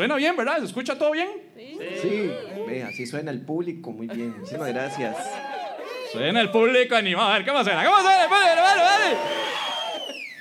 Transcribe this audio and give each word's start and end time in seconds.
suena 0.00 0.16
bien, 0.16 0.34
¿verdad? 0.34 0.60
¿Se 0.60 0.64
escucha 0.64 0.96
todo 0.96 1.10
bien? 1.10 1.28
Sí, 2.00 2.32
ve, 2.66 2.84
así 2.84 3.06
suena 3.06 3.30
el 3.30 3.42
público, 3.42 3.90
muy 3.90 4.06
bien. 4.06 4.34
Muchísimas 4.38 4.68
gracias. 4.68 5.14
Suena 6.10 6.40
el 6.40 6.50
público 6.50 6.96
animado. 6.96 7.28
A 7.28 7.34
ver, 7.34 7.46
¿cómo 7.46 7.62
suena? 7.62 7.84
¿Cómo 7.84 7.98
suena? 8.00 8.26
Vale, 8.26 8.60
vale, 8.62 8.82
vale. 8.82 9.16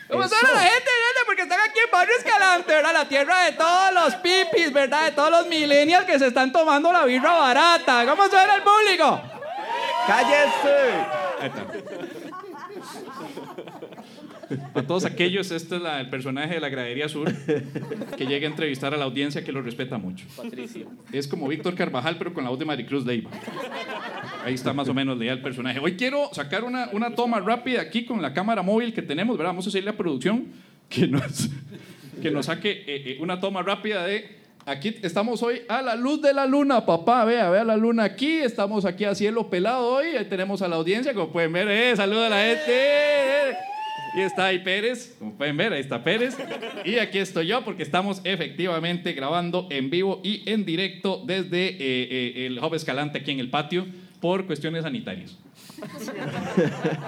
¿Cómo 0.09 0.23
Eso. 0.23 0.33
suena 0.33 0.53
la 0.53 0.61
gente, 0.61 0.89
gente? 0.89 1.21
Porque 1.25 1.41
están 1.41 1.59
aquí 1.59 1.79
en 1.85 1.91
Barrio 1.91 2.15
Escalante, 2.17 2.73
¿verdad? 2.73 2.93
La 2.93 3.09
tierra 3.09 3.43
de 3.43 3.51
todos 3.51 3.93
los 3.93 4.15
pipis, 4.15 4.71
¿verdad? 4.71 5.05
De 5.07 5.11
todos 5.11 5.29
los 5.29 5.47
millennials 5.47 6.05
que 6.05 6.18
se 6.18 6.28
están 6.28 6.54
tomando 6.54 6.94
la 6.94 7.04
birra 7.04 7.34
barata. 7.34 8.05
¿Cómo 8.07 8.30
suena 8.30 8.55
el 8.55 8.64
público? 8.64 9.21
¡Cállese! 10.07 10.89
Ahí 11.41 11.48
está. 11.48 11.66
Para 14.73 14.88
todos 14.88 15.05
aquellos, 15.05 15.52
este 15.52 15.75
es 15.75 15.81
la- 15.81 16.00
el 16.02 16.09
personaje 16.09 16.55
de 16.55 16.59
la 16.59 16.70
Gradería 16.70 17.07
Sur 17.09 17.31
que 18.18 18.25
llega 18.25 18.48
a 18.48 18.49
entrevistar 18.49 18.93
a 18.93 18.98
la 18.98 19.05
audiencia 19.05 19.43
que 19.43 19.52
lo 19.52 19.61
respeta 19.61 19.98
mucho. 19.98 20.25
Patricio. 20.36 20.88
Es 21.11 21.27
como 21.27 21.48
Víctor 21.48 21.75
Carvajal, 21.75 22.16
pero 22.17 22.34
con 22.34 22.44
la 22.44 22.49
voz 22.49 22.58
de 22.59 22.66
Maricruz 22.66 23.05
Leiva. 23.05 23.30
Ahí 24.44 24.53
está 24.55 24.73
más 24.73 24.88
o 24.89 24.94
menos 24.94 25.17
leía 25.17 25.34
el 25.34 25.41
personaje. 25.41 25.80
Hoy 25.80 25.95
quiero 25.95 26.30
sacar 26.34 26.63
una, 26.63 26.89
una 26.94 27.13
toma 27.13 27.39
rápida 27.39 27.81
aquí 27.81 28.05
con 28.05 28.22
la 28.22 28.34
cámara 28.34 28.62
móvil 28.63 28.94
que 28.94 29.02
tenemos, 29.02 29.38
¿verdad? 29.38 29.52
Vamos 29.52 29.66
a 29.66 29.70
decirle 29.70 29.89
a 29.91 29.98
producción 29.98 30.48
que 30.88 31.08
nos, 31.08 31.50
que 32.22 32.31
nos 32.31 32.45
saque 32.47 32.72
eh, 32.72 32.84
eh, 32.88 33.17
una 33.20 33.39
toma 33.39 33.61
rápida 33.61 34.05
de... 34.05 34.38
Aquí 34.66 34.95
estamos 35.02 35.41
hoy 35.41 35.61
a 35.67 35.81
la 35.81 35.95
luz 35.95 36.22
de 36.22 36.31
la 36.34 36.45
luna, 36.45 36.86
papá. 36.86 37.25
Vea, 37.25 37.50
vea 37.50 37.63
la 37.63 37.75
luna 37.75 38.03
aquí. 38.03 38.34
Estamos 38.39 38.86
aquí 38.86 39.03
a 39.03 39.16
cielo 39.16 39.50
pelado 39.50 39.88
hoy. 39.88 40.08
Ahí 40.17 40.25
tenemos 40.25 40.61
a 40.61 40.67
la 40.67 40.75
audiencia, 40.75 41.13
como 41.13 41.31
pueden 41.31 41.52
ver. 41.53 41.67
Eh, 41.70 41.95
saluda 41.95 42.27
a 42.27 42.30
la 42.30 42.44
gente. 42.44 42.66
eh. 42.67 43.53
Y 44.16 44.22
está 44.22 44.45
ahí 44.45 44.59
Pérez, 44.59 45.16
como 45.20 45.34
pueden 45.34 45.58
ver, 45.58 45.73
ahí 45.73 45.81
está 45.81 46.04
Pérez. 46.04 46.38
Y 46.86 46.98
aquí 46.98 47.20
estoy 47.20 47.48
yo 47.48 47.63
porque 47.63 47.84
estamos 47.84 48.22
efectivamente 48.23 49.13
grabando 49.13 49.67
en 49.70 49.90
vivo 49.90 50.22
y 50.23 50.50
en 50.50 50.66
directo 50.66 51.22
desde 51.26 51.70
eh, 51.70 51.77
eh, 51.80 52.45
el 52.48 52.59
Hub 52.59 52.73
Escalante 52.73 53.20
aquí 53.20 53.31
en 53.31 53.40
el 53.40 53.50
patio 53.50 53.86
por 54.20 54.45
cuestiones 54.45 54.83
sanitarias. 54.83 55.38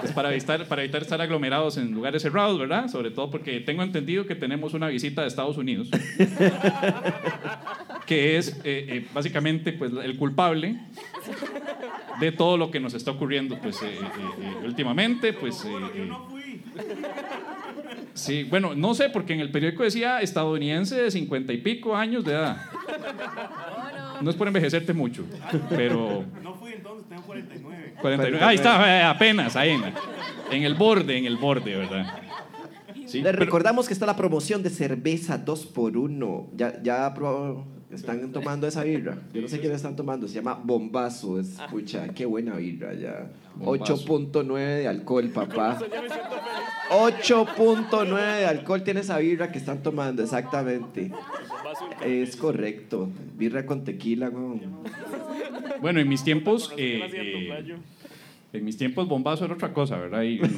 Es 0.02 0.12
para 0.12 0.30
evitar, 0.30 0.66
para 0.66 0.82
evitar 0.82 1.02
estar 1.02 1.20
aglomerados 1.20 1.76
en 1.76 1.92
lugares 1.92 2.22
cerrados, 2.22 2.58
¿verdad? 2.58 2.88
Sobre 2.88 3.10
todo 3.10 3.30
porque 3.30 3.60
tengo 3.60 3.82
entendido 3.82 4.26
que 4.26 4.34
tenemos 4.34 4.72
una 4.72 4.88
visita 4.88 5.20
de 5.22 5.28
Estados 5.28 5.58
Unidos, 5.58 5.90
que 8.06 8.38
es 8.38 8.58
eh, 8.64 9.06
básicamente 9.12 9.74
pues, 9.74 9.92
el 9.92 10.16
culpable 10.16 10.78
de 12.18 12.32
todo 12.32 12.56
lo 12.56 12.70
que 12.70 12.80
nos 12.80 12.94
está 12.94 13.10
ocurriendo 13.10 13.58
pues, 13.58 13.78
últimamente. 14.64 15.34
Pues, 15.34 15.66
Sí, 18.14 18.44
bueno, 18.44 18.74
no 18.74 18.94
sé, 18.94 19.08
porque 19.08 19.32
en 19.32 19.40
el 19.40 19.50
periódico 19.50 19.82
decía 19.82 20.20
estadounidense 20.20 20.96
de 21.00 21.10
cincuenta 21.10 21.52
y 21.52 21.58
pico 21.58 21.96
años 21.96 22.24
de 22.24 22.32
edad. 22.32 22.56
No 24.20 24.30
es 24.30 24.36
por 24.36 24.46
envejecerte 24.46 24.92
mucho, 24.92 25.24
pero 25.70 26.24
No 26.42 26.54
fui 26.54 26.72
entonces, 26.72 27.08
tengo 27.08 27.22
49. 27.22 27.94
49. 28.00 28.44
Ahí 28.44 28.56
está, 28.56 28.98
eh, 29.00 29.02
apenas, 29.02 29.56
ahí 29.56 29.70
en, 30.50 30.62
el 30.62 30.74
borde, 30.74 31.16
en 31.16 31.24
el 31.24 31.36
borde, 31.38 31.76
¿verdad? 31.76 32.06
Sí, 33.06 33.18
Les 33.20 33.32
pero- 33.32 33.38
recordamos 33.44 33.86
que 33.88 33.94
está 33.94 34.06
la 34.06 34.16
promoción 34.16 34.62
de 34.62 34.70
cerveza 34.70 35.38
2 35.38 35.66
por 35.66 35.96
1 35.96 36.50
Ya, 36.54 36.80
ya 36.82 37.12
probó- 37.14 37.64
están 37.96 38.32
tomando 38.32 38.66
esa 38.66 38.84
birra. 38.84 39.18
Yo 39.32 39.42
no 39.42 39.48
sé 39.48 39.58
le 39.58 39.74
están 39.74 39.96
tomando. 39.96 40.26
Se 40.28 40.34
llama 40.34 40.60
Bombazo. 40.62 41.38
Es, 41.38 41.58
pucha, 41.70 42.08
qué 42.08 42.26
buena 42.26 42.56
birra 42.56 42.94
ya. 42.94 43.30
Bombazo. 43.54 43.96
8.9 43.96 44.58
de 44.58 44.88
alcohol, 44.88 45.28
papá. 45.28 45.78
8.9 46.90 48.38
de 48.38 48.46
alcohol 48.46 48.82
tiene 48.82 49.00
esa 49.00 49.18
birra 49.18 49.50
que 49.50 49.58
están 49.58 49.82
tomando, 49.82 50.22
exactamente. 50.22 51.10
Es 52.04 52.36
correcto. 52.36 53.08
Birra 53.36 53.66
con 53.66 53.84
tequila, 53.84 54.28
weón. 54.28 54.82
Bueno, 55.80 56.00
en 56.00 56.08
mis 56.08 56.22
tiempos, 56.22 56.72
eh, 56.76 57.00
eh, 57.12 57.76
en 58.52 58.64
mis 58.64 58.76
tiempos 58.76 59.08
bombazo 59.08 59.44
era 59.46 59.54
otra 59.54 59.72
cosa, 59.72 59.96
¿verdad? 59.96 60.22
Y 60.22 60.40
uno, 60.40 60.50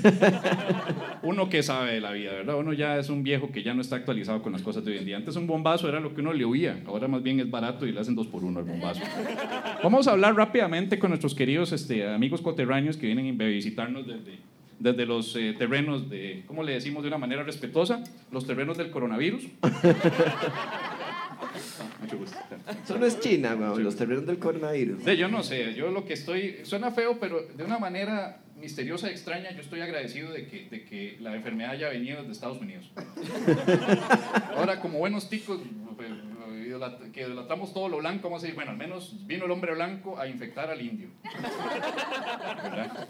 uno 1.23 1.49
que 1.49 1.63
sabe 1.63 1.93
de 1.93 2.01
la 2.01 2.11
vida, 2.11 2.33
¿verdad? 2.33 2.57
Uno 2.59 2.73
ya 2.73 2.99
es 2.99 3.09
un 3.09 3.23
viejo 3.23 3.53
que 3.53 3.63
ya 3.63 3.73
no 3.73 3.81
está 3.81 3.97
actualizado 3.97 4.43
con 4.43 4.53
las 4.53 4.63
cosas 4.63 4.85
de 4.85 4.93
hoy 4.93 4.99
en 4.99 5.05
día. 5.05 5.17
Antes 5.17 5.37
un 5.37 5.47
bombazo 5.47 5.89
era 5.89 6.01
lo 6.01 6.15
que 6.15 6.21
uno 6.21 6.33
le 6.33 6.45
huía, 6.45 6.83
ahora 6.87 7.07
más 7.07 7.23
bien 7.23 7.39
es 7.39 7.51
barato 7.51 7.87
y 7.87 7.93
le 7.93 8.01
hacen 8.01 8.17
dos 8.17 8.27
por 8.27 8.43
uno 8.43 8.61
el 8.61 8.67
bombazo. 8.67 9.01
Vamos 9.83 10.09
a 10.09 10.13
hablar 10.13 10.35
rápidamente 10.35 10.99
con 10.99 11.11
nuestros 11.11 11.35
queridos 11.35 11.73
este, 11.73 12.07
amigos 12.09 12.41
coterráneos 12.41 12.97
que 12.97 13.07
vienen 13.07 13.41
a 13.41 13.45
visitarnos 13.45 14.07
desde, 14.07 14.39
desde 14.81 15.07
los 15.07 15.37
eh, 15.37 15.55
terrenos 15.57 16.11
de, 16.11 16.43
¿cómo 16.47 16.65
le 16.65 16.73
decimos 16.73 17.03
de 17.05 17.09
una 17.09 17.19
manera 17.19 17.45
respetuosa? 17.45 18.03
Los 18.33 18.47
terrenos 18.47 18.77
del 18.77 18.91
coronavirus. 18.91 19.47
Mucho 22.01 22.19
gusto. 22.19 22.37
Eso 22.85 22.99
no 22.99 23.07
es 23.07 23.19
China, 23.21 23.55
weón. 23.59 23.83
Los 23.83 23.97
terrenos 23.97 24.27
del 24.27 24.39
coronavirus. 24.39 25.03
Sí, 25.05 25.17
yo 25.17 25.29
no 25.29 25.43
sé, 25.43 25.75
yo 25.75 25.91
lo 25.91 26.05
que 26.05 26.13
estoy, 26.15 26.61
suena 26.65 26.91
feo, 26.91 27.19
pero 27.19 27.43
de 27.47 27.65
una 27.65 27.79
manera 27.79 28.41
misteriosa 28.61 29.09
y 29.09 29.13
extraña, 29.13 29.51
yo 29.53 29.61
estoy 29.61 29.81
agradecido 29.81 30.33
de 30.33 30.47
que, 30.47 30.69
de 30.71 30.85
que 30.85 31.17
la 31.21 31.35
enfermedad 31.35 31.73
haya 31.73 31.89
venido 31.89 32.19
desde 32.21 32.33
Estados 32.33 32.59
Unidos. 32.61 32.91
Ahora, 34.57 34.81
como 34.81 34.99
buenos 34.99 35.29
ticos, 35.29 35.61
eh, 35.61 36.67
idolat- 36.69 37.11
que 37.13 37.23
idolatramos 37.23 37.73
todo 37.75 37.89
lo 37.89 37.99
blanco, 37.99 38.25
vamos 38.29 38.43
a 38.43 38.47
decir, 38.47 38.55
bueno, 38.55 38.71
al 38.73 38.77
menos 38.77 39.27
vino 39.27 39.45
el 39.45 39.51
hombre 39.51 39.75
blanco 39.75 40.19
a 40.19 40.27
infectar 40.29 40.71
al 40.71 40.81
indio. 40.81 41.09
¿Verdad? 42.63 43.09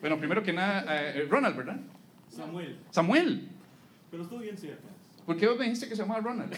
Bueno, 0.00 0.18
primero 0.18 0.42
que 0.42 0.52
nada, 0.52 0.84
eh, 1.14 1.26
Ronald, 1.28 1.56
¿verdad? 1.56 1.76
Samuel, 2.28 2.78
Samuel. 2.90 3.48
pero 4.10 4.22
estuvo 4.22 4.40
bien 4.40 4.56
cierto. 4.56 4.86
¿Por 5.26 5.36
qué 5.36 5.48
vos 5.48 5.58
me 5.58 5.64
dijiste 5.64 5.88
que 5.88 5.96
se 5.96 6.02
llamaba 6.02 6.20
Ronald? 6.20 6.54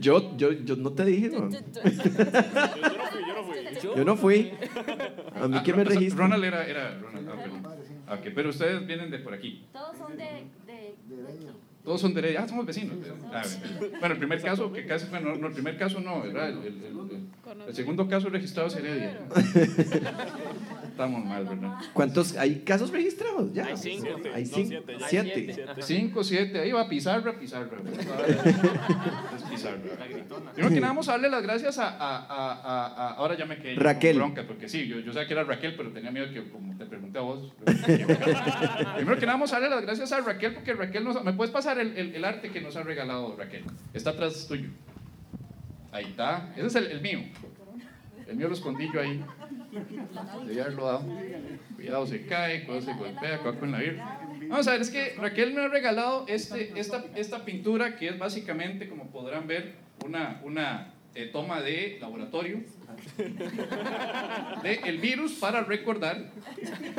Yo, 0.00 0.36
yo, 0.36 0.52
yo 0.52 0.76
no 0.76 0.90
te 0.92 1.04
dije, 1.04 1.28
weón. 1.28 1.52
Yo, 1.52 1.58
yo 1.62 1.74
no 1.74 3.06
fui, 3.12 3.22
yo 3.26 3.34
no 3.34 3.44
fui. 3.44 3.94
Yo 3.96 4.04
no 4.04 4.16
fui. 4.16 4.52
A 5.40 5.48
mí 5.48 5.56
Ah, 5.58 5.62
que 5.62 5.74
me 5.74 5.84
registran. 5.84 6.30
Ronald 6.30 6.44
era, 6.44 6.64
era 6.66 6.98
Ronald. 6.98 7.28
ah. 7.28 7.74
Ah, 8.08 8.14
ok, 8.14 8.28
pero 8.34 8.48
ustedes 8.48 8.86
vienen 8.86 9.10
de 9.10 9.18
por 9.18 9.34
aquí. 9.34 9.66
Todos 9.72 9.98
son 9.98 10.16
de, 10.16 10.24
de, 10.66 10.72
de- 11.06 11.52
Todos 11.84 12.00
son 12.00 12.14
de 12.14 12.20
Heredia. 12.20 12.40
Ah, 12.42 12.48
somos 12.48 12.64
vecinos. 12.64 12.96
Ah, 13.32 13.42
bueno. 14.00 14.14
el 14.14 14.18
primer 14.18 14.40
caso, 14.42 14.72
que 14.72 14.86
casi, 14.86 15.08
bueno, 15.10 15.36
no, 15.36 15.48
el 15.48 15.52
primer 15.52 15.76
caso 15.76 16.00
no, 16.00 16.22
¿verdad? 16.22 16.48
El, 16.48 16.58
el- 16.58 16.66
el- 16.66 17.68
el 17.68 17.74
segundo 17.74 18.08
caso 18.08 18.30
registrado 18.30 18.68
es 18.68 18.76
Heredia. 18.76 19.20
Estamos 20.98 21.24
mal, 21.24 21.44
¿verdad? 21.44 21.74
¿Cuántos? 21.92 22.36
¿Hay 22.36 22.56
casos 22.62 22.90
registrados? 22.90 23.52
Ya. 23.52 23.66
Hay 23.66 23.76
cinco. 23.76 24.08
Hay 24.34 24.42
No, 24.46 24.48
cinco. 24.52 24.68
siete, 24.68 24.96
ya. 24.98 25.06
Siete. 25.08 25.52
Siete. 25.54 25.82
Cinco, 25.82 26.24
siete, 26.24 26.58
ahí 26.58 26.72
va 26.72 26.88
Pizarra, 26.88 27.38
Pizarra. 27.38 27.68
Es 29.36 29.42
Pizarra. 29.48 29.78
Primero 30.54 30.74
que 30.74 30.80
nada, 30.80 30.88
vamos 30.88 31.08
a 31.08 31.12
darle 31.12 31.30
las 31.30 31.42
gracias 31.44 31.78
a. 31.78 31.88
a- 31.88 32.18
a- 32.18 32.52
a- 32.52 32.86
a- 32.86 33.10
ahora 33.14 33.36
ya 33.38 33.46
me 33.46 33.58
quedé 33.58 33.76
con 33.76 33.84
Raquel. 33.84 34.16
bronca, 34.16 34.44
porque 34.44 34.68
sí, 34.68 34.88
yo, 34.88 34.98
yo 34.98 35.12
sabía 35.12 35.28
que 35.28 35.34
era 35.34 35.44
Raquel, 35.44 35.76
pero 35.76 35.90
tenía 35.92 36.10
miedo 36.10 36.32
que, 36.32 36.50
como 36.50 36.76
te 36.76 36.84
pregunté 36.84 37.18
a 37.18 37.22
vos. 37.22 37.52
Primero 37.64 39.20
que 39.20 39.26
nada, 39.26 39.34
vamos 39.34 39.52
a 39.52 39.60
darle 39.60 39.70
las 39.76 39.82
gracias 39.82 40.10
a 40.10 40.20
Raquel, 40.20 40.54
porque 40.54 40.74
Raquel 40.74 41.04
nos. 41.04 41.22
¿Me 41.22 41.32
puedes 41.32 41.52
pasar 41.52 41.78
el, 41.78 41.96
el- 41.96 42.12
el 42.16 42.24
arte 42.24 42.50
que 42.50 42.60
nos 42.60 42.74
ha 42.74 42.82
regalado 42.82 43.36
Raquel? 43.38 43.62
Está 43.94 44.10
atrás 44.10 44.46
tuyo. 44.48 44.70
Ahí 45.92 46.06
está. 46.06 46.52
Ese 46.56 46.66
es 46.66 46.74
el, 46.74 46.86
el 46.88 47.00
mío. 47.00 47.20
El 48.26 48.36
mío 48.36 48.48
lo 48.48 48.54
escondí 48.54 48.88
yo 48.92 49.00
ahí. 49.00 49.24
Dado. 49.70 51.04
Cuidado, 51.76 52.06
se 52.06 52.26
cae, 52.26 52.64
cuidado, 52.64 52.84
se 52.84 52.94
golpea, 52.94 53.38
cuidado 53.38 53.60
con 53.60 53.72
la 53.72 53.78
birra. 53.78 54.20
Vamos 54.48 54.66
a 54.66 54.72
ver, 54.72 54.80
es 54.80 54.90
que 54.90 55.14
Raquel 55.18 55.52
me 55.52 55.62
ha 55.62 55.68
regalado 55.68 56.24
este, 56.28 56.72
esta, 56.78 57.04
esta 57.14 57.44
pintura 57.44 57.96
que 57.96 58.08
es 58.08 58.18
básicamente, 58.18 58.88
como 58.88 59.10
podrán 59.10 59.46
ver, 59.46 59.74
una, 60.04 60.40
una 60.44 60.94
eh, 61.14 61.30
toma 61.32 61.60
de 61.60 61.98
laboratorio 62.00 62.60
de 64.62 64.74
el 64.84 64.98
virus 64.98 65.32
para 65.32 65.62
recordar 65.62 66.30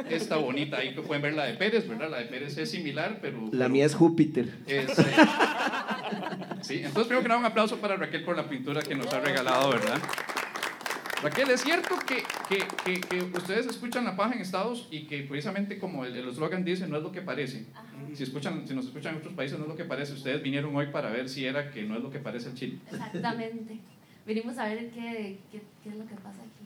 esta 0.10 0.38
bonita. 0.38 0.78
Ahí 0.78 0.94
que 0.94 1.02
pueden 1.02 1.22
ver 1.22 1.34
la 1.34 1.46
de 1.46 1.54
Pérez, 1.54 1.88
¿verdad? 1.88 2.10
La 2.10 2.18
de 2.20 2.26
Pérez 2.26 2.58
es 2.58 2.72
similar, 2.72 3.20
pero... 3.22 3.42
La 3.46 3.50
pero 3.52 3.70
mía 3.70 3.86
es 3.86 3.96
Júpiter. 3.96 4.50
es, 4.68 5.00
eh, 5.00 5.04
sí, 6.62 6.78
entonces 6.78 7.08
primero 7.08 7.22
que 7.22 7.30
nada 7.30 7.40
un 7.40 7.46
aplauso 7.46 7.78
para 7.78 7.96
Raquel 7.96 8.24
por 8.24 8.36
la 8.36 8.48
pintura 8.48 8.82
que 8.82 8.96
nos 8.96 9.12
ha 9.14 9.20
regalado, 9.20 9.72
¿verdad? 9.72 10.00
Raquel, 11.22 11.50
¿es 11.52 11.62
cierto 11.62 11.96
que, 12.08 12.24
que, 12.48 12.66
que, 12.86 13.02
que 13.02 13.22
ustedes 13.38 13.66
escuchan 13.66 14.06
la 14.06 14.16
paja 14.16 14.36
en 14.36 14.42
Estados 14.42 14.88
y 14.90 15.06
que 15.06 15.22
precisamente 15.24 15.78
como 15.78 16.06
el 16.06 16.16
eslogan 16.16 16.64
dice, 16.64 16.88
no 16.88 16.96
es 16.96 17.04
lo 17.04 17.12
que 17.12 17.22
parece? 17.22 17.66
Si, 18.14 18.24
escuchan, 18.24 18.66
si 18.66 18.74
nos 18.74 18.86
escuchan 18.86 19.16
en 19.16 19.20
otros 19.20 19.34
países, 19.34 19.58
no 19.58 19.66
es 19.66 19.70
lo 19.70 19.76
que 19.76 19.84
parece. 19.84 20.14
Ustedes 20.14 20.42
vinieron 20.42 20.74
hoy 20.76 20.88
para 20.88 21.10
ver 21.10 21.28
si 21.28 21.46
era 21.46 21.72
que 21.72 21.84
no 21.84 21.96
es 21.98 22.02
lo 22.02 22.10
que 22.10 22.20
parece 22.20 22.50
el 22.50 22.56
Chile. 22.56 22.80
Exactamente. 22.90 23.78
Venimos 24.26 24.58
a 24.58 24.70
ver 24.70 24.90
qué, 24.92 25.40
qué, 25.52 25.62
qué 25.84 25.90
es 25.90 25.96
lo 25.96 26.06
que 26.06 26.16
pasa 26.16 26.40
aquí. 26.40 26.59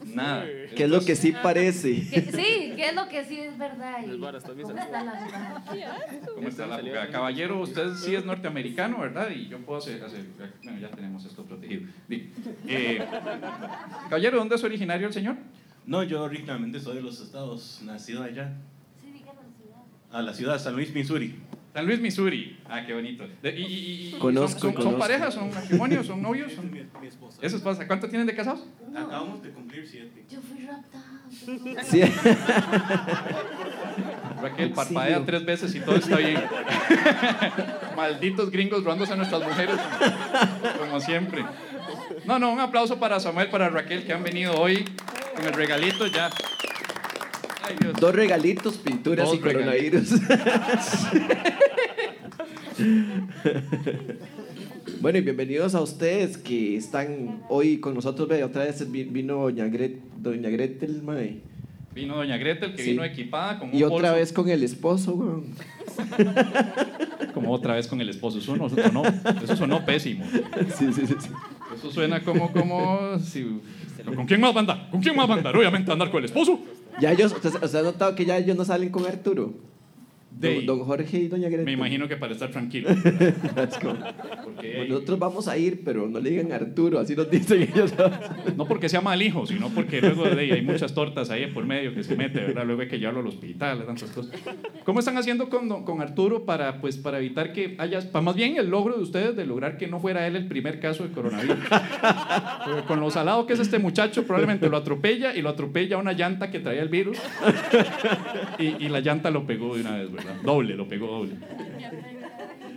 Nada. 0.14 0.44
¿Qué 0.76 0.84
es 0.84 0.90
lo 0.90 1.00
que 1.04 1.16
sí 1.16 1.32
parece? 1.32 2.08
¿Qué- 2.10 2.22
sí, 2.22 2.72
qué 2.76 2.88
es 2.90 2.94
lo 2.94 3.08
que 3.08 3.24
sí 3.24 3.40
es 3.40 3.58
verdad. 3.58 3.98
y 4.04 4.18
¿Cómo 4.18 4.28
está 4.28 5.02
la? 5.02 5.64
¿Cómo 6.34 6.48
está 6.48 6.66
la 6.66 6.78
jugada? 6.78 7.10
Caballero, 7.10 7.60
usted 7.60 7.94
sí 7.94 8.14
es 8.14 8.24
norteamericano, 8.24 9.00
¿verdad? 9.00 9.30
Y 9.30 9.48
yo 9.48 9.58
puedo 9.58 9.78
hacer, 9.78 10.02
hacer- 10.02 10.24
bueno, 10.62 10.78
ya 10.80 10.88
tenemos 10.90 11.24
esto 11.24 11.44
protegido. 11.44 11.82
Di, 12.08 12.32
eh, 12.66 13.04
caballero, 14.08 14.38
¿dónde 14.38 14.54
es 14.56 14.64
originario 14.64 15.08
el 15.08 15.12
señor? 15.12 15.36
No, 15.86 16.02
yo 16.02 16.22
originalmente 16.22 16.80
soy 16.80 16.96
de 16.96 17.02
los 17.02 17.20
estados, 17.20 17.80
nacido 17.82 18.22
allá. 18.22 18.52
Sí, 19.02 19.10
ciudad. 19.12 19.82
A 20.10 20.22
la 20.22 20.34
ciudad 20.34 20.52
de 20.54 20.58
San 20.60 20.74
Luis, 20.74 20.92
Missouri. 20.92 21.34
San 21.74 21.86
Luis, 21.86 22.00
Missouri. 22.00 22.58
Ah, 22.68 22.82
qué 22.84 22.92
bonito. 22.94 23.24
De- 23.42 23.50
¿Y, 23.56 23.62
y- 23.62 23.66
y- 23.66 24.16
y- 24.16 24.18
Conozco, 24.18 24.58
son, 24.58 24.72
son- 24.74 24.82
son 24.82 24.98
parejas? 24.98 25.34
¿Son 25.34 25.48
matrimonios? 25.54 26.06
¿Son 26.06 26.20
novios? 26.20 26.50
Esa 26.52 26.56
¿Son... 26.62 26.66
es 26.66 26.72
mi, 26.72 27.00
mi 27.00 27.06
esposa. 27.06 27.38
¿Eso 27.40 27.62
pasa? 27.62 27.86
¿Cuánto 27.86 28.08
tienen 28.08 28.26
de 28.26 28.34
casados? 28.34 28.64
Acabamos 28.90 29.42
de 29.42 29.50
cumplir 29.50 29.86
siete. 29.86 30.24
Yo 30.28 30.40
fui 30.40 30.66
raptada. 30.66 31.04
Sí. 31.84 32.02
Raquel 34.42 34.72
parpadea 34.72 35.18
Sí. 35.18 35.22
tres 35.26 35.44
veces 35.44 35.74
y 35.74 35.80
todo 35.80 35.96
está 35.96 36.16
bien. 36.16 36.40
Malditos 37.96 38.50
gringos 38.50 38.84
robándose 38.84 39.12
a 39.12 39.16
nuestras 39.16 39.42
mujeres, 39.42 39.76
como, 39.76 40.78
como 40.86 41.00
siempre. 41.00 41.44
No, 42.24 42.38
no, 42.38 42.50
un 42.52 42.60
aplauso 42.60 42.98
para 42.98 43.20
Samuel, 43.20 43.50
para 43.50 43.68
Raquel, 43.68 44.04
que 44.04 44.12
han 44.12 44.22
venido 44.22 44.54
hoy 44.60 44.84
con 45.36 45.44
el 45.46 45.52
regalito 45.52 46.06
ya. 46.06 46.30
Ay, 47.68 47.76
Dios. 47.80 47.94
Dos 48.00 48.14
regalitos, 48.14 48.76
pinturas 48.78 49.26
Dos 49.26 49.36
y 49.36 49.38
coronavirus. 49.40 50.10
bueno, 55.00 55.18
y 55.18 55.20
bienvenidos 55.22 55.74
a 55.74 55.82
ustedes 55.82 56.38
que 56.38 56.76
están 56.76 57.42
hoy 57.48 57.78
con 57.78 57.94
nosotros. 57.94 58.28
Ve, 58.28 58.42
otra 58.44 58.64
vez 58.64 58.90
vi- 58.90 59.04
vino 59.04 59.36
Doña, 59.42 59.66
Gret, 59.66 60.00
Doña 60.16 60.48
Gretel, 60.48 61.02
mae. 61.02 61.40
Vino 61.94 62.16
Doña 62.16 62.36
Gretel, 62.36 62.74
que 62.74 62.82
Sí. 62.84 62.90
vino 62.92 63.04
equipada 63.04 63.58
con 63.58 63.70
un 63.70 63.74
Y 63.76 63.82
otra 63.82 64.10
bolso, 64.10 64.14
vez 64.14 64.32
con 64.32 64.48
el 64.48 64.62
esposo, 64.62 65.14
weón. 65.14 65.46
como 67.34 67.52
otra 67.52 67.74
vez 67.74 67.86
con 67.88 68.00
el 68.00 68.08
esposo. 68.08 68.38
Eso, 68.38 68.56
no, 68.56 68.68
eso 68.68 68.76
sonó, 68.82 69.02
eso 69.42 69.56
sonó 69.56 69.84
pésimo. 69.84 70.24
Sí, 70.78 70.86
sí, 70.92 71.06
sí. 71.06 71.14
sí. 71.18 71.28
Eso 71.76 71.90
suena 71.90 72.22
como, 72.22 72.50
como, 72.52 73.18
si- 73.18 73.60
¿con 74.14 74.26
quién 74.26 74.40
más 74.40 74.52
va 74.52 74.56
a 74.56 74.60
andar? 74.60 74.88
¿Con 74.90 75.00
quién 75.02 75.14
más 75.16 75.28
va 75.28 75.34
a 75.34 75.36
andar? 75.38 75.56
Obviamente 75.56 75.90
andar 75.92 76.10
con 76.10 76.18
el 76.20 76.24
esposo. 76.26 76.60
Ya 77.00 77.12
ellos, 77.12 77.32
usted, 77.32 77.62
usted 77.62 77.78
ha 77.78 77.82
notado 77.82 78.14
que 78.14 78.24
ya 78.24 78.36
ellos 78.36 78.56
no 78.56 78.64
salen 78.64 78.90
con 78.90 79.06
Arturo. 79.06 79.52
Don, 80.40 80.66
don 80.66 80.80
Jorge 80.80 81.18
y 81.18 81.28
Doña 81.28 81.48
Gretel. 81.48 81.64
Me 81.64 81.72
imagino 81.72 82.06
que 82.08 82.16
para 82.16 82.32
estar 82.32 82.50
tranquilo. 82.50 82.88
Porque, 84.44 84.74
"Bueno, 84.76 84.94
nosotros 84.94 85.18
vamos 85.18 85.48
a 85.48 85.56
ir, 85.56 85.82
pero 85.84 86.08
no 86.08 86.20
le 86.20 86.30
digan 86.30 86.52
Arturo, 86.52 86.98
así 86.98 87.14
nos 87.16 87.30
dicen 87.30 87.62
ellos. 87.62 87.92
No 88.56 88.66
porque 88.66 88.88
sea 88.88 89.00
mal 89.00 89.20
hijo, 89.22 89.46
sino 89.46 89.68
porque 89.68 90.00
luego 90.00 90.24
de 90.24 90.52
hay 90.52 90.62
muchas 90.62 90.92
tortas 90.92 91.30
ahí 91.30 91.46
por 91.46 91.64
medio 91.64 91.94
que 91.94 92.02
se 92.02 92.16
mete, 92.16 92.40
¿verdad? 92.40 92.64
Luego 92.66 92.82
hay 92.82 92.88
que 92.88 92.98
llevarlo 92.98 93.20
al 93.20 93.26
hospital, 93.28 93.84
tantas 93.86 94.10
cosas. 94.10 94.32
¿Cómo 94.84 94.98
están 94.98 95.16
haciendo 95.16 95.48
con, 95.48 95.84
con 95.84 96.00
Arturo 96.00 96.44
para, 96.44 96.80
pues, 96.80 96.96
para 96.96 97.18
evitar 97.18 97.52
que 97.52 97.76
haya, 97.78 98.00
para 98.10 98.22
más 98.22 98.34
bien 98.34 98.56
el 98.56 98.68
logro 98.68 98.96
de 98.96 99.02
ustedes 99.02 99.36
de 99.36 99.46
lograr 99.46 99.76
que 99.76 99.86
no 99.86 100.00
fuera 100.00 100.26
él 100.26 100.34
el 100.34 100.48
primer 100.48 100.80
caso 100.80 101.04
de 101.04 101.10
coronavirus? 101.10 101.56
Porque 102.64 102.82
con 102.86 103.00
lo 103.00 103.10
salado 103.10 103.46
que 103.46 103.52
es 103.52 103.60
este 103.60 103.78
muchacho, 103.78 104.24
probablemente 104.24 104.68
lo 104.68 104.76
atropella 104.76 105.36
y 105.36 105.42
lo 105.42 105.50
atropella 105.50 105.98
una 105.98 106.12
llanta 106.14 106.50
que 106.50 106.58
traía 106.58 106.82
el 106.82 106.88
virus 106.88 107.18
y, 108.58 108.84
y 108.84 108.88
la 108.88 109.00
llanta 109.00 109.30
lo 109.30 109.46
pegó 109.46 109.74
de 109.76 109.82
una 109.82 109.96
vez, 109.98 110.10
¿verdad? 110.10 110.27
Doble, 110.42 110.74
lo 110.74 110.88
pegó 110.88 111.06
doble. 111.06 111.34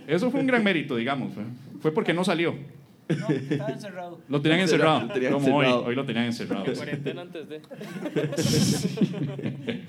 Eso 0.06 0.30
fue 0.30 0.40
un 0.40 0.46
gran 0.46 0.64
mérito, 0.64 0.96
digamos. 0.96 1.32
Fue, 1.34 1.44
fue 1.80 1.92
porque 1.92 2.12
no 2.12 2.24
salió. 2.24 2.54
No, 3.08 3.28
estaba 3.28 3.70
encerrado. 3.70 4.20
Lo 4.28 4.40
tenían 4.40 4.60
encerrado. 4.60 5.02
Lo 5.02 5.08
tenían 5.12 5.32
como 5.32 5.62
encerrado. 5.62 5.80
hoy. 5.82 5.88
Hoy 5.88 5.94
lo 5.94 6.04
tenían 6.04 6.26
encerrado. 6.26 6.64
Cuarentena 6.74 7.22
antes 7.22 7.48
de. 7.48 7.60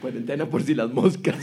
Cuarentena 0.00 0.46
por 0.46 0.62
si 0.62 0.74
las 0.74 0.90
moscas. 0.90 1.36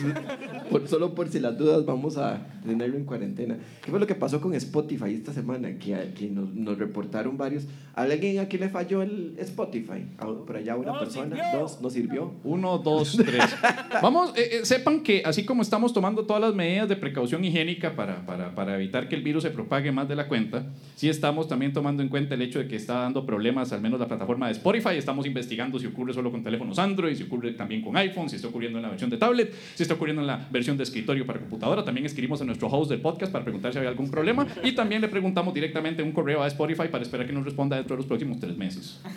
Por- 0.69 0.87
solo 0.87 1.13
por 1.15 1.29
si 1.29 1.39
las 1.39 1.57
dudas 1.57 1.85
vamos 1.85 2.17
a 2.17 2.45
tenerlo 2.65 2.97
en 2.97 3.05
cuarentena. 3.05 3.57
¿Qué 3.83 3.89
fue 3.91 3.99
lo 3.99 4.07
que 4.07 4.15
pasó 4.15 4.41
con 4.41 4.53
Spotify 4.55 5.13
esta 5.13 5.33
semana? 5.33 5.77
Que, 5.77 6.11
que 6.17 6.29
nos, 6.29 6.53
nos 6.53 6.77
reportaron 6.77 7.37
varios. 7.37 7.65
¿A 7.95 8.03
alguien 8.03 8.39
aquí 8.39 8.57
le 8.57 8.69
falló 8.69 9.01
el 9.01 9.35
Spotify? 9.39 10.05
¿A- 10.17 10.25
Por 10.27 10.55
allá 10.57 10.75
una 10.75 10.93
No 10.93 10.99
persona. 10.99 11.35
sirvió. 11.35 11.59
Dos, 11.59 11.81
no 11.81 11.89
sirvió. 11.89 12.31
Uno, 12.43 12.77
dos, 12.77 13.17
tres. 13.17 13.43
Vamos, 14.01 14.33
eh, 14.37 14.49
eh, 14.61 14.65
sepan 14.65 15.01
que 15.01 15.23
así 15.25 15.45
como 15.45 15.61
estamos 15.61 15.93
tomando 15.93 16.25
todas 16.25 16.41
las 16.41 16.53
medidas 16.53 16.87
de 16.89 16.95
precaución 16.95 17.43
higiénica 17.43 17.95
para, 17.95 18.25
para, 18.25 18.53
para 18.53 18.75
evitar 18.75 19.07
que 19.09 19.15
el 19.15 19.23
virus 19.23 19.43
se 19.43 19.49
propague 19.51 19.91
más 19.91 20.07
de 20.07 20.15
la 20.15 20.27
cuenta, 20.27 20.65
sí 20.95 21.09
estamos 21.09 21.47
también 21.47 21.73
tomando 21.73 22.03
en 22.03 22.09
cuenta 22.09 22.35
el 22.35 22.41
hecho 22.41 22.59
de 22.59 22.67
que 22.67 22.75
está 22.75 22.95
dando 23.01 23.25
problemas, 23.25 23.71
al 23.73 23.81
menos 23.81 23.99
la 23.99 24.07
plataforma 24.07 24.47
de 24.47 24.53
Spotify. 24.53 24.89
Estamos 24.97 25.25
investigando 25.25 25.79
si 25.79 25.87
ocurre 25.87 26.13
solo 26.13 26.31
con 26.31 26.43
teléfonos 26.43 26.77
Android, 26.79 27.15
si 27.15 27.23
ocurre 27.23 27.53
también 27.53 27.81
con 27.81 27.95
iPhone, 27.97 28.29
si 28.29 28.35
está 28.35 28.47
ocurriendo 28.47 28.77
en 28.79 28.83
la 28.83 28.89
versión 28.89 29.09
de 29.09 29.17
tablet, 29.17 29.53
si 29.75 29.83
está 29.83 29.95
ocurriendo 29.95 30.21
en 30.21 30.27
la 30.27 30.47
versión 30.57 30.75
de 30.77 30.83
escritorio 30.83 31.25
para 31.25 31.39
computadora. 31.39 31.83
También 31.83 32.05
escribimos 32.05 32.41
a 32.41 32.45
nuestro 32.45 32.67
host 32.67 32.89
del 32.91 32.99
podcast 33.01 33.31
para 33.31 33.43
preguntar 33.43 33.71
si 33.71 33.77
había 33.77 33.89
algún 33.89 34.09
problema 34.11 34.45
y 34.63 34.71
también 34.73 35.01
le 35.01 35.07
preguntamos 35.07 35.53
directamente 35.53 36.01
un 36.03 36.11
correo 36.11 36.41
a 36.43 36.47
Spotify 36.47 36.87
para 36.91 37.03
esperar 37.03 37.25
que 37.27 37.33
nos 37.33 37.45
responda 37.45 37.75
dentro 37.77 37.95
de 37.95 37.99
los 38.01 38.05
próximos 38.07 38.39
tres 38.39 38.57
meses. 38.57 38.99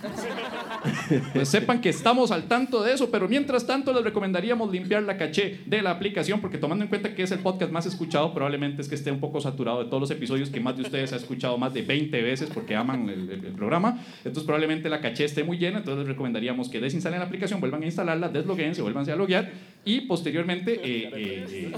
Pues 1.35 1.49
sepan 1.49 1.81
que 1.81 1.89
estamos 1.91 2.31
al 2.31 2.45
tanto 2.45 2.83
de 2.83 2.95
eso, 2.95 3.11
pero 3.11 3.29
mientras 3.29 3.67
tanto 3.67 3.93
les 3.93 4.03
recomendaríamos 4.03 4.71
limpiar 4.73 5.03
la 5.03 5.17
caché 5.19 5.59
de 5.67 5.83
la 5.83 5.91
aplicación, 5.91 6.41
porque 6.41 6.57
tomando 6.59 6.85
en 6.85 6.89
cuenta 6.89 7.15
que 7.15 7.23
es 7.23 7.31
el 7.33 7.41
podcast 7.41 7.71
más 7.73 7.85
escuchado, 7.87 8.33
probablemente 8.33 8.81
es 8.83 8.89
que 8.89 8.95
esté 8.95 9.11
un 9.11 9.21
poco 9.21 9.41
saturado 9.41 9.81
de 9.83 9.87
todos 9.91 10.01
los 10.01 10.11
episodios 10.11 10.49
que 10.51 10.61
más 10.61 10.77
de 10.77 10.83
ustedes 10.83 11.13
ha 11.13 11.17
escuchado 11.17 11.59
más 11.59 11.75
de 11.75 11.83
20 11.83 12.23
veces 12.23 12.49
porque 12.53 12.77
aman 12.77 13.09
el, 13.09 13.29
el- 13.31 13.45
el 13.45 13.53
programa. 13.53 13.99
Entonces 14.19 14.45
probablemente 14.45 14.89
la 14.89 15.01
caché 15.01 15.25
esté 15.25 15.45
muy 15.45 15.59
llena, 15.59 15.79
entonces 15.79 16.01
les 16.01 16.09
recomendaríamos 16.09 16.69
que 16.69 16.81
desinstalen 16.81 17.19
la 17.19 17.27
aplicación, 17.27 17.61
vuelvan 17.61 17.83
a 17.83 17.87
instalarla, 17.87 18.29
deslogueen, 18.29 18.75
se 18.75 18.83
vuelvan 18.83 19.09
a 19.11 19.17
loguear 19.17 19.51
y 19.85 20.03
posteriormente, 20.03 20.75
eh, 20.75 21.11
eh, 21.15 21.30
eh, 21.31 21.73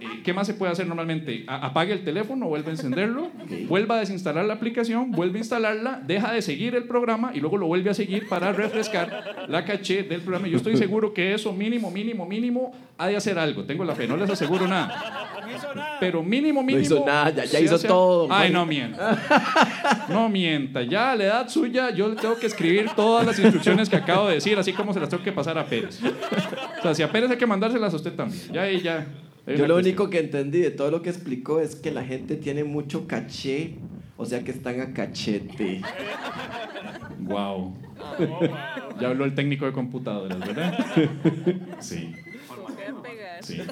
eh, 0.00 0.06
¿qué 0.24 0.32
más 0.32 0.46
se 0.46 0.54
puede 0.54 0.72
hacer 0.72 0.86
normalmente? 0.86 1.44
A- 1.46 1.66
apague 1.66 1.92
el 1.92 2.04
teléfono, 2.04 2.46
vuelva 2.46 2.68
a 2.68 2.72
encenderlo, 2.72 3.28
vuelva 3.68 3.96
a 3.96 4.00
desinstalar 4.00 4.44
la 4.44 4.54
aplicación, 4.54 5.10
vuelve 5.10 5.38
a 5.38 5.40
instalarla, 5.42 6.00
deja 6.06 6.32
de 6.32 6.42
seguir 6.42 6.74
el 6.74 6.84
programa 6.84 7.32
y 7.34 7.40
luego 7.40 7.56
lo 7.58 7.66
vuelve 7.66 7.90
a 7.90 7.94
seguir 7.94 8.28
para 8.28 8.52
refrescar 8.52 9.46
la 9.48 9.64
caché 9.64 10.02
del 10.02 10.20
programa. 10.20 10.48
Yo 10.48 10.56
estoy 10.58 10.76
seguro 10.76 11.12
que 11.14 11.34
eso 11.34 11.52
mínimo, 11.52 11.90
mínimo, 11.90 12.26
mínimo 12.26 12.72
ha 12.98 13.08
de 13.08 13.16
hacer 13.16 13.38
algo. 13.38 13.64
Tengo 13.64 13.84
la 13.84 13.94
fe, 13.94 14.06
no 14.06 14.16
les 14.16 14.30
aseguro 14.30 14.66
nada. 14.68 15.30
No 15.44 15.50
hizo 15.56 15.74
nada. 15.74 15.96
Pero 16.00 16.22
mínimo, 16.22 16.62
mínimo. 16.62 16.82
hizo 16.84 17.04
nada, 17.06 17.44
ya- 17.44 17.60
hizo 17.60 17.74
hace- 17.76 17.88
todo, 17.88 18.28
Ay, 18.30 18.50
no 18.50 18.64
mienta. 18.66 19.18
No 20.08 20.28
mienta. 20.28 20.82
Ya 20.82 21.12
a 21.12 21.16
la 21.16 21.24
edad 21.24 21.48
suya, 21.48 21.90
yo 21.90 22.08
le 22.08 22.16
tengo 22.16 22.36
que 22.38 22.46
escribir 22.46 22.90
todas 22.96 23.26
las 23.26 23.38
instrucciones 23.38 23.88
que 23.88 23.96
acabo 23.96 24.28
de 24.28 24.34
decir, 24.34 24.58
así 24.58 24.72
como 24.72 24.92
se 24.92 25.00
las 25.00 25.08
tengo 25.08 25.22
que 25.22 25.32
pasar 25.32 25.58
a 25.58 25.66
Pérez. 25.66 26.00
O 26.78 26.82
sea, 26.82 26.94
si 26.94 27.02
a 27.02 27.10
Pérez 27.10 27.30
hay 27.30 27.36
que 27.36 27.46
mandárselas 27.46 27.92
a 27.92 27.96
usted 27.96 28.12
también. 28.14 28.33
Ya 28.52 28.62
ahí, 28.62 28.80
ya. 28.80 29.06
Yo 29.46 29.66
lo 29.66 29.74
cuestión. 29.74 29.78
único 29.78 30.10
que 30.10 30.18
entendí 30.20 30.60
de 30.60 30.70
todo 30.70 30.90
lo 30.90 31.02
que 31.02 31.10
explicó 31.10 31.60
es 31.60 31.76
que 31.76 31.90
la 31.90 32.02
gente 32.04 32.36
tiene 32.36 32.64
mucho 32.64 33.06
caché, 33.06 33.74
o 34.16 34.24
sea 34.24 34.42
que 34.42 34.50
están 34.50 34.80
a 34.80 34.94
cachete. 34.94 35.82
Wow. 37.20 37.76
Ya 39.00 39.08
habló 39.08 39.24
el 39.24 39.34
técnico 39.34 39.66
de 39.66 39.72
computadoras, 39.72 40.38
¿verdad? 40.40 40.78
Sí. 41.80 42.14
Sí. 43.44 43.58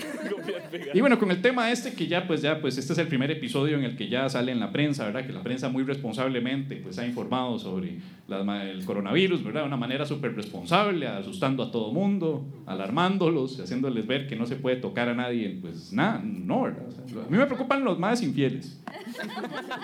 Y 0.94 1.00
bueno, 1.00 1.19
con 1.19 1.30
el 1.30 1.40
tema 1.42 1.70
este 1.70 1.92
que 1.92 2.06
ya 2.06 2.26
pues 2.26 2.40
ya 2.42 2.60
pues 2.60 2.76
este 2.78 2.92
es 2.94 2.98
el 2.98 3.06
primer 3.06 3.30
episodio 3.30 3.76
en 3.76 3.84
el 3.84 3.96
que 3.96 4.08
ya 4.08 4.28
sale 4.28 4.52
en 4.52 4.60
la 4.60 4.72
prensa, 4.72 5.04
¿verdad? 5.04 5.26
Que 5.26 5.32
la 5.32 5.42
prensa 5.42 5.69
muy 5.69 5.82
responsablemente 5.84 6.76
pues 6.76 6.99
ha 6.99 7.06
informado 7.06 7.58
sobre 7.58 7.97
la 8.28 8.42
ma- 8.42 8.64
el 8.64 8.85
coronavirus, 8.85 9.42
¿verdad? 9.44 9.62
De 9.62 9.66
una 9.66 9.76
manera 9.76 10.06
súper 10.06 10.35
responsable, 10.35 11.06
asustando 11.06 11.62
a 11.62 11.70
todo 11.70 11.92
mundo, 11.92 12.44
alarmándolos, 12.66 13.61
haciéndoles 13.61 14.06
ver 14.06 14.26
que 14.28 14.37
no 14.37 14.47
se 14.47 14.56
puede 14.56 14.76
tocar 14.76 15.08
a 15.11 15.14
nadie, 15.14 15.58
pues 15.61 15.92
nada, 15.92 16.20
no, 16.25 16.62
¿verdad? 16.62 16.87
O 17.04 17.08
sea, 17.08 17.23
a 17.26 17.30
mí 17.30 17.37
me 17.37 17.47
preocupan 17.47 17.85
los 17.85 17.99
más 17.99 18.23
infieles. 18.23 18.80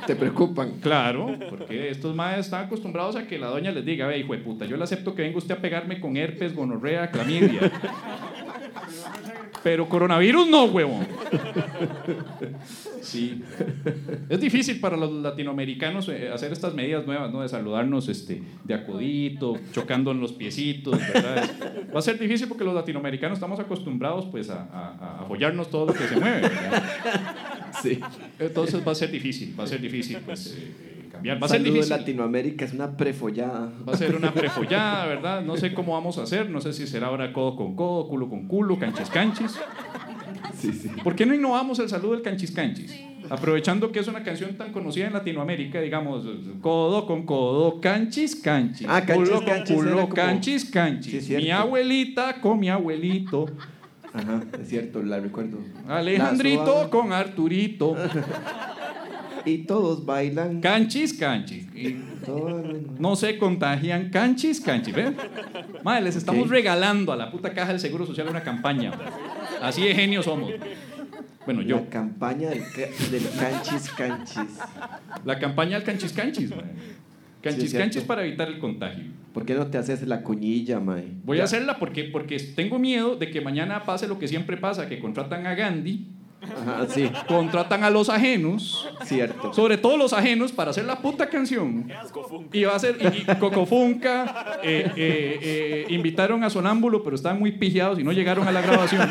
¿Te 0.06 0.16
preocupan? 0.16 0.78
Claro, 0.80 1.36
porque 1.50 1.90
estos 1.90 2.14
madres 2.16 2.46
están 2.46 2.64
acostumbrados 2.66 3.16
a 3.16 3.26
que 3.26 3.38
la 3.38 3.48
doña 3.48 3.70
les 3.72 3.84
diga, 3.84 4.06
ve, 4.06 4.18
hijo 4.18 4.32
de 4.32 4.38
puta, 4.38 4.64
yo 4.64 4.76
le 4.76 4.84
acepto 4.84 5.14
que 5.14 5.22
venga 5.22 5.36
usted 5.38 5.54
a 5.54 5.60
pegarme 5.60 6.00
con 6.00 6.16
herpes, 6.16 6.54
gonorrea, 6.54 7.10
clamidia. 7.10 7.60
Pero 9.62 9.88
coronavirus 9.88 10.48
no, 10.48 10.64
huevón. 10.64 11.06
Sí. 13.00 13.42
Es 14.28 14.40
difícil 14.40 14.80
para 14.80 14.96
los 14.96 15.10
latinoamericanos 15.10 16.08
eh, 16.08 16.30
hacer 16.32 16.52
estas 16.52 16.74
medidas 16.74 17.06
nuevas, 17.06 17.32
¿no? 17.32 17.42
De 17.42 17.48
saludarnos 17.48 18.08
este, 18.08 18.42
de 18.64 18.74
acudito, 18.74 19.56
chocando 19.72 20.10
en 20.10 20.20
los 20.20 20.32
piecitos, 20.32 20.98
¿verdad? 20.98 21.48
Va 21.94 21.98
a 21.98 22.02
ser 22.02 22.18
difícil 22.18 22.48
porque 22.48 22.64
los 22.64 22.74
latinoamericanos 22.74 23.38
estamos 23.38 23.58
acostumbrados 23.60 24.26
pues 24.26 24.50
a, 24.50 24.64
a, 24.64 24.94
a 24.94 25.20
apoyarnos 25.22 25.70
todo 25.70 25.86
lo 25.86 25.94
que 25.94 26.06
se 26.06 26.16
mueve, 26.16 26.42
¿verdad? 26.42 26.82
Sí. 27.82 28.00
Entonces 28.38 28.86
va 28.86 28.92
a 28.92 28.94
ser 28.94 29.10
difícil, 29.10 29.54
va 29.58 29.64
a 29.64 29.66
ser 29.66 29.80
difícil 29.80 30.18
pues 30.24 30.56
eh, 30.58 30.97
cambiar. 31.18 31.42
Va 31.42 31.46
a 31.46 31.48
ser 31.48 31.62
difícil. 31.62 31.90
Latinoamérica 31.90 32.64
es 32.64 32.72
una 32.72 32.96
prefollada. 32.96 33.70
Va 33.88 33.92
a 33.92 33.96
ser 33.96 34.14
una 34.16 34.32
prefollada, 34.32 35.06
¿verdad? 35.06 35.42
No 35.42 35.56
sé 35.56 35.74
cómo 35.74 35.92
vamos 35.92 36.18
a 36.18 36.22
hacer, 36.22 36.48
no 36.50 36.60
sé 36.60 36.72
si 36.72 36.86
será 36.86 37.08
ahora 37.08 37.32
codo 37.32 37.56
con 37.56 37.76
codo, 37.76 38.08
culo 38.08 38.28
con 38.28 38.46
culo, 38.48 38.78
canchis 38.78 39.10
canchis. 39.10 39.58
Sí, 40.58 40.72
sí. 40.72 40.90
¿Por 41.04 41.14
qué 41.14 41.24
no 41.26 41.34
innovamos 41.34 41.78
el 41.78 41.88
saludo 41.88 42.12
del 42.12 42.22
canchis 42.22 42.50
canchis? 42.50 42.94
Aprovechando 43.30 43.92
que 43.92 44.00
es 44.00 44.08
una 44.08 44.22
canción 44.22 44.56
tan 44.56 44.72
conocida 44.72 45.06
en 45.06 45.12
Latinoamérica, 45.12 45.80
digamos, 45.80 46.24
codo 46.62 47.06
con 47.06 47.26
codo, 47.26 47.80
canchis 47.80 48.36
canchis. 48.36 48.86
Ah, 48.88 49.02
canchis, 49.04 49.28
culo 49.28 49.36
con 49.44 49.44
canchis, 49.54 49.76
culo, 49.76 49.88
era 49.92 50.00
como- 50.02 50.14
canchis 50.14 50.64
canchis. 50.70 51.24
Sí, 51.26 51.36
mi 51.36 51.50
abuelita 51.50 52.40
con 52.40 52.58
mi 52.58 52.70
abuelito. 52.70 53.46
Ajá, 54.14 54.42
es 54.60 54.68
cierto, 54.68 55.02
la 55.02 55.20
recuerdo. 55.20 55.58
Alejandrito 55.86 56.84
La 56.84 56.90
con 56.90 57.12
Arturito. 57.12 57.94
Y 59.44 59.58
todos 59.58 60.04
bailan. 60.04 60.60
Canchis 60.60 61.14
canchis. 61.14 61.66
Y 61.74 61.96
No 62.98 63.16
se 63.16 63.38
contagian 63.38 64.10
canchis, 64.10 64.60
canchis, 64.60 64.94
¿ven? 64.94 65.16
Madre, 65.82 66.02
les 66.04 66.16
estamos 66.16 66.44
Ok. 66.46 66.50
regalando 66.50 67.12
a 67.12 67.16
la 67.16 67.30
puta 67.30 67.52
caja 67.54 67.72
del 67.72 67.80
Seguro 67.80 68.04
Social 68.06 68.28
una 68.28 68.42
campaña. 68.42 68.92
Así 69.62 69.82
de 69.82 69.94
genios 69.94 70.24
somos. 70.24 70.50
Bueno, 71.44 71.62
yo. 71.62 71.76
La 71.76 71.86
campaña 71.86 72.50
del, 72.50 72.60
del 73.10 73.22
canchis 73.38 73.90
canchis. 73.90 74.58
La 75.24 75.38
campaña 75.38 75.76
del 75.76 75.84
canchis 75.84 76.12
canchis, 76.12 76.50
mae. 76.50 76.64
Canchis 77.40 77.70
Sí, 77.70 77.76
canchis 77.78 78.02
para 78.02 78.24
evitar 78.24 78.48
el 78.48 78.58
contagio. 78.58 79.04
¿Por 79.32 79.46
qué 79.46 79.54
no 79.54 79.66
te 79.68 79.78
haces 79.78 80.02
la 80.06 80.22
cuñilla, 80.22 80.80
mae? 80.80 81.04
Voy 81.24 81.38
a 81.40 81.44
hacerla 81.44 81.78
porque, 81.78 82.04
porque 82.04 82.36
tengo 82.38 82.78
miedo 82.78 83.14
de 83.16 83.30
que 83.30 83.40
mañana 83.40 83.84
pase 83.84 84.08
lo 84.08 84.18
que 84.18 84.26
siempre 84.28 84.56
pasa, 84.56 84.88
que 84.88 84.98
contratan 84.98 85.46
a 85.46 85.54
Gandhi, 85.54 86.06
Ajá, 86.56 86.86
sí, 86.88 87.10
contratan 87.26 87.84
a 87.84 87.90
los 87.90 88.08
ajenos, 88.08 88.88
cierto. 89.04 89.52
sobre 89.52 89.78
todo 89.78 89.96
los 89.96 90.12
ajenos, 90.12 90.52
para 90.52 90.70
hacer 90.70 90.84
la 90.84 90.96
puta 90.96 91.28
canción. 91.28 91.90
Y 92.52 92.64
va 92.64 92.76
a 92.76 92.78
ser 92.78 92.96
y, 93.00 93.30
y 93.30 93.36
Cocofunca, 93.36 94.58
eh, 94.62 94.90
eh, 94.96 95.38
eh, 95.42 95.86
invitaron 95.88 96.44
a 96.44 96.50
Sonámbulo, 96.50 97.02
pero 97.02 97.16
estaban 97.16 97.38
muy 97.38 97.52
pijados 97.52 97.98
y 97.98 98.04
no 98.04 98.12
llegaron 98.12 98.46
a 98.48 98.52
la 98.52 98.60
grabación. 98.60 99.08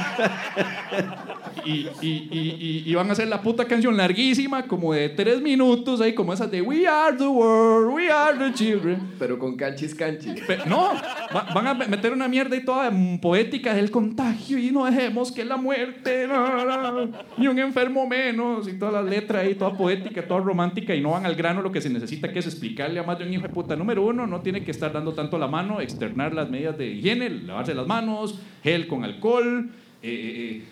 Y, 1.65 1.87
y, 2.01 2.83
y, 2.85 2.93
van 2.95 3.09
a 3.09 3.13
hacer 3.13 3.27
la 3.27 3.41
puta 3.41 3.65
canción 3.65 3.95
larguísima, 3.97 4.63
como 4.67 4.93
de 4.93 5.09
tres 5.09 5.41
minutos, 5.41 5.99
ahí 6.01 6.13
como 6.13 6.33
esas 6.33 6.49
de 6.51 6.61
We 6.61 6.87
are 6.87 7.15
the 7.17 7.27
world, 7.27 7.93
we 7.93 8.09
are 8.11 8.37
the 8.37 8.53
children. 8.53 9.13
Pero 9.19 9.37
con 9.37 9.55
canchis 9.55 9.93
canchis. 9.95 10.33
No, 10.67 10.91
va- 11.35 11.47
van 11.53 11.67
a 11.67 11.73
meter 11.73 12.13
una 12.13 12.27
mierda 12.27 12.55
y 12.55 12.63
toda 12.63 12.91
poética 13.21 13.73
del 13.73 13.91
contagio 13.91 14.57
y 14.57 14.71
no 14.71 14.85
dejemos 14.85 15.31
que 15.31 15.43
la 15.45 15.57
muerte, 15.57 16.27
no, 16.27 16.65
no, 16.65 17.11
ni 17.37 17.47
un 17.47 17.59
enfermo 17.59 18.07
menos, 18.07 18.67
y 18.67 18.73
todas 18.77 18.93
las 18.93 19.05
letras 19.05 19.43
ahí, 19.45 19.55
toda 19.55 19.75
poética, 19.77 20.25
toda 20.27 20.39
romántica, 20.41 20.93
y 20.95 21.01
no 21.01 21.11
van 21.11 21.25
al 21.25 21.35
grano 21.35 21.61
lo 21.61 21.71
que 21.71 21.81
se 21.81 21.89
necesita, 21.89 22.31
que 22.31 22.39
es 22.39 22.45
explicarle 22.47 22.99
a 22.99 23.03
más 23.03 23.17
de 23.19 23.25
un 23.25 23.33
hijo 23.33 23.43
de 23.43 23.49
puta. 23.49 23.75
Número 23.75 24.05
uno, 24.05 24.25
no 24.27 24.41
tiene 24.41 24.63
que 24.63 24.71
estar 24.71 24.91
dando 24.93 25.13
tanto 25.13 25.37
la 25.37 25.47
mano, 25.47 25.81
externar 25.81 26.33
las 26.33 26.49
medidas 26.49 26.77
de 26.77 26.87
higiene, 26.91 27.29
lavarse 27.29 27.73
las 27.73 27.87
manos, 27.87 28.39
gel 28.63 28.87
con 28.87 29.03
alcohol. 29.03 29.69
eh, 30.03 30.09
eh, 30.09 30.51
eh, 30.57 30.63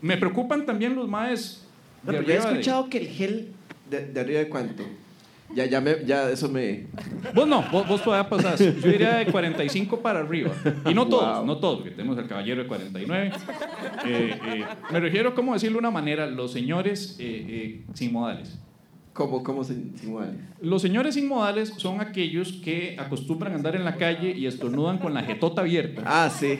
me 0.00 0.16
preocupan 0.16 0.64
también 0.66 0.94
los 0.94 1.08
maes. 1.08 1.64
No, 2.04 2.12
de 2.12 2.18
pero 2.18 2.28
yo 2.28 2.32
he 2.32 2.36
arriba 2.36 2.50
de- 2.52 2.58
escuchado 2.60 2.88
que 2.88 2.98
el 2.98 3.08
gel 3.08 3.48
de, 3.90 4.06
de 4.06 4.20
arriba 4.20 4.38
de 4.40 4.48
cuánto. 4.48 4.82
Ya, 5.54 5.64
ya, 5.64 5.80
me, 5.80 6.04
ya 6.04 6.28
eso 6.30 6.46
me. 6.50 6.84
Vos 7.34 7.48
no, 7.48 7.62
vos, 7.72 7.88
vos 7.88 8.02
todavía 8.02 8.28
pasás. 8.28 8.60
Yo 8.60 8.70
diría 8.72 9.14
de 9.16 9.26
45 9.32 10.00
para 10.00 10.18
arriba. 10.20 10.52
Y 10.84 10.92
no 10.92 11.08
todos, 11.08 11.38
Wow. 11.38 11.46
no 11.46 11.56
todos, 11.56 11.78
porque 11.78 11.92
tenemos 11.92 12.18
al 12.18 12.28
caballero 12.28 12.62
de 12.62 12.68
49. 12.68 13.32
Eh, 14.04 14.38
eh, 14.44 14.64
me 14.92 15.00
refiero, 15.00 15.34
¿cómo 15.34 15.54
decirlo 15.54 15.76
de 15.76 15.78
una 15.80 15.90
manera? 15.90 16.26
Los 16.26 16.52
señores 16.52 17.16
eh, 17.18 17.46
eh, 17.48 17.82
sin 17.94 18.12
modales. 18.12 18.58
¿Cómo, 19.18 19.42
cómo 19.42 19.64
se 19.64 19.72
insinúa? 19.74 20.26
Los 20.60 20.80
señores 20.80 21.14
sin 21.14 21.26
modales 21.26 21.74
son 21.76 22.00
aquellos 22.00 22.52
que 22.64 22.96
acostumbran 23.00 23.52
a 23.52 23.56
andar 23.56 23.74
en 23.74 23.84
la 23.84 23.96
calle 23.96 24.30
y 24.30 24.46
estornudan 24.46 24.98
con 24.98 25.12
la 25.12 25.22
jetota 25.24 25.62
abierta. 25.62 26.02
Ah, 26.06 26.30
sí. 26.30 26.56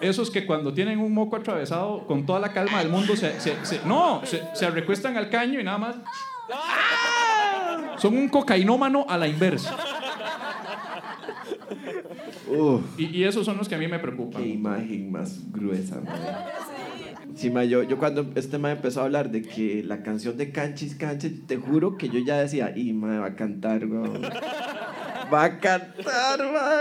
Esos 0.00 0.30
que 0.30 0.46
cuando 0.46 0.72
tienen 0.72 1.00
un 1.00 1.12
moco 1.12 1.34
atravesado, 1.34 2.06
con 2.06 2.24
toda 2.24 2.38
la 2.38 2.52
calma 2.52 2.78
del 2.78 2.88
mundo, 2.88 3.16
se, 3.16 3.40
se- 3.40 3.56
se- 3.66 3.80
no, 3.84 4.20
se, 4.24 4.40
se 4.54 4.70
recuestan 4.70 5.16
al 5.16 5.28
caño 5.28 5.58
y 5.58 5.64
nada 5.64 5.78
más. 5.78 5.96
Son 7.98 8.16
un 8.16 8.28
cocainómano 8.28 9.04
a 9.08 9.18
la 9.18 9.26
inversa. 9.26 9.76
Uf, 12.48 12.82
Y, 12.98 13.06
y 13.06 13.24
esos 13.24 13.44
son 13.44 13.56
los 13.56 13.68
que 13.68 13.74
a 13.74 13.78
mí 13.78 13.88
me 13.88 13.98
preocupan. 13.98 14.40
qué 14.42 14.48
imagen 14.50 15.10
más 15.10 15.50
gruesa, 15.50 16.00
madre. 16.00 16.20
Sí, 17.34 17.50
ma, 17.50 17.64
yo, 17.64 17.82
yo 17.82 17.98
cuando 17.98 18.30
este 18.34 18.58
ma 18.58 18.72
empezó 18.72 19.00
a 19.00 19.04
hablar 19.04 19.30
de 19.30 19.42
que 19.42 19.82
la 19.82 20.02
canción 20.02 20.36
de 20.36 20.52
Canchis 20.52 20.94
Canchis, 20.94 21.46
te 21.46 21.56
juro 21.56 21.96
que 21.96 22.08
yo 22.08 22.18
ya 22.18 22.40
decía, 22.40 22.72
y 22.76 22.92
ma, 22.92 23.20
va 23.20 23.26
a 23.26 23.36
cantar, 23.36 23.86
weón. 23.86 24.22
Va 25.32 25.44
a 25.44 25.58
cantar, 25.58 26.52
ma. 26.52 26.72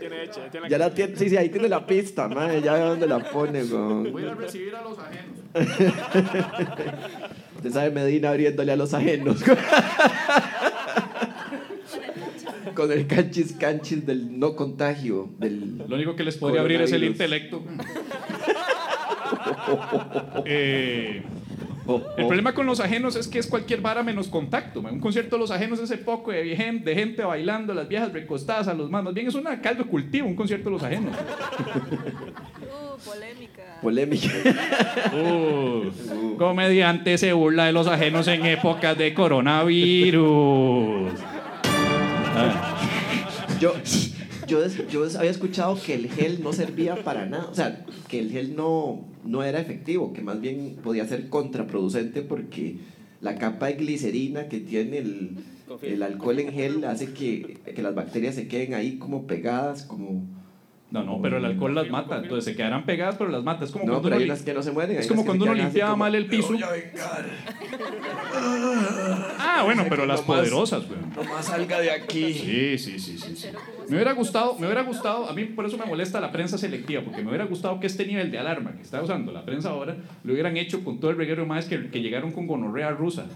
Tiene 0.00 0.24
hecha, 0.24 0.44
ya 0.44 0.50
tiene 0.50 0.68
Ya 0.68 0.78
la 0.78 0.92
tiene, 0.92 1.16
sí, 1.16 1.28
sí, 1.28 1.36
ahí 1.36 1.48
tiene 1.48 1.68
la 1.68 1.86
pista, 1.86 2.28
ma, 2.28 2.52
ya 2.58 2.74
ve 2.74 2.80
dónde 2.80 3.06
la 3.06 3.30
pone, 3.30 3.62
weón. 3.62 4.12
Voy 4.12 4.24
a 4.24 4.34
recibir 4.34 4.74
a 4.74 4.82
los 4.82 4.98
ajenos. 4.98 5.38
Usted 7.56 7.72
sabe 7.72 7.90
Medina 7.90 8.30
abriéndole 8.30 8.72
a 8.72 8.76
los 8.76 8.94
ajenos. 8.94 9.42
Con 12.74 12.90
el 12.92 13.06
canchis 13.06 13.52
canchis 13.52 14.06
del 14.06 14.38
no 14.38 14.56
contagio, 14.56 15.28
del... 15.38 15.78
Lo 15.86 15.96
único 15.96 16.16
que 16.16 16.24
les 16.24 16.36
podría 16.36 16.62
abrir 16.62 16.80
es 16.80 16.92
el 16.92 17.04
intelecto. 17.04 17.62
Eh, 20.44 21.22
el 22.16 22.26
problema 22.26 22.52
con 22.54 22.66
los 22.66 22.78
ajenos 22.80 23.16
es 23.16 23.26
que 23.26 23.38
es 23.38 23.46
cualquier 23.46 23.80
vara 23.80 24.02
menos 24.02 24.28
contacto. 24.28 24.80
man. 24.82 24.94
Un 24.94 25.00
concierto 25.00 25.36
de 25.36 25.40
los 25.40 25.50
ajenos 25.50 25.78
es 25.80 25.90
ese 25.90 25.98
poco 25.98 26.30
de 26.30 26.54
gente, 26.56 26.90
de 26.90 26.94
gente 26.96 27.22
bailando, 27.24 27.74
las 27.74 27.88
viejas 27.88 28.12
recostadas 28.12 28.68
a 28.68 28.74
los 28.74 28.90
más. 28.90 29.02
Más 29.02 29.14
bien 29.14 29.26
es 29.26 29.34
una 29.34 29.60
caldo 29.60 29.84
de 29.84 29.90
cultivo, 29.90 30.28
un 30.28 30.36
concierto 30.36 30.66
de 30.66 30.70
los 30.72 30.82
ajenos. 30.82 31.16
Uh, 31.16 32.98
polémica. 33.04 33.78
Polémica. 33.82 34.28
Uh, 35.14 36.36
comediante 36.36 37.18
se 37.18 37.32
burla 37.32 37.66
de 37.66 37.72
los 37.72 37.86
ajenos 37.86 38.28
en 38.28 38.46
épocas 38.46 38.96
de 38.96 39.12
coronavirus. 39.14 41.10
Ah, 42.36 42.76
Yo, 43.58 43.74
yo, 44.46 44.60
yo 44.90 45.04
había 45.18 45.30
escuchado 45.30 45.78
que 45.80 45.94
el 45.94 46.10
gel 46.10 46.42
no 46.42 46.52
servía 46.52 46.96
para 46.96 47.26
nada. 47.26 47.46
O 47.50 47.54
sea, 47.54 47.84
que 48.08 48.20
el 48.20 48.30
gel 48.30 48.54
no, 48.54 49.04
no 49.24 49.42
era 49.42 49.60
efectivo, 49.60 50.12
que 50.12 50.22
más 50.22 50.40
bien 50.40 50.76
podía 50.82 51.06
ser 51.06 51.28
contraproducente 51.28 52.22
porque 52.22 52.76
la 53.20 53.36
capa 53.36 53.66
de 53.66 53.74
glicerina 53.74 54.48
que 54.48 54.60
tiene 54.60 54.98
el, 54.98 55.36
el 55.82 56.02
alcohol 56.02 56.38
en 56.40 56.52
gel 56.52 56.84
hace 56.84 57.12
que, 57.12 57.58
que 57.74 57.82
las 57.82 57.94
bacterias 57.94 58.34
se 58.34 58.48
queden 58.48 58.74
ahí 58.74 58.96
como 58.98 59.26
pegadas, 59.26 59.82
como... 59.84 60.24
No, 60.90 61.04
no, 61.04 61.22
pero 61.22 61.36
el 61.36 61.44
alcohol 61.44 61.72
las 61.72 61.88
mata. 61.88 62.18
Entonces 62.18 62.44
se 62.46 62.56
quedarán 62.56 62.84
pegadas, 62.84 63.14
pero 63.16 63.30
las 63.30 63.44
mata. 63.44 63.64
Es 63.64 63.70
como 63.70 63.84
No, 63.84 63.92
cuando 63.92 64.08
pero 64.08 64.16
uno 64.24 64.34
hay 64.34 64.40
que 64.40 64.52
no 64.54 64.60
se 64.60 64.72
mueren. 64.72 64.98
Es 64.98 65.06
como 65.06 65.24
cuando 65.24 65.44
se 65.44 65.50
uno 65.52 65.62
limpiaba 65.62 65.92
como, 65.92 66.00
mal 66.04 66.14
el 66.16 66.24
"Me 66.24 66.30
piso". 66.30 66.48
voy 66.48 66.62
a 66.64 66.70
vengar. 66.72 67.26
Ah, 69.38 69.62
bueno, 69.64 69.84
pero 69.88 70.04
las 70.06 70.22
poderosas, 70.22 70.88
güey. 70.88 70.98
Nomás 71.14 71.44
salga 71.46 71.80
de 71.80 71.92
aquí. 71.92 72.32
Sí, 72.34 72.78
sí, 72.78 72.98
sí, 72.98 73.18
sí, 73.18 73.36
sí. 73.36 73.48
Me 73.90 73.96
hubiera 73.96 74.12
gustado, 74.12 74.56
me 74.58 74.66
hubiera 74.66 74.82
gustado, 74.82 75.28
a 75.28 75.32
mí 75.32 75.44
por 75.46 75.66
eso 75.66 75.76
me 75.76 75.84
molesta 75.84 76.20
la 76.20 76.30
prensa 76.30 76.56
selectiva, 76.56 77.02
porque 77.02 77.22
me 77.22 77.28
hubiera 77.28 77.44
gustado 77.44 77.80
que 77.80 77.88
este 77.88 78.06
nivel 78.06 78.30
de 78.30 78.38
alarma 78.38 78.72
que 78.72 78.82
está 78.82 79.02
usando 79.02 79.32
la 79.32 79.44
prensa 79.44 79.70
ahora 79.70 79.96
lo 80.22 80.32
hubieran 80.32 80.56
hecho 80.56 80.84
con 80.84 81.00
todo 81.00 81.10
el 81.10 81.16
reguero 81.16 81.44
más 81.44 81.64
que, 81.66 81.90
que 81.90 82.00
llegaron 82.00 82.30
con 82.30 82.46
gonorrea 82.46 82.90
rusa. 82.90 83.26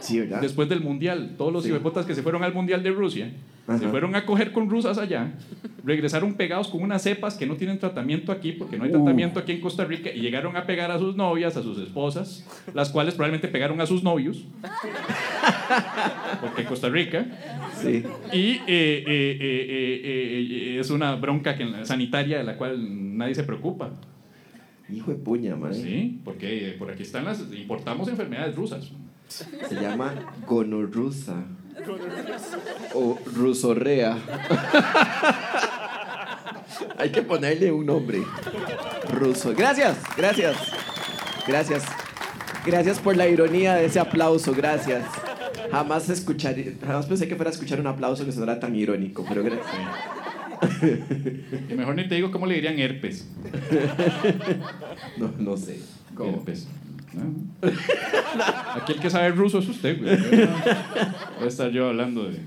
Sí, 0.00 0.18
¿verdad? 0.18 0.40
Después 0.40 0.68
del 0.68 0.80
mundial, 0.80 1.34
todos 1.38 1.52
los 1.52 1.62
Sí. 1.62 1.72
que 2.06 2.14
se 2.14 2.22
fueron 2.22 2.42
al 2.42 2.52
mundial 2.52 2.82
de 2.82 2.90
Rusia, 2.90 3.30
se 3.78 3.86
fueron 3.88 4.16
a 4.16 4.24
coger 4.24 4.50
con 4.52 4.70
rusas 4.70 4.96
allá, 4.96 5.34
regresaron 5.84 6.34
pegados 6.34 6.68
con 6.68 6.82
unas 6.82 7.02
cepas 7.02 7.34
que 7.36 7.46
no 7.46 7.54
tienen 7.54 7.78
tratamiento 7.78 8.32
aquí, 8.32 8.52
porque 8.52 8.78
no 8.78 8.84
hay 8.84 8.90
tratamiento 8.90 9.38
aquí 9.38 9.52
en 9.52 9.60
Costa 9.60 9.84
Rica, 9.84 10.10
y 10.10 10.20
llegaron 10.20 10.56
a 10.56 10.64
pegar 10.64 10.90
a 10.90 10.98
sus 10.98 11.14
novias, 11.16 11.56
a 11.56 11.62
sus 11.62 11.78
esposas, 11.78 12.46
las 12.72 12.88
cuales 12.88 13.14
probablemente 13.14 13.46
pegaron 13.48 13.80
a 13.82 13.86
sus 13.86 14.02
novios, 14.02 14.44
porque 16.40 16.62
en 16.62 16.66
Costa 16.66 16.88
Rica. 16.88 17.26
Sí. 17.82 18.02
Y 18.32 18.52
eh, 18.66 19.04
eh, 19.06 19.27
eh, 19.30 19.38
eh, 19.40 20.76
eh, 20.76 20.80
es 20.80 20.90
una 20.90 21.14
bronca 21.16 21.56
que, 21.56 21.84
sanitaria 21.84 22.38
de 22.38 22.44
la 22.44 22.56
cual 22.56 23.16
nadie 23.16 23.34
se 23.34 23.44
preocupa. 23.44 23.90
Hijo 24.92 25.10
de 25.10 25.18
puña, 25.18 25.56
man. 25.56 25.74
Sí, 25.74 26.20
porque 26.24 26.74
por 26.78 26.90
aquí 26.90 27.02
están 27.02 27.24
las. 27.24 27.40
Importamos 27.52 28.08
enfermedades 28.08 28.56
rusas. 28.56 28.90
Se 29.28 29.74
llama 29.74 30.14
gonorrusa. 30.46 31.44
O 32.94 33.18
rusorrea. 33.34 34.16
Hay 36.98 37.10
que 37.10 37.22
ponerle 37.22 37.70
un 37.70 37.86
nombre. 37.86 38.22
Ruso. 39.12 39.54
Gracias, 39.54 39.98
gracias. 40.16 40.56
Gracias. 41.46 41.84
Gracias 42.64 42.98
por 42.98 43.16
la 43.16 43.28
ironía 43.28 43.74
de 43.76 43.86
ese 43.86 44.00
aplauso, 44.00 44.52
gracias. 44.54 45.04
Jamás 45.70 46.08
escucharía, 46.08 46.72
jamás 46.80 47.06
pensé 47.06 47.28
que 47.28 47.36
fuera 47.36 47.50
a 47.50 47.52
escuchar 47.52 47.80
un 47.80 47.86
aplauso 47.86 48.24
que 48.24 48.32
sonara 48.32 48.58
tan 48.58 48.74
irónico, 48.74 49.24
pero 49.28 49.42
gracias. 49.42 49.66
Y 51.70 51.74
mejor 51.74 51.94
ni 51.94 52.08
te 52.08 52.14
digo 52.16 52.30
cómo 52.30 52.46
le 52.46 52.54
dirían 52.54 52.78
herpes. 52.78 53.28
No, 55.16 55.32
no 55.38 55.56
sé. 55.56 55.78
¿Cómo? 56.14 56.38
Herpes. 56.38 56.66
Ah. 57.16 58.76
Aquí 58.76 58.92
el 58.92 59.00
que 59.00 59.10
sabe 59.10 59.30
ruso 59.30 59.58
es 59.58 59.68
usted, 59.68 60.00
güey. 60.00 60.16
Voy 60.16 61.44
a 61.44 61.48
estar 61.48 61.70
yo 61.70 61.88
hablando 61.88 62.24
de. 62.24 62.38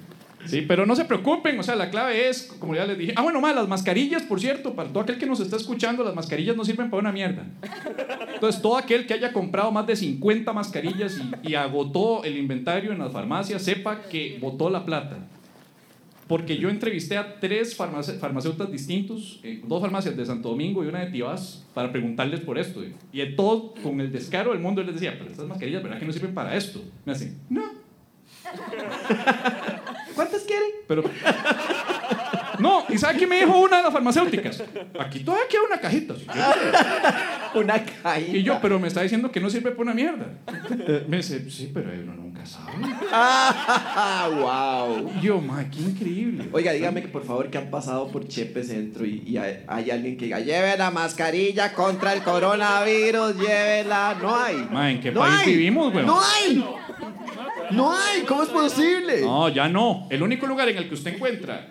Sí, 0.45 0.61
pero 0.61 0.85
no 0.85 0.95
se 0.95 1.05
preocupen, 1.05 1.59
o 1.59 1.63
sea, 1.63 1.75
la 1.75 1.89
clave 1.89 2.27
es, 2.29 2.43
como 2.59 2.75
ya 2.75 2.85
les 2.85 2.97
dije. 2.97 3.13
Ah, 3.15 3.21
bueno, 3.21 3.39
más, 3.41 3.55
las 3.55 3.67
mascarillas, 3.67 4.23
por 4.23 4.39
cierto, 4.39 4.73
para 4.73 4.89
todo 4.89 5.01
aquel 5.01 5.17
que 5.17 5.25
nos 5.27 5.39
está 5.39 5.55
escuchando, 5.55 6.03
las 6.03 6.15
mascarillas 6.15 6.55
no 6.55 6.65
sirven 6.65 6.89
para 6.89 7.01
una 7.01 7.11
mierda. 7.11 7.45
Entonces, 8.33 8.61
todo 8.61 8.77
aquel 8.77 9.05
que 9.05 9.13
haya 9.13 9.31
comprado 9.33 9.71
más 9.71 9.85
de 9.87 9.95
50 9.95 10.51
mascarillas 10.53 11.19
y, 11.43 11.49
y 11.51 11.55
agotó 11.55 12.23
el 12.23 12.37
inventario 12.37 12.91
en 12.91 12.99
las 12.99 13.11
farmacias, 13.11 13.61
sepa 13.61 14.01
que 14.03 14.37
botó 14.41 14.69
la 14.69 14.85
plata. 14.85 15.19
Porque 16.27 16.57
yo 16.57 16.69
entrevisté 16.69 17.17
a 17.17 17.39
tres 17.41 17.77
farmace- 17.77 18.17
farmacéutas 18.17 18.71
distintos, 18.71 19.41
eh, 19.43 19.61
dos 19.67 19.81
farmacias 19.81 20.15
de 20.15 20.25
Santo 20.25 20.49
Domingo 20.49 20.83
y 20.83 20.87
una 20.87 21.01
de 21.03 21.11
Tibás, 21.11 21.65
para 21.73 21.91
preguntarles 21.91 22.39
por 22.39 22.57
esto. 22.57 22.81
Y 23.11 23.17
de 23.17 23.25
todo, 23.27 23.73
con 23.83 23.99
el 23.99 24.11
descaro 24.13 24.51
del 24.51 24.61
mundo, 24.61 24.81
les 24.81 24.93
decía, 24.95 25.15
pero 25.19 25.29
estas 25.29 25.45
mascarillas, 25.45 25.83
¿verdad 25.83 25.99
que 25.99 26.05
no 26.05 26.13
sirven 26.13 26.33
para 26.33 26.55
esto? 26.55 26.81
Me 27.05 27.11
hacen, 27.11 27.37
no. 27.49 27.80
¿Cuántas 30.15 30.41
quieren? 30.43 30.69
Pero. 30.87 31.03
No, 32.59 32.83
¿Y 32.89 32.97
sabe 32.97 33.17
qué 33.17 33.25
me 33.25 33.37
dijo 33.37 33.57
una 33.57 33.77
de 33.77 33.83
las 33.83 33.93
farmacéuticas? 33.93 34.61
Aquí 34.99 35.21
todavía 35.21 35.47
queda 35.49 35.61
una 35.67 35.79
cajita. 35.79 36.13
Una 37.55 37.83
caída. 37.83 38.37
Y 38.37 38.43
yo, 38.43 38.59
pero 38.61 38.79
me 38.79 38.87
está 38.87 39.01
diciendo 39.01 39.31
que 39.31 39.39
no 39.39 39.49
sirve 39.49 39.71
para 39.71 39.81
una 39.81 39.93
mierda. 39.93 40.27
Me 41.07 41.17
dice, 41.17 41.49
sí, 41.49 41.71
pero 41.73 41.89
uno 42.03 42.13
nunca 42.13 42.45
sabe. 42.45 42.71
Wow. 44.41 45.19
Yo, 45.21 45.41
ma, 45.41 45.65
qué 45.69 45.79
increíble. 45.79 46.47
Oiga, 46.51 46.71
dígame 46.71 47.01
que 47.01 47.07
por 47.07 47.25
favor 47.25 47.49
que 47.49 47.57
han 47.57 47.69
pasado 47.69 48.07
por 48.09 48.27
Chepe 48.27 48.63
Centro 48.63 49.05
y, 49.05 49.23
y 49.25 49.37
hay, 49.37 49.63
hay 49.67 49.91
alguien 49.91 50.17
que 50.17 50.25
diga, 50.25 50.39
lleve 50.39 50.77
la 50.77 50.91
mascarilla 50.91 51.73
contra 51.73 52.13
el 52.13 52.21
coronavirus, 52.23 53.35
llévela. 53.37 54.15
No 54.21 54.35
hay. 54.35 54.67
Ma, 54.71 54.91
¿en 54.91 55.01
qué 55.01 55.11
No 55.11 55.21
país 55.21 55.39
hay. 55.39 55.45
vivimos, 55.51 55.93
weón? 55.93 56.05
No 56.05 56.19
hay. 56.21 56.63
No 57.71 57.91
hay. 57.91 58.21
¿Cómo 58.21 58.43
es 58.43 58.49
posible? 58.49 59.21
No, 59.21 59.49
ya 59.49 59.67
no. 59.67 60.07
El 60.09 60.23
único 60.23 60.47
lugar 60.47 60.69
en 60.69 60.77
el 60.77 60.87
que 60.87 60.95
usted 60.95 61.15
encuentra 61.15 61.69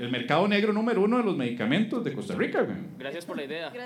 el 0.00 0.10
mercado 0.10 0.48
negro 0.48 0.72
número 0.72 1.02
uno 1.02 1.18
de 1.18 1.24
los 1.24 1.36
medicamentos 1.36 2.02
de 2.04 2.12
Costa 2.12 2.34
Rica, 2.34 2.62
güey. 2.62 2.76
Gracias 2.98 3.24
por 3.24 3.36
la 3.36 3.44
idea. 3.44 3.72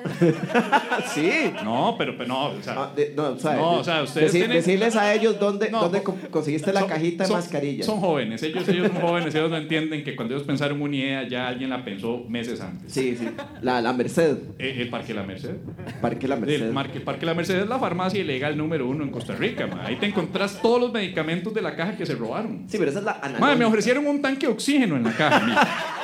Sí. 1.12 1.30
No, 1.64 1.94
pero, 1.98 2.16
pero 2.16 2.28
no, 2.28 2.46
o 2.50 2.62
sea, 2.62 2.74
Ah, 2.76 2.92
de- 2.94 3.12
no, 3.16 3.30
o 3.30 3.38
sea, 3.38 3.56
No, 3.56 3.70
o 3.78 3.84
sea, 3.84 4.02
ustedes 4.02 4.30
deci- 4.32 4.38
tienen- 4.38 4.56
decirles 4.56 4.96
a 4.96 5.12
ellos 5.12 5.38
dónde, 5.38 5.70
No, 5.70 5.80
dónde 5.82 6.02
conseguiste 6.02 6.72
la 6.72 6.80
son- 6.80 6.88
cajita 6.88 7.24
de 7.24 7.28
son- 7.28 7.36
mascarilla. 7.38 7.84
Son 7.84 8.00
jóvenes, 8.00 8.42
ellos, 8.42 8.66
ellos 8.68 8.88
son 8.92 9.00
jóvenes, 9.08 9.34
ellos 9.34 9.50
no 9.50 9.56
entienden 9.56 10.04
que 10.04 10.16
cuando 10.16 10.34
ellos 10.34 10.46
pensaron 10.46 10.80
una 10.80 10.96
idea 10.96 11.28
ya 11.28 11.48
alguien 11.48 11.70
la 11.70 11.84
pensó 11.84 12.24
meses 12.28 12.60
antes. 12.60 12.92
Sí, 12.92 13.16
sí. 13.16 13.28
La, 13.62 13.80
la 13.80 13.92
Merced. 13.92 14.36
Eh, 14.58 14.76
el 14.80 14.88
Parque 14.88 15.14
La 15.14 15.22
Merced. 15.24 15.56
Parque 16.00 16.28
La 16.28 16.36
Merced. 16.36 16.62
El 16.62 16.72
Marque- 16.72 17.00
Parque 17.00 17.26
La 17.26 17.34
Merced 17.34 17.60
es 17.62 17.68
la 17.68 17.78
farmacia 17.78 18.20
ilegal 18.20 18.56
número 18.56 18.86
uno 18.88 19.04
en 19.04 19.10
Costa 19.10 19.34
Rica. 19.34 19.66
ma. 19.66 19.84
Ahí 19.86 19.96
te 19.96 20.06
encontrás 20.06 20.60
todos 20.62 20.80
los 20.80 20.92
medicamentos 20.92 21.52
de 21.54 21.62
la 21.62 21.74
caja 21.76 21.96
que 21.96 22.06
se 22.06 22.14
robaron. 22.14 22.64
Sí, 22.68 22.78
pero 22.78 22.90
esa 22.90 23.00
es 23.00 23.04
la 23.04 23.20
Madre, 23.40 23.56
me 23.56 23.64
ofrecieron 23.64 24.06
un 24.06 24.20
tanque 24.22 24.46
de 24.46 24.52
oxígeno 24.52 24.96
en 24.96 25.04
la 25.04 25.12
caja. 25.12 25.68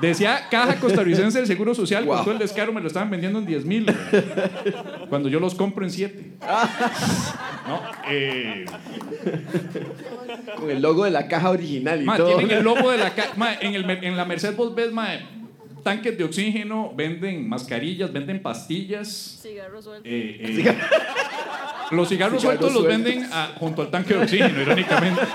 Decía 0.00 0.48
Caja 0.50 0.76
Costarricense 0.80 1.38
del 1.38 1.46
Seguro 1.46 1.74
Social, 1.74 2.04
Wow. 2.04 2.14
con 2.16 2.24
todo 2.24 2.32
el 2.34 2.38
descaro 2.40 2.72
me 2.72 2.80
lo 2.80 2.86
estaban 2.88 3.10
vendiendo 3.10 3.38
en 3.38 3.46
10 3.46 3.64
mil. 3.64 3.86
Cuando 5.08 5.28
yo 5.28 5.40
los 5.40 5.54
compro 5.54 5.84
en 5.84 5.90
7. 5.90 6.32
No, 7.66 7.80
eh, 8.10 8.64
Con 10.56 10.70
el 10.70 10.80
logo 10.82 11.04
de 11.04 11.10
la 11.10 11.28
caja 11.28 11.50
original 11.50 12.00
y 12.02 12.04
ma, 12.04 12.16
todo. 12.16 12.36
tienen 12.36 12.58
el 12.58 12.64
logo 12.64 12.90
de 12.90 12.98
la 12.98 13.10
caja. 13.14 13.32
En 13.60 14.16
la 14.16 14.24
Merced 14.24 14.54
vos 14.56 14.74
ves, 14.74 14.92
ma, 14.92 15.08
tanques 15.88 16.16
de 16.18 16.24
oxígeno, 16.24 16.92
venden 16.94 17.48
mascarillas, 17.48 18.12
venden 18.12 18.40
pastillas. 18.42 19.38
Cigarro 19.42 19.80
suelto. 19.82 20.08
eh, 20.08 20.40
eh, 20.40 20.78
Los 21.90 22.08
cigarros 22.10 22.40
Cigarros 22.40 22.42
sueltos 22.42 22.72
los 22.74 22.82
sueltos. 22.84 23.04
venden 23.04 23.32
a- 23.32 23.54
junto 23.58 23.80
al 23.82 23.90
tanque 23.90 24.14
de 24.14 24.20
oxígeno, 24.22 24.60
irónicamente. 24.62 25.22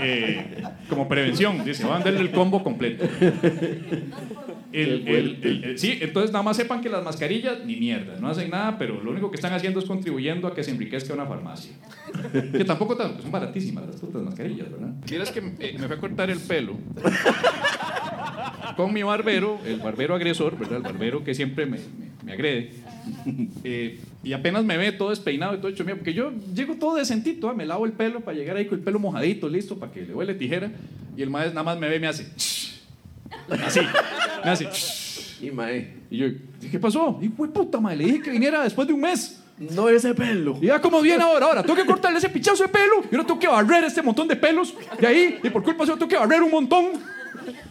Eh, 0.00 0.62
como 0.88 1.08
prevención, 1.08 1.64
dice, 1.64 1.84
van 1.84 2.02
a 2.02 2.04
darle 2.04 2.20
el 2.20 2.30
combo 2.30 2.62
completo. 2.62 3.04
El- 4.70 5.08
el- 5.08 5.78
sí, 5.78 5.98
entonces 6.00 6.30
nada 6.30 6.42
más 6.42 6.56
sepan 6.56 6.80
que 6.82 6.88
las 6.90 7.02
mascarillas 7.02 7.64
ni 7.64 7.76
mierda, 7.76 8.18
no 8.20 8.28
hacen 8.28 8.50
nada, 8.50 8.76
pero 8.78 9.02
lo 9.02 9.10
único 9.10 9.30
que 9.30 9.36
están 9.36 9.52
haciendo 9.54 9.80
es 9.80 9.86
contribuyendo 9.86 10.46
a 10.46 10.54
que 10.54 10.62
se 10.62 10.70
enriquezca 10.72 11.14
una 11.14 11.24
farmacia. 11.26 11.72
Que 12.52 12.64
tampoco 12.64 12.96
tan- 12.96 13.20
son 13.20 13.30
baratísimas 13.30 13.86
las 13.86 13.96
putas 13.96 14.22
mascarillas, 14.22 14.70
¿verdad? 14.70 14.92
Quieres 15.06 15.30
que 15.30 15.38
eh, 15.58 15.76
me 15.78 15.86
fue 15.86 15.96
a 15.96 15.98
cortar 15.98 16.30
el 16.30 16.38
pelo 16.40 16.76
con 18.76 18.92
mi 18.92 19.02
barbero, 19.02 19.58
el 19.66 19.80
barbero 19.80 20.14
agresor, 20.14 20.58
¿verdad? 20.58 20.76
El 20.78 20.82
barbero 20.82 21.24
que 21.24 21.34
siempre 21.34 21.66
me, 21.66 21.78
me- 21.78 22.08
me 22.24 22.32
agrede. 22.32 22.70
Eh, 23.64 23.98
y 24.22 24.32
apenas 24.34 24.64
me 24.64 24.76
ve 24.76 24.92
todo 24.92 25.10
despeinado 25.10 25.54
y 25.54 25.58
todo 25.58 25.68
hecho 25.68 25.84
mío, 25.84 25.96
porque 25.96 26.12
yo 26.12 26.30
llego 26.54 26.74
todo 26.74 26.96
decentito, 26.96 27.48
ah, 27.48 27.54
me 27.54 27.64
lavo 27.66 27.86
el 27.86 27.92
pelo 27.92 28.20
para 28.20 28.36
llegar 28.36 28.56
ahí 28.56 28.66
con 28.66 28.78
el 28.78 28.84
pelo 28.84 28.98
mojadito, 28.98 29.48
listo, 29.48 29.78
para 29.78 29.90
que 29.92 30.02
le 30.02 30.14
huele 30.14 30.34
tijera. 30.34 30.70
Y 31.16 31.22
el 31.22 31.30
maestro 31.30 31.54
nada 31.54 31.64
más 31.64 31.78
me 31.78 31.88
ve 31.88 31.96
y 31.96 32.00
me 32.00 32.06
hace. 32.06 32.26
Así. 33.64 33.80
Me 34.44 34.50
hace. 34.50 34.68
Y 35.40 35.50
mae, 35.50 35.94
Y 36.10 36.18
yo, 36.18 36.26
¿qué 36.70 36.78
pasó? 36.78 37.18
Y 37.22 37.28
fue 37.28 37.48
puta 37.48 37.80
madre, 37.80 37.98
le 37.98 38.04
dije 38.04 38.22
que 38.22 38.30
viniera 38.30 38.62
después 38.64 38.88
de 38.88 38.94
un 38.94 39.00
mes. 39.00 39.40
no 39.58 39.88
ese 39.88 40.14
pelo. 40.14 40.58
Y 40.60 40.66
ya 40.66 40.80
como 40.80 41.00
viene 41.00 41.22
ahora, 41.22 41.46
ahora 41.46 41.62
tengo 41.62 41.76
que 41.76 41.86
cortarle 41.86 42.18
ese 42.18 42.28
pichazo 42.28 42.64
de 42.64 42.68
pelo 42.68 43.02
y 43.10 43.14
ahora 43.14 43.26
tengo 43.26 43.38
que 43.40 43.48
barrer 43.48 43.84
este 43.84 44.02
montón 44.02 44.26
de 44.28 44.36
pelos 44.36 44.74
de 45.00 45.06
ahí 45.06 45.38
y 45.42 45.50
por 45.50 45.62
culpa 45.62 45.84
de 45.84 45.90
eso 45.90 45.98
tengo 45.98 46.08
que 46.08 46.16
barrer 46.16 46.42
un 46.42 46.50
montón. 46.50 46.86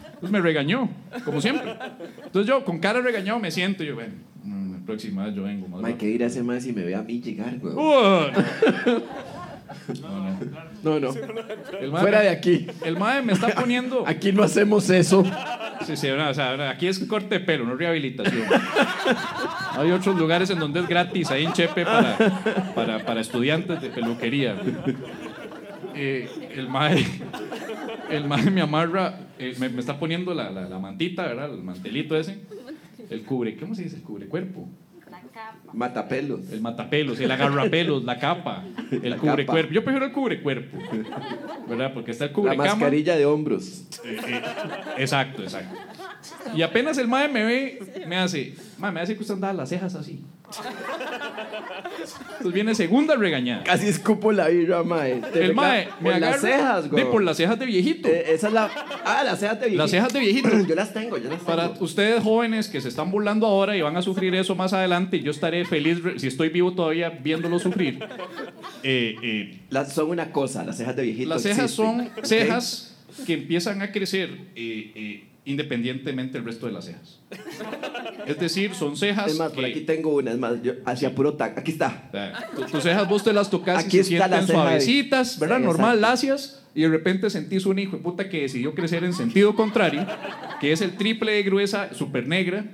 Entonces 0.05 0.31
me 0.31 0.41
regañó, 0.41 0.89
como 1.23 1.39
siempre. 1.41 1.77
Entonces 2.25 2.47
yo 2.47 2.63
con 2.65 2.79
cara 2.79 3.01
regañado 3.01 3.39
me 3.39 3.51
siento 3.51 3.83
y 3.83 3.87
yo, 3.87 3.95
bueno, 3.95 4.13
la 4.45 4.85
próxima 4.85 5.25
vez 5.25 5.35
yo 5.35 5.43
vengo 5.43 5.67
Mae. 5.67 5.95
¿qué 5.95 6.07
dirá 6.07 6.25
ese 6.27 6.41
mae 6.41 6.59
si 6.59 6.73
me 6.73 6.83
ve 6.83 6.95
a 6.95 7.01
mí 7.03 7.21
llegar, 7.21 7.57
güey? 7.59 7.73
Uh, 7.75 8.31
No, 10.83 10.99
no. 10.99 11.09
el 11.79 11.91
mae 11.91 12.01
Fuera 12.01 12.19
me- 12.19 12.23
de 12.25 12.29
aquí. 12.29 12.67
El 12.85 12.97
mae 12.97 13.21
me 13.21 13.33
está 13.33 13.49
poniendo... 13.49 14.03
Aquí 14.07 14.31
no 14.31 14.43
hacemos 14.43 14.89
eso. 14.89 15.23
Sí, 15.85 15.95
sí, 15.95 16.07
no, 16.15 16.29
o 16.29 16.33
sea, 16.33 16.69
aquí 16.69 16.87
es 16.87 16.99
corte 16.99 17.39
de 17.39 17.45
pelo, 17.45 17.65
no 17.65 17.75
rehabilitación. 17.75 18.43
Hay 19.77 19.91
otros 19.91 20.17
lugares 20.17 20.49
en 20.49 20.59
donde 20.59 20.79
es 20.81 20.87
gratis, 20.87 21.29
ahí 21.31 21.45
en 21.45 21.53
Chepe, 21.53 21.85
para, 21.85 22.17
para, 22.75 23.05
para 23.05 23.21
estudiantes 23.21 23.81
de 23.81 23.89
peluquería. 23.89 24.55
güey. 24.55 24.95
Eh, 25.95 26.29
el 26.55 26.67
mae, 26.69 27.05
el 28.11 28.25
mae 28.27 28.49
me 28.51 28.61
amarra, 28.61 29.19
eh, 29.39 29.55
me, 29.59 29.69
me 29.69 29.79
está 29.79 29.97
poniendo 29.99 30.33
la, 30.33 30.49
la, 30.51 30.67
la 30.67 30.79
mantita, 30.79 31.23
¿verdad? 31.25 31.51
El 31.53 31.63
mantelito 31.63 32.15
ese. 32.17 32.39
El 33.09 33.23
cubre, 33.23 33.55
¿cómo 33.57 33.73
se 33.73 33.83
dice? 33.83 33.95
El 33.97 34.03
cubre 34.03 34.27
cuerpo. 34.27 34.67
Capa. 35.37 35.71
Matapelos. 35.73 36.51
El 36.51 36.61
matapelos, 36.61 37.19
el 37.19 37.29
agarrapelos, 37.29 38.03
la 38.03 38.17
capa, 38.17 38.63
el 38.91 39.11
La 39.11 39.17
cubre 39.17 39.45
capa. 39.45 39.53
cuerpo. 39.53 39.71
Yo 39.73 39.83
prefiero 39.83 40.05
el 40.07 40.11
cubre 40.11 40.41
cuerpo, 40.41 40.77
¿verdad? 41.69 41.93
Porque 41.93 42.09
está 42.11 42.25
el 42.25 42.31
La 42.31 42.35
cubre 42.35 42.57
cama. 42.57 42.69
mascarilla 42.69 43.15
de 43.15 43.25
hombros. 43.27 43.83
Eh, 44.03 44.17
eh, 44.27 44.41
exacto, 44.97 45.43
exacto. 45.43 45.77
Y 46.55 46.61
apenas 46.61 46.97
el 46.97 47.07
mae 47.07 47.27
me 47.27 47.43
ve, 47.45 48.03
me 48.07 48.17
hace, 48.17 48.55
mae, 48.77 48.91
me 48.91 49.01
hace 49.01 49.15
que 49.15 49.21
usted 49.21 49.35
andaba 49.35 49.53
las 49.53 49.69
cejas 49.69 49.95
así. 49.95 50.21
Entonces 52.37 52.53
viene 52.53 52.73
segunda 52.75 53.15
regañada. 53.15 53.63
Casi 53.63 53.87
escupo 53.87 54.31
la 54.31 54.47
birra, 54.47 54.83
mae. 54.83 55.15
Te 55.33 55.43
El 55.43 55.53
mae 55.53 55.87
me 55.99 56.11
Por 56.11 56.13
agarra 56.13 56.31
las 56.31 56.41
cejas, 56.41 56.89
güey. 56.89 57.03
de 57.03 57.09
por 57.09 57.23
las 57.23 57.37
cejas 57.37 57.59
de 57.59 57.65
viejito. 57.65 58.07
Eh, 58.07 58.33
esa 58.33 58.47
es 58.47 58.53
la. 58.53 58.69
Ah, 59.05 59.23
las 59.25 59.39
cejas 59.39 59.59
de 59.59 59.65
viejito. 59.67 59.83
Las 59.83 59.91
cejas 59.91 60.13
de 60.13 60.19
viejito. 60.19 60.49
Yo 60.67 60.75
las 60.75 60.93
tengo, 60.93 61.17
yo 61.17 61.29
las 61.29 61.39
tengo. 61.39 61.45
Para 61.45 61.69
ustedes 61.79 62.23
jóvenes 62.23 62.67
que 62.69 62.79
se 62.81 62.89
están 62.89 63.11
burlando 63.11 63.45
ahora 63.45 63.75
y 63.75 63.81
van 63.81 63.97
a 63.97 64.01
sufrir 64.01 64.33
eso 64.35 64.55
más 64.55 64.73
adelante, 64.73 65.19
yo 65.19 65.31
estaré 65.31 65.65
feliz 65.65 65.99
si 66.17 66.27
estoy 66.27 66.49
vivo 66.49 66.73
todavía 66.73 67.09
viéndolo 67.09 67.59
sufrir. 67.59 67.99
Eh, 68.83 69.15
eh, 69.23 69.59
Las, 69.69 69.91
son 69.93 70.11
una 70.11 70.31
cosa, 70.31 70.63
las 70.63 70.77
cejas 70.77 70.95
de 70.95 71.01
viejito. 71.01 71.29
las 71.29 71.41
cejas 71.41 71.71
son 71.71 72.09
cejas 72.21 72.95
que 73.25 73.33
empiezan 73.33 73.81
a 73.81 73.91
crecer 73.91 74.29
eh, 74.55 74.91
eh, 74.95 75.23
independientemente 75.47 76.37
del 76.37 76.45
resto 76.45 76.67
de 76.67 76.73
las 76.73 76.85
cejas. 76.85 77.19
Es 78.25 78.39
decir, 78.39 78.73
son 78.75 78.95
cejas 78.97 79.31
Es 79.31 79.37
más, 79.39 79.51
por 79.51 79.63
que- 79.63 79.71
aquí 79.71 79.81
tengo 79.81 80.15
una, 80.15 80.31
es 80.31 80.37
más, 80.37 80.61
yo 80.61 80.73
hacia 80.85 81.15
puro 81.15 81.33
tac. 81.33 81.57
Aquí 81.57 81.71
está. 81.71 82.09
Tu- 82.55 82.65
tus 82.65 82.83
cejas 82.83 83.07
vos 83.07 83.23
te 83.23 83.33
las 83.33 83.49
tocas 83.49 83.83
Aquí 83.83 83.97
y 83.99 84.03
se 84.03 84.09
sienten 84.09 84.45
suavecitas, 84.47 85.39
¿verdad? 85.39 85.57
Sí, 85.57 85.63
Normal, 85.63 86.01
lacias, 86.01 86.63
y 86.75 86.81
de 86.81 86.89
repente 86.89 87.29
sentís 87.29 87.65
un 87.65 87.79
hijo 87.79 87.95
de 87.97 88.03
puta 88.03 88.29
que 88.29 88.41
decidió 88.41 88.75
crecer 88.75 89.03
en 89.03 89.13
sentido 89.13 89.55
contrario, 89.55 90.05
que 90.59 90.71
es 90.71 90.81
el 90.81 90.95
triple 90.97 91.31
de 91.31 91.43
gruesa, 91.43 91.93
súper 91.93 92.27
negra, 92.27 92.65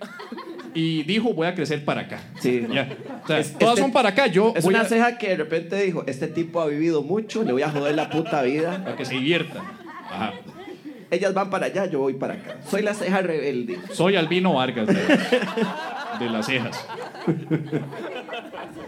y 0.73 1.03
dijo, 1.03 1.33
voy 1.33 1.45
a 1.45 1.53
crecer 1.53 1.85
para 1.85 2.01
acá. 2.01 2.19
Sí. 2.41 2.65
Ya. 2.73 2.89
O 3.23 3.27
sea, 3.27 3.37
Es- 3.39 3.53
todas 3.53 3.73
este- 3.75 3.81
son 3.83 3.91
para 3.91 4.09
acá, 4.09 4.25
yo 4.27 4.53
Es 4.55 4.63
voy 4.63 4.73
una 4.73 4.83
a, 4.83 4.87
ceja 4.87 5.17
que 5.19 5.29
de 5.29 5.35
repente 5.37 5.79
dijo: 5.83 6.03
Este 6.07 6.27
tipo 6.27 6.59
ha 6.61 6.65
vivido 6.67 7.03
mucho, 7.03 7.43
le 7.43 7.51
voy 7.53 7.61
a 7.61 7.69
joder 7.69 7.93
la 7.95 8.09
puta 8.09 8.41
vida. 8.41 8.83
para 8.83 8.95
que 8.97 9.05
se 9.05 9.13
divierta. 9.13 9.61
Ajá. 10.09 10.33
Ellas 11.13 11.33
van 11.33 11.49
para 11.49 11.67
allá, 11.67 11.85
yo 11.85 11.99
voy 11.99 12.13
para 12.13 12.33
acá. 12.33 12.57
Soy 12.67 12.81
la 12.81 12.93
ceja 12.93 13.21
rebelde. 13.21 13.77
Soy 13.91 14.15
Albino 14.15 14.53
Vargas 14.53 14.87
de, 14.87 14.93
de 14.93 16.29
las 16.31 16.47
cejas. 16.47 16.87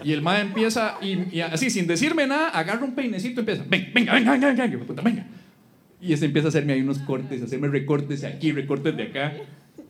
Y 0.03 0.11
el 0.11 0.21
mae 0.23 0.41
empieza, 0.41 0.97
y, 1.01 1.37
y 1.37 1.41
así, 1.41 1.69
sin 1.69 1.85
decirme 1.85 2.25
nada, 2.25 2.49
agarra 2.49 2.83
un 2.83 2.95
peinecito 2.95 3.41
y 3.41 3.41
empieza, 3.41 3.63
ven, 3.67 3.91
venga, 3.93 4.13
venga, 4.13 4.31
venga, 4.31 4.47
venga, 4.47 4.65
venga, 4.65 4.85
puta, 4.85 5.01
venga. 5.03 5.25
Y 6.01 6.13
este 6.13 6.25
empieza 6.25 6.47
a 6.47 6.49
hacerme 6.49 6.73
ahí 6.73 6.81
unos 6.81 6.97
cortes, 6.99 7.41
a 7.41 7.45
hacerme 7.45 7.67
recortes 7.67 8.21
de 8.21 8.27
aquí, 8.27 8.51
recortes 8.51 8.97
de 8.97 9.03
acá. 9.03 9.33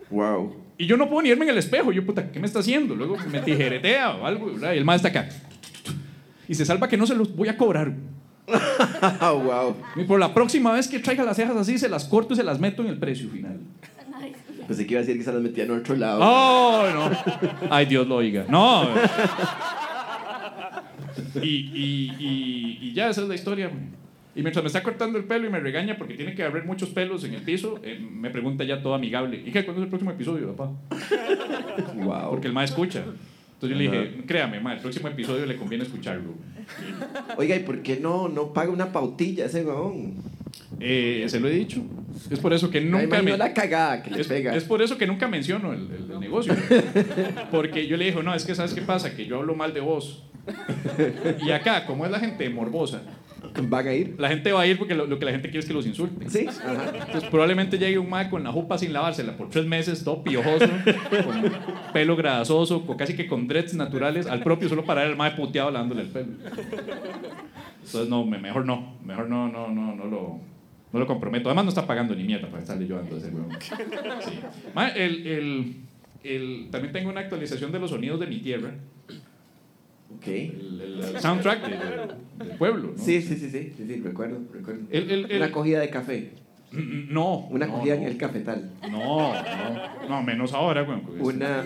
Wow. 0.09 0.55
Y 0.77 0.87
yo 0.87 0.97
no 0.97 1.09
puedo 1.09 1.21
ni 1.21 1.29
verme 1.29 1.45
en 1.45 1.51
el 1.51 1.57
espejo. 1.57 1.91
Yo, 1.93 2.05
puta, 2.05 2.31
¿qué 2.31 2.39
me 2.39 2.47
está 2.47 2.59
haciendo? 2.59 2.95
Luego 2.95 3.17
me 3.31 3.39
tijeretea 3.39 4.11
o 4.11 4.25
algo, 4.25 4.47
¿verdad? 4.47 4.73
Y 4.73 4.77
el 4.77 4.85
mae 4.85 4.97
está 4.97 5.07
acá. 5.07 5.29
Y 6.47 6.55
se 6.55 6.65
salva 6.65 6.89
que 6.89 6.97
no 6.97 7.07
se 7.07 7.15
los 7.15 7.33
voy 7.35 7.47
a 7.47 7.57
cobrar. 7.57 7.93
wow. 9.21 9.75
Y 9.95 10.03
por 10.03 10.19
la 10.19 10.33
próxima 10.33 10.73
vez 10.73 10.87
que 10.87 10.99
traiga 10.99 11.23
las 11.23 11.35
cejas 11.37 11.55
así, 11.55 11.77
se 11.77 11.89
las 11.89 12.05
corto 12.05 12.33
y 12.33 12.37
se 12.37 12.43
las 12.43 12.59
meto 12.59 12.81
en 12.81 12.89
el 12.89 12.97
precio 12.97 13.29
final. 13.29 13.59
Pensé 14.67 14.85
que 14.85 14.93
iba 14.93 14.99
a 14.99 15.03
decir 15.03 15.17
que 15.17 15.23
se 15.23 15.31
las 15.31 15.41
metía 15.41 15.65
en 15.65 15.71
otro 15.71 15.95
lado. 15.95 16.19
¡Oh, 16.23 16.87
no! 16.91 17.11
Ay, 17.69 17.85
Dios 17.85 18.07
lo 18.07 18.15
oiga. 18.15 18.45
No. 18.49 18.87
Y, 21.41 21.49
y, 21.49 22.15
y, 22.19 22.79
y 22.81 22.93
ya, 22.93 23.09
esa 23.09 23.21
es 23.21 23.27
la 23.27 23.35
historia. 23.35 23.69
Y 24.35 24.41
mientras 24.41 24.63
me 24.63 24.67
está 24.67 24.83
cortando 24.83 25.17
el 25.17 25.23
pelo 25.25 25.47
y 25.47 25.49
me 25.49 25.59
regaña 25.59 25.97
porque 25.97 26.15
tiene 26.15 26.35
que 26.35 26.43
haber 26.43 26.65
muchos 26.65 26.89
pelos 26.89 27.23
en 27.23 27.35
el 27.35 27.41
piso, 27.41 27.79
eh, 27.83 27.99
me 27.99 28.29
pregunta 28.29 28.63
ya 28.63 28.81
todo 28.81 28.93
amigable. 28.93 29.41
¿Y 29.45 29.51
qué? 29.51 29.63
¿Cuándo 29.63 29.81
es 29.81 29.85
el 29.85 29.89
próximo 29.89 30.11
episodio, 30.11 30.53
papá? 30.53 30.71
Wow. 31.95 32.31
Porque 32.31 32.47
el 32.47 32.53
ma 32.53 32.63
escucha. 32.63 33.03
Entonces 33.55 33.69
yo 33.69 33.75
le 33.75 33.83
dije, 33.83 34.23
créame, 34.27 34.59
ma, 34.59 34.73
el 34.73 34.79
próximo 34.79 35.07
episodio 35.07 35.45
le 35.45 35.55
conviene 35.57 35.83
escucharlo. 35.85 36.33
Oiga, 37.37 37.55
¿y 37.55 37.59
por 37.59 37.81
qué 37.81 37.97
no, 37.99 38.27
no 38.27 38.53
paga 38.53 38.71
una 38.71 38.91
pautilla 38.91 39.45
ese 39.45 39.63
weón? 39.63 40.13
Eh, 40.79 41.25
se 41.27 41.39
lo 41.39 41.47
he 41.47 41.51
dicho. 41.51 41.81
Es 42.29 42.39
por 42.39 42.53
eso 42.53 42.69
que 42.69 42.81
nunca 42.81 43.03
imagino 43.03 43.31
me... 43.31 43.37
la 43.37 43.53
cagada 43.53 44.01
que 44.03 44.09
le 44.11 44.21
Es, 44.21 44.27
pega. 44.27 44.55
es 44.55 44.63
por 44.63 44.81
eso 44.81 44.97
que 44.97 45.05
nunca 45.07 45.27
menciono 45.27 45.73
el, 45.73 45.81
el- 45.91 46.11
el 46.11 46.19
negocio. 46.19 46.55
Porque 47.51 47.87
yo 47.87 47.97
le 47.97 48.05
digo, 48.05 48.23
no, 48.23 48.33
es 48.33 48.45
que 48.45 48.55
¿sabes 48.55 48.73
qué 48.73 48.81
pasa? 48.81 49.15
Que 49.15 49.25
yo 49.25 49.37
hablo 49.39 49.55
mal 49.55 49.73
de 49.73 49.81
vos. 49.81 50.23
Y 51.45 51.51
acá, 51.51 51.85
como 51.85 52.05
es 52.05 52.11
la 52.11 52.19
gente 52.19 52.49
morbosa, 52.49 53.01
Van 53.67 53.87
a 53.87 53.93
ir. 53.93 54.15
la 54.17 54.29
gente 54.29 54.51
va 54.51 54.61
a 54.61 54.67
ir 54.67 54.77
porque 54.77 54.95
lo, 54.95 55.05
lo 55.05 55.17
que 55.19 55.25
la 55.25 55.31
gente 55.31 55.49
quiere 55.49 55.59
es 55.59 55.65
que 55.65 55.73
los 55.73 55.85
insulten. 55.85 56.29
Sí. 56.29 56.45
Ajá. 56.47 56.91
Entonces 57.05 57.29
probablemente 57.29 57.77
llegue 57.77 57.97
un 57.97 58.09
mae 58.09 58.29
con 58.29 58.43
la 58.43 58.51
jupa 58.51 58.77
sin 58.77 58.93
lavársela 58.93 59.35
por 59.37 59.49
tres 59.49 59.65
meses, 59.65 60.03
todo 60.03 60.23
piojoso, 60.23 60.67
con 61.25 61.51
pelo 61.93 62.15
grasoso, 62.15 62.85
con- 62.85 62.97
casi 62.97 63.15
que 63.15 63.27
con 63.27 63.47
dreads 63.47 63.73
naturales, 63.73 64.27
al 64.27 64.41
propio 64.43 64.69
solo 64.69 64.83
para 64.85 65.01
ver 65.01 65.11
al 65.11 65.17
mae 65.17 65.31
puteado 65.31 65.71
lavándole 65.71 66.01
el 66.03 66.07
pelo. 66.09 66.27
Entonces 67.83 68.09
no, 68.09 68.25
me- 68.25 68.37
mejor 68.39 68.65
no, 68.65 68.97
mejor 69.03 69.29
no, 69.29 69.47
no, 69.47 69.67
no, 69.69 69.95
no 69.95 70.05
lo, 70.05 70.39
no 70.91 70.99
lo 70.99 71.07
comprometo. 71.07 71.49
Además 71.49 71.65
no 71.65 71.69
está 71.69 71.85
pagando 71.85 72.15
ni 72.15 72.23
mierda 72.23 72.47
para 72.47 72.61
estarle 72.63 72.87
yo 72.87 72.95
dando 72.95 73.17
ese 73.17 73.27
huevo. 73.29 73.49
Sí. 73.59 74.31
Mae, 74.73 74.91
el, 75.05 75.27
el, 75.27 75.75
el- 76.23 76.67
también 76.71 76.91
tengo 76.93 77.09
una 77.09 77.21
actualización 77.21 77.71
de 77.71 77.79
los 77.79 77.89
sonidos 77.91 78.19
de 78.19 78.27
mi 78.27 78.39
tierra, 78.39 78.71
Ok. 80.17 80.27
el, 80.27 80.81
el- 80.81 81.03
el 81.15 81.19
soundtrack 81.21 81.61
de- 81.67 81.77
de- 81.77 82.45
del 82.49 82.57
pueblo. 82.57 82.93
¿no? 82.95 83.03
Sí, 83.03 83.21
sí, 83.21 83.35
sí, 83.35 83.49
sí, 83.49 83.73
sí, 83.77 83.85
sí, 83.87 84.01
recuerdo, 84.03 84.39
recuerdo. 84.53 84.81
El- 84.91 85.09
el- 85.11 85.31
el- 85.31 85.37
Una 85.41 85.51
cogida 85.51 85.79
de 85.79 85.89
café, 85.89 86.31
No. 86.71 87.47
una 87.49 87.65
no, 87.67 87.73
cogida 87.73 87.95
no. 87.95 88.01
en 88.01 88.07
el 88.07 88.17
cafetal, 88.17 88.71
No, 88.91 89.33
no, 89.33 90.07
no, 90.09 90.23
menos 90.23 90.53
ahora, 90.53 90.81
güey. 90.83 90.99
una... 91.19 91.63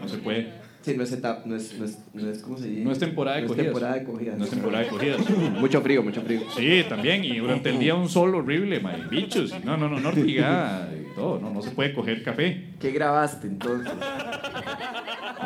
No 0.00 0.08
se 0.08 0.18
puede. 0.18 0.64
Sí, 0.82 0.94
no 0.98 1.02
es, 1.02 1.12
etapa, 1.12 1.42
no 1.46 1.56
es, 1.56 1.78
no 1.78 1.86
es, 1.86 1.98
no 2.12 2.28
es, 2.30 2.40
¿cómo 2.42 2.58
se 2.58 2.68
dice? 2.68 2.84
No 2.84 2.92
es 2.92 2.98
temporada 2.98 3.36
de 3.38 3.42
No 3.44 3.46
es 3.46 3.52
cogidas. 3.52 3.66
temporada 3.72 3.94
de 3.94 4.04
cogidas. 4.04 4.38
No 4.38 4.44
es 4.44 4.50
temporada 4.50 4.84
de 4.84 4.90
cogidas. 4.90 5.20
Mucho 5.60 5.80
frío, 5.80 6.02
mucho 6.02 6.20
frío. 6.20 6.40
Sí, 6.54 6.84
también. 6.86 7.24
Y 7.24 7.38
durante 7.38 7.70
el 7.70 7.78
día 7.78 7.94
un 7.94 8.06
sol 8.10 8.34
horrible, 8.34 8.80
mae, 8.80 8.98
bichos. 9.10 9.54
y 9.58 9.64
No, 9.64 9.78
no, 9.78 9.88
no, 9.88 9.98
no 9.98 10.10
ortigada 10.10 10.90
y 10.92 11.14
todo. 11.14 11.40
No, 11.40 11.50
no 11.54 11.62
se 11.62 11.70
puede 11.70 11.94
coger 11.94 12.22
café. 12.22 12.64
¿Qué 12.78 12.90
grabaste 12.90 13.46
entonces? 13.46 13.94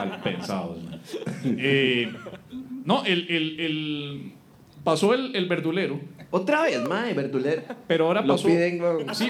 Mal 0.07 0.21
pensados. 0.23 0.79
Eh, 1.45 2.13
no, 2.85 3.05
el, 3.05 3.27
el, 3.31 3.61
el- 3.61 4.33
pasó 4.85 5.13
el, 5.15 5.35
el 5.37 5.47
verdulero, 5.49 6.01
Otra 6.31 6.63
vez, 6.63 6.83
mae, 6.89 7.13
verdulero. 7.15 7.63
pero 7.87 8.07
ahora 8.07 8.23
Lo 8.23 8.35
pasó. 8.35 8.47
piden. 8.49 8.81
Sí, 9.13 9.29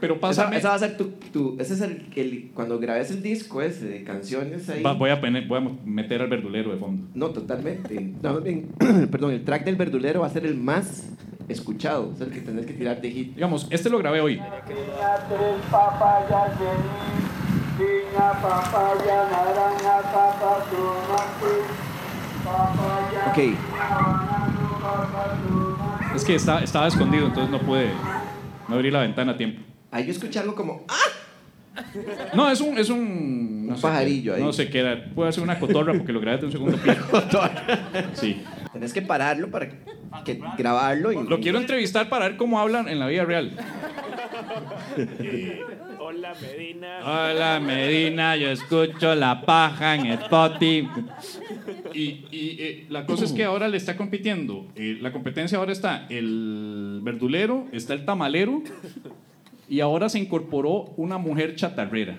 pero 0.00 0.20
pasa. 0.20 0.48
Esa, 0.56 0.68
va 0.70 0.74
a 0.74 0.78
ser 0.78 0.96
tu, 0.96 1.06
tu 1.32 1.56
ese 1.58 1.74
es 1.74 1.80
el, 1.80 2.06
el- 2.16 2.50
cuando 2.54 2.78
grabes 2.78 3.10
el 3.10 3.22
disco 3.22 3.60
ese 3.62 3.86
de 3.86 4.04
canciones 4.04 4.68
ahí. 4.68 4.82
voy, 4.82 5.10
a 5.10 5.20
poner- 5.20 5.46
voy 5.48 5.58
a 5.58 5.70
meter 5.84 6.22
al 6.22 6.28
verdulero 6.28 6.70
de 6.72 6.76
fondo. 6.78 7.08
No, 7.14 7.30
totalmente. 7.30 8.12
No, 8.22 8.40
bien, 8.40 8.68
perdón, 9.10 9.32
el 9.32 9.44
track 9.44 9.64
del 9.64 9.76
verdulero 9.76 10.20
va 10.20 10.26
a 10.26 10.30
ser 10.30 10.46
el 10.46 10.54
más 10.56 11.08
escuchado, 11.48 12.12
es 12.14 12.20
el 12.20 12.30
que 12.30 12.40
tenés 12.42 12.66
que 12.66 12.74
tirar 12.74 13.00
de 13.00 13.10
hit. 13.10 13.34
Digamos, 13.34 13.66
este 13.70 13.88
lo 13.88 13.98
grabé 13.98 14.20
hoy. 14.20 14.38
Piña, 17.78 18.32
papaya, 18.42 19.28
naranja, 19.30 20.02
papa, 20.12 20.64
tomate, 20.68 21.54
papaya, 22.44 23.22
Ok, 23.30 23.38
banano, 23.72 24.78
papa, 24.80 25.38
tomate. 25.46 26.16
Es 26.16 26.24
que 26.24 26.34
está- 26.34 26.62
estaba 26.64 26.88
escondido, 26.88 27.26
entonces 27.26 27.50
no 27.52 27.60
pude 27.60 27.90
no 28.66 28.74
abrir 28.74 28.92
la 28.92 29.00
ventana 29.02 29.32
a 29.32 29.36
tiempo. 29.36 29.62
ahí 29.92 30.04
yo 30.06 30.10
escuché 30.12 30.40
algo 30.40 30.54
como 30.56 30.82
¡Ah! 30.88 30.94
No, 32.34 32.50
es 32.50 32.60
un. 32.60 32.76
Es 32.76 32.90
un, 32.90 33.66
no 33.68 33.72
Un 33.74 33.76
sé 33.76 33.82
pajarillo 33.82 34.34
ahí. 34.34 34.42
No 34.42 34.52
sé 34.52 34.68
qué 34.68 34.80
era. 34.80 35.04
Puede 35.14 35.32
ser 35.32 35.44
una 35.44 35.60
cotorra 35.60 35.92
porque 35.92 36.12
lo 36.12 36.20
grabé 36.20 36.38
de 36.38 36.46
un 36.46 36.52
segundo 36.52 36.76
piso. 36.76 36.96
Sí. 38.14 38.42
Tenés 38.72 38.92
que 38.92 39.00
pararlo 39.02 39.48
para 39.48 39.68
que, 40.24 40.40
grabarlo 40.58 41.12
y. 41.12 41.22
Lo 41.28 41.38
quiero 41.38 41.58
entrevistar 41.58 42.08
para 42.08 42.26
ver 42.26 42.36
cómo 42.36 42.58
hablan 42.58 42.88
en 42.88 42.98
la 42.98 43.06
vida 43.06 43.24
real. 43.24 43.52
Hola, 46.08 46.32
Medina. 46.40 47.00
Hola 47.04 47.60
Medina, 47.60 48.34
yo 48.34 48.48
escucho 48.50 49.14
La 49.14 49.42
Paja 49.42 49.94
en 49.94 50.06
Spotify. 50.06 50.88
Y, 51.92 52.00
y, 52.30 52.56
eh, 52.60 52.86
la 52.88 53.04
cosa 53.04 53.26
es 53.26 53.32
que 53.32 53.44
ahora 53.44 53.68
le 53.68 53.76
está 53.76 53.94
compitiendo. 53.94 54.66
eh, 54.74 54.96
la 55.02 55.12
competencia 55.12 55.58
ahora 55.58 55.72
está 55.72 56.06
el 56.08 57.00
verdulero, 57.02 57.66
está 57.72 57.92
el 57.92 58.06
tamalero 58.06 58.62
y 59.68 59.80
ahora 59.80 60.08
se 60.08 60.18
incorporó 60.18 60.94
una 60.96 61.18
mujer 61.18 61.56
chatarrera. 61.56 62.16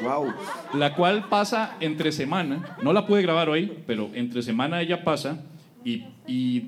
¡Wow! 0.00 0.32
la 0.74 0.94
cual 0.94 1.28
pasa 1.28 1.76
entre 1.80 2.12
semana, 2.12 2.76
no 2.82 2.92
la 2.92 3.04
pude 3.04 3.20
grabar 3.22 3.48
hoy, 3.48 3.72
pero 3.84 4.10
entre 4.14 4.42
semana 4.42 4.80
ella 4.80 5.02
pasa 5.02 5.44
y, 5.84 6.04
y 6.28 6.66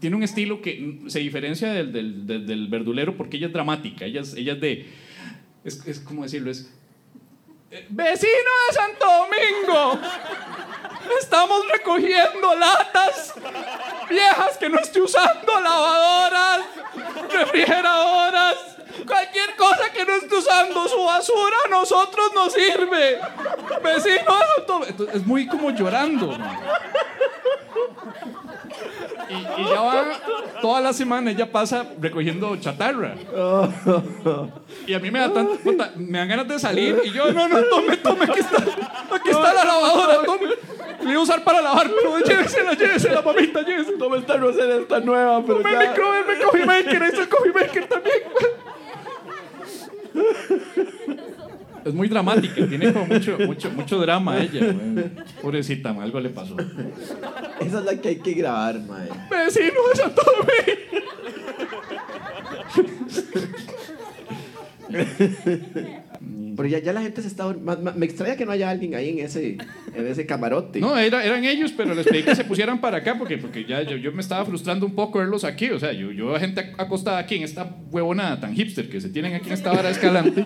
tiene 0.00 0.16
un 0.16 0.24
estilo 0.24 0.60
que 0.60 0.98
se 1.06 1.20
diferencia 1.20 1.72
del, 1.72 1.92
del- 1.92 2.26
del- 2.26 2.46
del 2.48 2.66
verdulero 2.66 3.16
porque 3.16 3.36
ella 3.36 3.46
es 3.46 3.52
dramática, 3.52 4.06
ella 4.06 4.22
es, 4.22 4.34
ella 4.34 4.54
es 4.54 4.60
de, 4.60 4.86
es, 5.64 5.86
es 5.86 6.00
como 6.00 6.22
decirlo, 6.22 6.50
es, 6.50 6.66
eh, 7.70 7.86
vecino 7.90 8.50
de 8.68 8.74
Santo 8.74 9.06
Domingo, 9.06 9.98
estamos 11.20 11.66
recogiendo 11.72 12.54
latas 12.54 13.34
viejas 14.08 14.56
que 14.58 14.68
no 14.68 14.78
estoy 14.78 15.02
usando, 15.02 15.60
lavadoras, 15.60 16.60
refrigeradoras, 17.32 18.56
cualquier 19.06 19.56
cosa 19.56 19.90
que 19.92 20.04
no 20.04 20.14
esté 20.14 20.34
usando 20.36 20.88
su 20.88 21.02
basura 21.02 21.56
a 21.64 21.68
nosotros 21.68 22.30
nos 22.34 22.52
sirve. 22.52 23.18
Vecino, 23.82 24.38
de 24.38 24.46
Santo- 24.56 24.84
Entonces, 24.86 25.16
es 25.16 25.26
muy 25.26 25.46
como 25.48 25.70
llorando. 25.70 26.36
Y, 29.28 29.34
y 29.62 29.64
ya 29.68 29.80
va 29.80 30.04
toda 30.60 30.80
la 30.80 30.92
semana, 30.92 31.30
ella 31.30 31.50
pasa 31.50 31.86
recogiendo 32.00 32.54
chatarra. 32.56 33.14
Y 34.86 34.94
a 34.94 34.98
mí 34.98 35.10
me 35.10 35.18
da 35.20 35.32
tanto, 35.32 35.56
puta, 35.56 35.92
me 35.96 36.18
dan 36.18 36.28
ganas 36.28 36.48
de 36.48 36.58
salir 36.58 37.00
y 37.04 37.10
yo, 37.10 37.32
no, 37.32 37.48
no, 37.48 37.62
tome, 37.64 37.96
tome, 37.98 38.24
aquí 38.24 38.40
está, 38.40 38.56
aquí 39.14 39.30
está 39.30 39.52
la 39.54 39.64
lavadora, 39.64 40.22
tome. 40.24 40.48
Le 40.48 41.04
voy 41.06 41.14
a 41.14 41.20
usar 41.20 41.44
para 41.44 41.60
lavar, 41.60 41.90
pero 41.90 42.18
llévesela, 42.20 42.72
llévesela, 42.74 43.20
mamita, 43.20 43.60
llévesela. 43.62 43.98
Toma 43.98 44.16
esta 44.16 44.36
rosera, 44.36 44.76
está 44.76 45.00
nueva, 45.00 45.42
pero 45.44 45.58
Tome 45.58 45.70
el 45.72 45.78
ya- 45.80 45.88
micro, 45.90 46.14
el 46.14 46.38
coffee 46.44 46.64
maker, 46.66 47.02
ahí 47.02 47.08
está 47.10 47.22
el 47.22 47.28
coffee 47.28 47.52
maker 47.52 47.88
también. 47.88 48.22
Es 51.84 51.92
muy 51.94 52.08
dramática, 52.08 52.66
tiene 52.66 52.92
como 52.92 53.06
mucho, 53.06 53.38
mucho, 53.38 53.70
mucho 53.70 53.98
drama 53.98 54.38
ella. 54.38 54.72
güey. 54.72 55.10
Pobrecita, 55.42 55.90
algo 55.90 56.20
le 56.20 56.30
pasó. 56.30 56.56
Esa 57.60 57.78
es 57.78 57.84
la 57.84 58.00
que 58.00 58.08
hay 58.08 58.16
que 58.16 58.32
grabar, 58.32 58.80
mae. 58.80 59.08
Vecino 59.30 59.88
de 59.90 59.96
Santo 59.96 60.22
Domingo. 60.38 60.84
Pero 66.56 66.68
ya, 66.68 66.78
ya 66.78 66.92
la 66.92 67.02
gente 67.02 67.20
se 67.22 67.28
está. 67.28 67.46
ma- 67.62 67.76
ma- 67.76 67.92
Me 67.96 68.06
extraña 68.06 68.36
que 68.36 68.44
no 68.46 68.52
haya 68.52 68.70
alguien 68.70 68.94
ahí 68.94 69.10
en 69.10 69.24
ese, 69.24 69.56
en 69.94 70.06
ese 70.06 70.26
camarote. 70.26 70.80
No, 70.80 70.96
era- 70.98 71.24
eran 71.24 71.44
ellos, 71.44 71.72
pero 71.76 71.94
les 71.94 72.06
pedí 72.06 72.22
que 72.22 72.34
se 72.34 72.44
pusieran 72.44 72.80
para 72.80 72.98
acá 72.98 73.16
porque, 73.18 73.38
porque 73.38 73.64
ya 73.64 73.82
yo, 73.82 73.96
yo 73.96 74.12
me 74.12 74.20
estaba 74.20 74.44
frustrando 74.44 74.86
un 74.86 74.94
poco 74.94 75.18
verlos 75.18 75.44
aquí. 75.44 75.70
O 75.70 75.78
sea, 75.80 75.92
yo, 75.92 76.10
yo 76.12 76.26
veo 76.26 76.36
a 76.36 76.40
gente 76.40 76.72
acostada 76.78 77.18
aquí 77.18 77.36
en 77.36 77.42
esta 77.44 77.74
huevona 77.90 78.38
tan 78.40 78.54
hipster 78.54 78.88
que 78.88 79.00
se 79.00 79.08
tienen 79.08 79.34
aquí 79.34 79.46
en 79.48 79.54
esta 79.54 79.70
vara 79.70 79.84
de 79.88 79.92
escalante. 79.92 80.44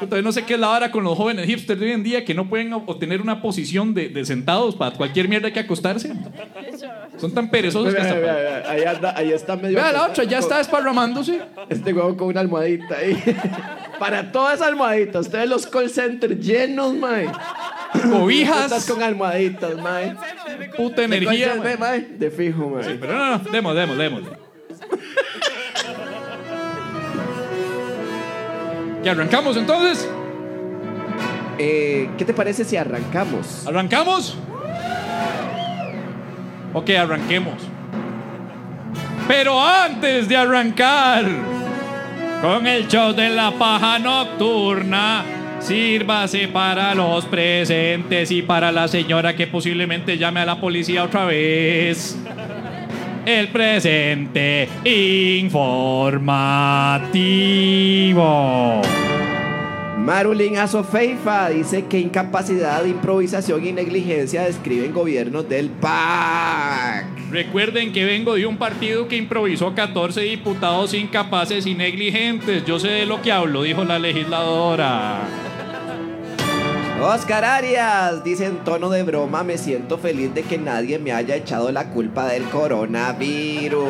Entonces 0.00 0.24
no 0.24 0.32
sé 0.32 0.44
qué 0.44 0.54
es 0.54 0.60
la 0.60 0.68
vara 0.68 0.90
con 0.90 1.04
los 1.04 1.16
jóvenes 1.16 1.46
hipsters 1.46 1.78
de 1.78 1.86
hoy 1.86 1.92
en 1.92 2.02
día 2.02 2.24
que 2.24 2.34
no 2.34 2.48
pueden 2.48 2.72
obtener 2.72 3.20
una 3.20 3.40
posición 3.42 3.94
de, 3.94 4.08
de 4.08 4.24
sentados 4.24 4.74
para 4.74 4.96
cualquier 4.96 5.28
mierda 5.28 5.52
que 5.52 5.60
acostarse. 5.60 6.12
Son 7.18 7.32
tan 7.32 7.50
perezosos 7.50 7.94
que 7.94 8.00
Vea, 8.00 8.08
hasta... 8.10 8.20
vea, 8.20 8.34
vea, 8.34 8.70
ahí, 8.70 8.82
anda- 8.84 9.14
ahí 9.16 9.30
está 9.32 9.54
medio. 9.56 9.76
Vea 9.76 9.92
la 9.92 10.06
otra, 10.06 10.24
ya 10.24 10.38
está 10.38 10.58
desparramándose. 10.58 11.40
Este 11.68 11.92
huevo 11.92 12.16
con 12.16 12.28
una 12.28 12.40
almohadita 12.40 12.96
ahí. 12.98 13.16
Para 14.02 14.32
todas 14.32 14.60
almohaditas. 14.60 15.26
Ustedes 15.26 15.48
los 15.48 15.64
call 15.64 15.88
centers 15.88 16.36
llenos, 16.44 16.92
mae. 16.92 17.26
Estás 17.94 18.10
Cobijas, 18.10 18.90
con 18.90 19.00
almohaditas, 19.00 19.76
mae. 19.80 20.16
puta 20.76 21.04
energía. 21.04 21.54
Mae. 21.54 21.76
mae, 21.76 22.00
De 22.00 22.28
fijo, 22.28 22.68
mae. 22.68 22.96
Pero 22.96 23.12
no, 23.16 23.38
no, 23.38 23.38
demos, 23.52 23.76
demos, 23.76 23.96
demos. 23.96 24.22
¿Que 29.04 29.10
arrancamos 29.10 29.56
entonces? 29.56 30.08
Eh, 31.58 32.10
¿Qué 32.18 32.24
te 32.24 32.34
parece 32.34 32.64
si 32.64 32.76
arrancamos? 32.76 33.64
¿Arrancamos? 33.68 34.36
Ok, 36.74 36.90
arranquemos. 36.90 37.62
Pero 39.28 39.64
antes 39.64 40.28
de 40.28 40.36
arrancar 40.36 41.51
con 42.42 42.66
el 42.66 42.88
show 42.88 43.14
de 43.14 43.30
la 43.30 43.52
paja 43.52 44.00
nocturna, 44.00 45.24
sírvase 45.60 46.48
para 46.48 46.92
los 46.92 47.24
presentes 47.26 48.32
y 48.32 48.42
para 48.42 48.72
la 48.72 48.88
señora 48.88 49.36
que 49.36 49.46
posiblemente 49.46 50.18
llame 50.18 50.40
a 50.40 50.46
la 50.46 50.60
policía 50.60 51.04
otra 51.04 51.24
vez. 51.24 52.18
El 53.24 53.46
presente 53.48 54.68
informativo. 54.84 56.42
Marulín 60.02 60.56
Azofeifa 60.56 61.48
dice 61.50 61.84
que 61.84 62.00
incapacidad, 62.00 62.84
improvisación 62.84 63.64
y 63.64 63.72
negligencia 63.72 64.42
describen 64.42 64.92
gobiernos 64.92 65.48
del 65.48 65.70
PAC. 65.70 67.06
Recuerden 67.30 67.92
que 67.92 68.04
vengo 68.04 68.34
de 68.34 68.44
un 68.46 68.56
partido 68.56 69.06
que 69.06 69.14
improvisó 69.14 69.76
14 69.76 70.22
diputados 70.22 70.92
incapaces 70.92 71.66
y 71.66 71.76
negligentes. 71.76 72.64
Yo 72.64 72.80
sé 72.80 72.88
de 72.88 73.06
lo 73.06 73.22
que 73.22 73.30
hablo, 73.30 73.62
dijo 73.62 73.84
la 73.84 74.00
legisladora. 74.00 75.20
Oscar 77.00 77.44
Arias 77.44 78.24
dice 78.24 78.46
en 78.46 78.56
tono 78.64 78.90
de 78.90 79.04
broma, 79.04 79.44
me 79.44 79.56
siento 79.56 79.98
feliz 79.98 80.34
de 80.34 80.42
que 80.42 80.58
nadie 80.58 80.98
me 80.98 81.12
haya 81.12 81.36
echado 81.36 81.70
la 81.70 81.90
culpa 81.90 82.26
del 82.26 82.42
coronavirus. 82.44 83.82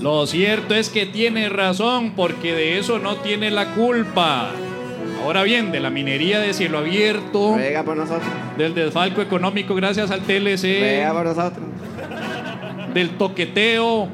Lo 0.00 0.26
cierto 0.26 0.74
es 0.74 0.90
que 0.90 1.06
tiene 1.06 1.48
razón, 1.48 2.12
porque 2.16 2.52
de 2.54 2.78
eso 2.78 2.98
no 2.98 3.16
tiene 3.16 3.50
la 3.50 3.74
culpa. 3.74 4.50
Ahora 5.22 5.42
bien, 5.42 5.72
de 5.72 5.80
la 5.80 5.88
minería 5.90 6.40
de 6.40 6.52
cielo 6.52 6.78
abierto, 6.78 7.54
Ruega 7.54 7.82
por 7.84 7.96
nosotros. 7.96 8.28
del 8.58 8.74
desfalco 8.74 9.22
económico 9.22 9.74
gracias 9.74 10.10
al 10.10 10.20
Ruega 10.20 10.56
TLC, 10.56 11.12
por 11.12 11.24
nosotros. 11.24 11.64
del 12.92 13.10
toqueteo 13.10 14.08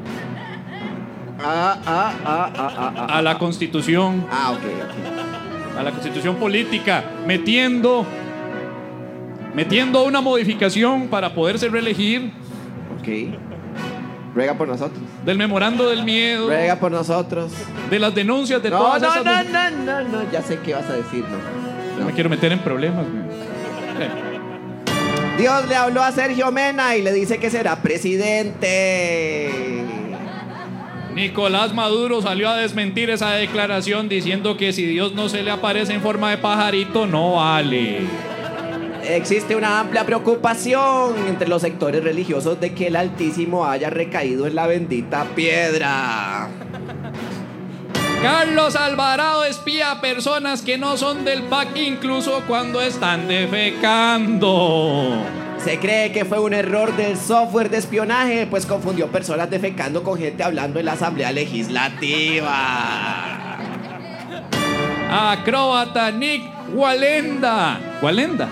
Ah, 1.42 1.78
ah, 1.86 2.12
ah, 2.24 3.06
a 3.16 3.22
la 3.22 3.38
constitución, 3.38 4.26
Ah, 4.30 4.50
ok, 4.52 4.58
ok. 4.58 5.78
a 5.78 5.82
la 5.82 5.90
constitución 5.90 6.36
política, 6.36 7.02
metiendo, 7.26 8.04
metiendo 9.54 10.04
una 10.04 10.20
modificación 10.20 11.08
para 11.08 11.34
poderse 11.34 11.68
reelegir 11.70 12.30
Ok. 13.00 13.08
Ruega 14.34 14.54
por 14.54 14.68
nosotros. 14.68 15.00
del 15.24 15.36
memorando 15.38 15.88
del 15.90 16.04
miedo, 16.04 16.46
Ruega 16.46 16.76
por 16.76 16.92
nosotros. 16.92 17.50
de 17.90 17.98
las 17.98 18.14
denuncias 18.14 18.62
de 18.62 18.70
No, 18.70 18.78
todas 18.78 19.02
no, 19.02 19.08
esas... 19.12 19.24
no, 19.24 19.70
no, 19.70 19.70
no, 20.02 20.08
no. 20.24 20.30
Ya 20.30 20.40
sé 20.42 20.58
qué 20.60 20.74
vas 20.74 20.88
a 20.88 20.92
decir, 20.92 21.24
no. 21.24 22.00
No 22.00 22.06
me 22.06 22.12
quiero 22.12 22.30
meter 22.30 22.52
en 22.52 22.60
problemas. 22.60 23.04
güey. 23.06 23.22
Eh. 24.00 24.10
Dios 25.38 25.68
le 25.68 25.74
habló 25.76 26.02
a 26.02 26.12
Sergio 26.12 26.50
Mena 26.52 26.96
y 26.96 27.02
le 27.02 27.12
dice 27.12 27.38
que 27.38 27.50
será 27.50 27.76
presidente. 28.80 29.84
Nicolás 31.14 31.74
Maduro 31.74 32.22
salió 32.22 32.48
a 32.48 32.56
desmentir 32.56 33.10
esa 33.10 33.32
declaración 33.32 34.08
diciendo 34.08 34.56
que 34.56 34.72
si 34.72 34.86
Dios 34.86 35.12
no 35.14 35.28
se 35.28 35.42
le 35.42 35.50
aparece 35.50 35.92
en 35.94 36.00
forma 36.02 36.30
de 36.30 36.38
pajarito, 36.38 37.06
no 37.06 37.32
vale. 37.36 38.00
Existe 39.04 39.56
una 39.56 39.80
amplia 39.80 40.04
preocupación 40.04 41.14
entre 41.26 41.48
los 41.48 41.62
sectores 41.62 42.04
religiosos 42.04 42.60
de 42.60 42.74
que 42.74 42.88
el 42.88 42.96
Altísimo 42.96 43.66
haya 43.66 43.90
recaído 43.90 44.46
en 44.46 44.54
la 44.54 44.66
bendita 44.66 45.24
piedra. 45.34 46.48
Carlos 48.22 48.76
Alvarado 48.76 49.44
espía 49.44 49.92
a 49.92 50.00
personas 50.02 50.60
que 50.62 50.76
no 50.76 50.98
son 50.98 51.24
del 51.24 51.44
PAC 51.44 51.76
incluso 51.76 52.42
cuando 52.46 52.82
están 52.82 53.26
defecando. 53.26 55.24
Se 55.64 55.78
cree 55.78 56.12
que 56.12 56.24
fue 56.24 56.38
un 56.38 56.52
error 56.52 56.94
del 56.96 57.16
software 57.16 57.70
de 57.70 57.78
espionaje, 57.78 58.46
pues 58.46 58.66
confundió 58.66 59.08
personas 59.08 59.50
defecando 59.50 60.02
con 60.02 60.18
gente 60.18 60.42
hablando 60.42 60.78
en 60.78 60.86
la 60.86 60.92
Asamblea 60.92 61.32
Legislativa. 61.32 62.50
Acróbata 65.10 66.10
Nick 66.10 66.42
Walenda. 66.74 67.80
Walenda. 68.02 68.48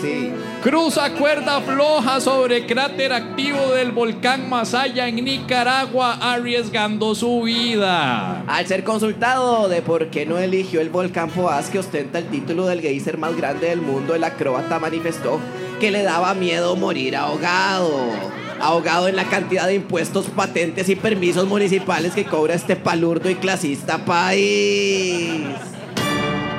Sí. 0.00 0.32
Cruza 0.62 1.12
cuerda 1.14 1.60
floja 1.60 2.20
sobre 2.20 2.66
cráter 2.66 3.12
activo 3.12 3.72
del 3.74 3.92
volcán 3.92 4.48
Masaya 4.48 5.06
en 5.06 5.24
Nicaragua, 5.24 6.18
arriesgando 6.20 7.14
su 7.14 7.42
vida. 7.42 8.42
Al 8.46 8.66
ser 8.66 8.82
consultado 8.82 9.68
de 9.68 9.82
por 9.82 10.10
qué 10.10 10.26
no 10.26 10.38
eligió 10.38 10.80
el 10.80 10.90
volcán 10.90 11.30
Poás 11.30 11.70
que 11.70 11.78
ostenta 11.78 12.18
el 12.18 12.26
título 12.26 12.66
del 12.66 12.80
geyser 12.80 13.18
más 13.18 13.36
grande 13.36 13.68
del 13.68 13.80
mundo, 13.80 14.14
el 14.14 14.24
acróbata 14.24 14.78
manifestó 14.78 15.38
que 15.80 15.90
le 15.90 16.02
daba 16.02 16.34
miedo 16.34 16.74
morir 16.76 17.16
ahogado. 17.16 18.10
Ahogado 18.60 19.06
en 19.06 19.14
la 19.14 19.24
cantidad 19.24 19.68
de 19.68 19.74
impuestos, 19.74 20.26
patentes 20.26 20.88
y 20.88 20.96
permisos 20.96 21.46
municipales 21.46 22.14
que 22.14 22.24
cobra 22.24 22.54
este 22.54 22.74
palurdo 22.74 23.30
y 23.30 23.36
clasista 23.36 24.04
país. 24.04 25.44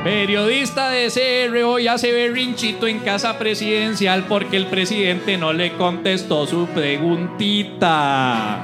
Periodista 0.04 0.92
de 0.92 1.10
CR 1.10 1.64
hoy 1.64 1.88
hace 1.90 2.14
berrinchito 2.14 2.88
en 2.88 3.00
casa 3.00 3.38
presidencial 3.38 4.26
porque 4.30 4.56
el 4.56 4.68
presidente 4.68 5.38
no 5.38 5.52
le 5.52 5.74
contestó 5.74 6.48
su 6.48 6.68
preguntita. 6.68 8.64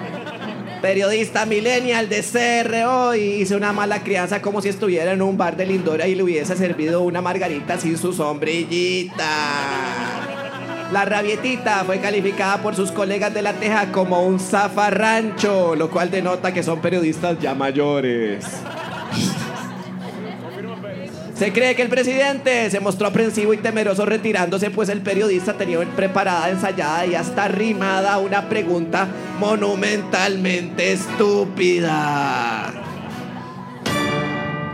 Periodista 0.81 1.45
millennial 1.45 2.07
de 2.07 2.21
CR 2.21 2.85
hoy 2.87 3.19
hizo 3.19 3.57
una 3.57 3.73
mala 3.73 4.01
crianza 4.01 4.41
como 4.41 4.61
si 4.61 4.69
estuviera 4.69 5.11
en 5.11 5.21
un 5.21 5.37
bar 5.37 5.57
de 5.57 5.65
Lindora 5.65 6.07
y 6.07 6.15
le 6.15 6.23
hubiese 6.23 6.55
servido 6.55 7.01
una 7.01 7.21
margarita 7.21 7.77
sin 7.77 7.97
su 7.97 8.13
sombrillita. 8.13 9.27
La 10.93 11.03
rabietita 11.03 11.83
fue 11.83 11.99
calificada 11.99 12.61
por 12.61 12.75
sus 12.75 12.93
colegas 12.93 13.33
de 13.33 13.41
la 13.41 13.51
Teja 13.53 13.91
como 13.91 14.25
un 14.25 14.39
zafarrancho, 14.39 15.75
lo 15.75 15.89
cual 15.89 16.09
denota 16.09 16.53
que 16.53 16.63
son 16.63 16.79
periodistas 16.79 17.37
ya 17.41 17.53
mayores. 17.53 18.45
Se 21.35 21.51
cree 21.51 21.75
que 21.75 21.81
el 21.81 21.89
presidente 21.89 22.69
se 22.71 22.79
mostró 22.79 23.07
aprensivo 23.07 23.53
y 23.53 23.57
temeroso 23.57 24.05
retirándose, 24.05 24.71
pues 24.71 24.87
el 24.87 25.01
periodista 25.01 25.53
tenía 25.53 25.79
preparada, 25.95 26.49
ensayada 26.49 27.05
y 27.05 27.15
hasta 27.15 27.49
rimada 27.49 28.17
una 28.19 28.47
pregunta 28.47 29.05
monumentalmente 29.37 30.93
estúpida. 30.93 32.73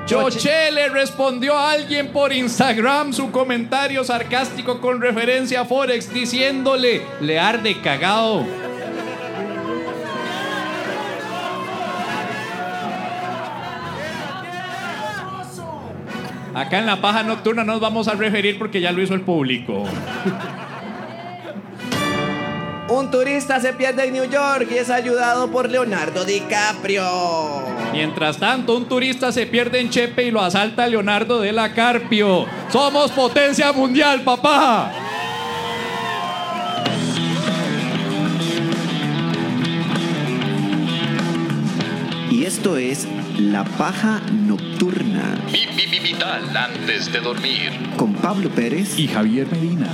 Choche 0.05 0.71
le 0.71 0.89
respondió 0.89 1.57
a 1.57 1.71
alguien 1.71 2.11
por 2.11 2.31
Instagram 2.31 3.11
su 3.11 3.31
comentario 3.31 4.03
sarcástico 4.03 4.81
con 4.81 5.01
referencia 5.01 5.61
a 5.61 5.65
Forex 5.65 6.13
diciéndole, 6.13 7.01
le 7.21 7.39
arde 7.39 7.81
cagado. 7.81 8.45
Acá 16.53 16.79
en 16.79 16.85
la 16.85 17.01
paja 17.01 17.23
nocturna 17.23 17.63
nos 17.63 17.79
vamos 17.79 18.07
a 18.07 18.13
referir 18.13 18.59
porque 18.59 18.81
ya 18.81 18.91
lo 18.91 19.01
hizo 19.01 19.13
el 19.13 19.21
público. 19.21 19.85
Un 22.89 23.09
turista 23.09 23.61
se 23.61 23.71
pierde 23.71 24.07
en 24.07 24.13
New 24.13 24.29
York 24.29 24.67
y 24.69 24.77
es 24.77 24.89
ayudado 24.89 25.49
por 25.49 25.69
Leonardo 25.69 26.25
DiCaprio. 26.25 27.05
Mientras 27.93 28.37
tanto, 28.37 28.75
un 28.75 28.85
turista 28.85 29.31
se 29.31 29.45
pierde 29.45 29.79
en 29.79 29.89
Chepe 29.89 30.25
y 30.25 30.31
lo 30.31 30.41
asalta 30.41 30.87
Leonardo 30.87 31.39
de 31.39 31.53
la 31.53 31.73
Carpio. 31.73 32.45
¡Somos 32.69 33.11
potencia 33.11 33.71
mundial, 33.71 34.21
papá! 34.23 34.91
Y 42.29 42.43
esto 42.43 42.75
es 42.75 43.07
La 43.49 43.63
Paja 43.63 44.21
Nocturna 44.31 45.35
Vital 46.03 46.55
antes 46.55 47.11
de 47.11 47.19
dormir. 47.21 47.71
con 47.97 48.13
Pablo 48.13 48.49
Pérez 48.51 48.99
Y 48.99 49.07
Javier 49.07 49.47
Medina. 49.51 49.87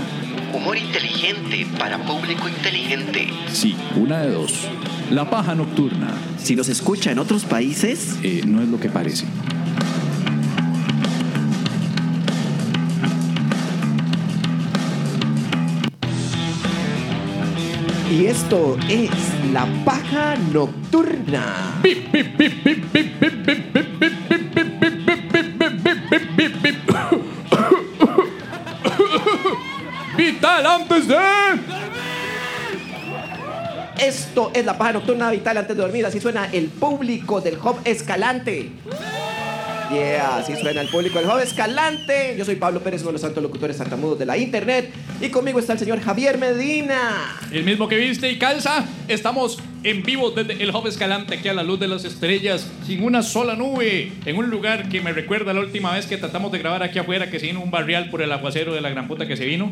Humor 0.54 0.78
inteligente 0.78 1.66
para 1.80 1.98
público 1.98 2.50
inteligente. 2.50 3.30
Sí, 3.50 3.78
una 3.96 4.20
de 4.20 4.32
dos. 4.32 4.68
La 5.12 5.30
paja 5.30 5.56
nocturna 5.56 6.14
Si 6.38 6.58
nos 6.58 6.68
escucha 6.68 7.12
en 7.12 7.20
otros 7.20 7.46
países, 7.46 8.18
eh, 8.22 8.42
no 8.46 8.62
es 8.62 8.68
lo 8.68 8.82
que 8.82 8.90
parece. 8.90 9.26
Y 18.10 18.26
esto 18.26 18.78
es 18.90 19.10
La 19.52 19.68
Paja 19.84 20.36
Nocturna. 20.52 21.80
Vital 30.18 30.66
antes 30.66 31.08
de... 31.08 31.18
Esto 34.00 34.52
es 34.54 34.66
La 34.66 34.78
Paja 34.78 34.94
Nocturna 34.94 35.30
Vital 35.32 35.58
antes 35.58 35.76
de 35.76 35.82
dormir. 35.82 36.06
Así 36.06 36.20
suena 36.20 36.50
el 36.52 36.68
público 36.68 37.42
del 37.42 37.58
Hub 37.58 37.80
Escalante. 37.84 38.72
Yeah, 39.92 40.38
así 40.38 40.54
suena 40.58 40.82
el 40.82 40.90
público 40.90 41.18
del 41.20 41.28
Hub 41.30 41.40
Escalante. 41.40 42.36
Yo 42.38 42.44
soy 42.44 42.56
Pablo 42.56 42.82
Pérez, 42.82 43.02
uno 43.02 43.10
de 43.10 43.14
los 43.14 43.22
santos 43.22 43.42
locutores 43.42 43.78
tartamudos 43.78 44.20
de 44.20 44.26
la 44.26 44.38
internet. 44.38 44.92
Y 45.22 45.30
conmigo 45.30 45.60
está 45.60 45.74
el 45.74 45.80
señor 45.80 46.02
Javier 46.02 46.38
Medina. 46.38 47.38
El 47.52 47.64
mismo 47.64 47.88
que 47.88 47.96
viste 47.96 48.30
y 48.30 48.38
calza, 48.38 48.84
estamos 49.08 49.60
en 49.84 50.04
vivo 50.04 50.32
desde 50.32 50.62
el 50.62 50.76
Hub 50.76 50.88
Escalante 50.88 51.36
aquí 51.36 51.48
a 51.48 51.54
la 51.54 51.64
luz 51.64 51.80
de 51.80 51.88
las 51.88 52.04
estrellas, 52.04 52.68
sin 52.86 53.02
una 53.02 53.24
sola 53.24 53.56
nube, 53.56 54.12
en 54.26 54.36
un 54.38 54.50
lugar 54.50 54.90
que 54.90 55.00
me 55.00 55.14
recuerda 55.14 55.54
la 55.54 55.62
última 55.62 55.94
vez 55.94 56.06
que 56.06 56.18
tratamos 56.18 56.52
de 56.52 56.60
grabar 56.60 56.84
aquí 56.84 57.00
afuera, 57.00 57.30
que 57.32 57.40
se 57.40 57.46
vino 57.48 57.62
un 57.62 57.72
barrial 57.72 58.10
por 58.10 58.22
el 58.22 58.32
aguacero 58.32 58.74
de 58.74 58.82
la 58.82 58.90
gran 58.90 59.08
puta 59.08 59.26
que 59.26 59.38
se 59.38 59.46
vino. 59.46 59.72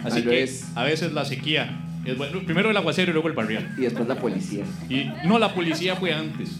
Así 0.00 0.22
Tal 0.22 0.22
que 0.24 0.28
vez. 0.30 0.64
a 0.74 0.82
veces 0.82 1.12
la 1.12 1.24
sequía. 1.24 1.80
es 2.04 2.18
bueno. 2.18 2.40
Primero 2.44 2.70
el 2.70 2.76
aguacero 2.76 3.10
y 3.10 3.12
luego 3.12 3.28
el 3.28 3.34
barrial. 3.34 3.72
Y 3.78 3.82
después 3.82 4.08
la 4.08 4.16
policía. 4.16 4.64
Y 4.88 5.08
no, 5.24 5.38
la 5.38 5.54
policía 5.54 5.94
fue 5.94 6.12
antes. 6.12 6.50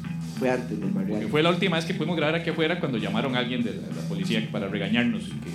Fue 0.42 0.50
antes 0.50 0.80
del 0.80 0.90
barrial. 0.90 1.28
fue 1.30 1.40
la 1.40 1.50
última 1.50 1.76
vez 1.76 1.84
que 1.84 1.94
pudimos 1.94 2.16
grabar 2.16 2.34
aquí 2.34 2.50
afuera 2.50 2.80
cuando 2.80 2.98
llamaron 2.98 3.36
a 3.36 3.38
alguien 3.38 3.62
de 3.62 3.74
la, 3.74 3.82
la 3.94 4.08
policía 4.08 4.44
para 4.50 4.66
regañarnos 4.66 5.22
y 5.28 5.30
que 5.30 5.50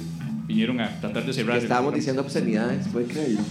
vinieron 0.48 0.80
a 0.80 0.88
tratar 1.02 1.26
de 1.26 1.34
cerrar. 1.34 1.58
Que 1.58 1.64
estábamos 1.64 1.94
diciendo 1.94 2.22
obscenidades, 2.22 2.88
puede 2.88 3.08
creerlo. 3.08 3.42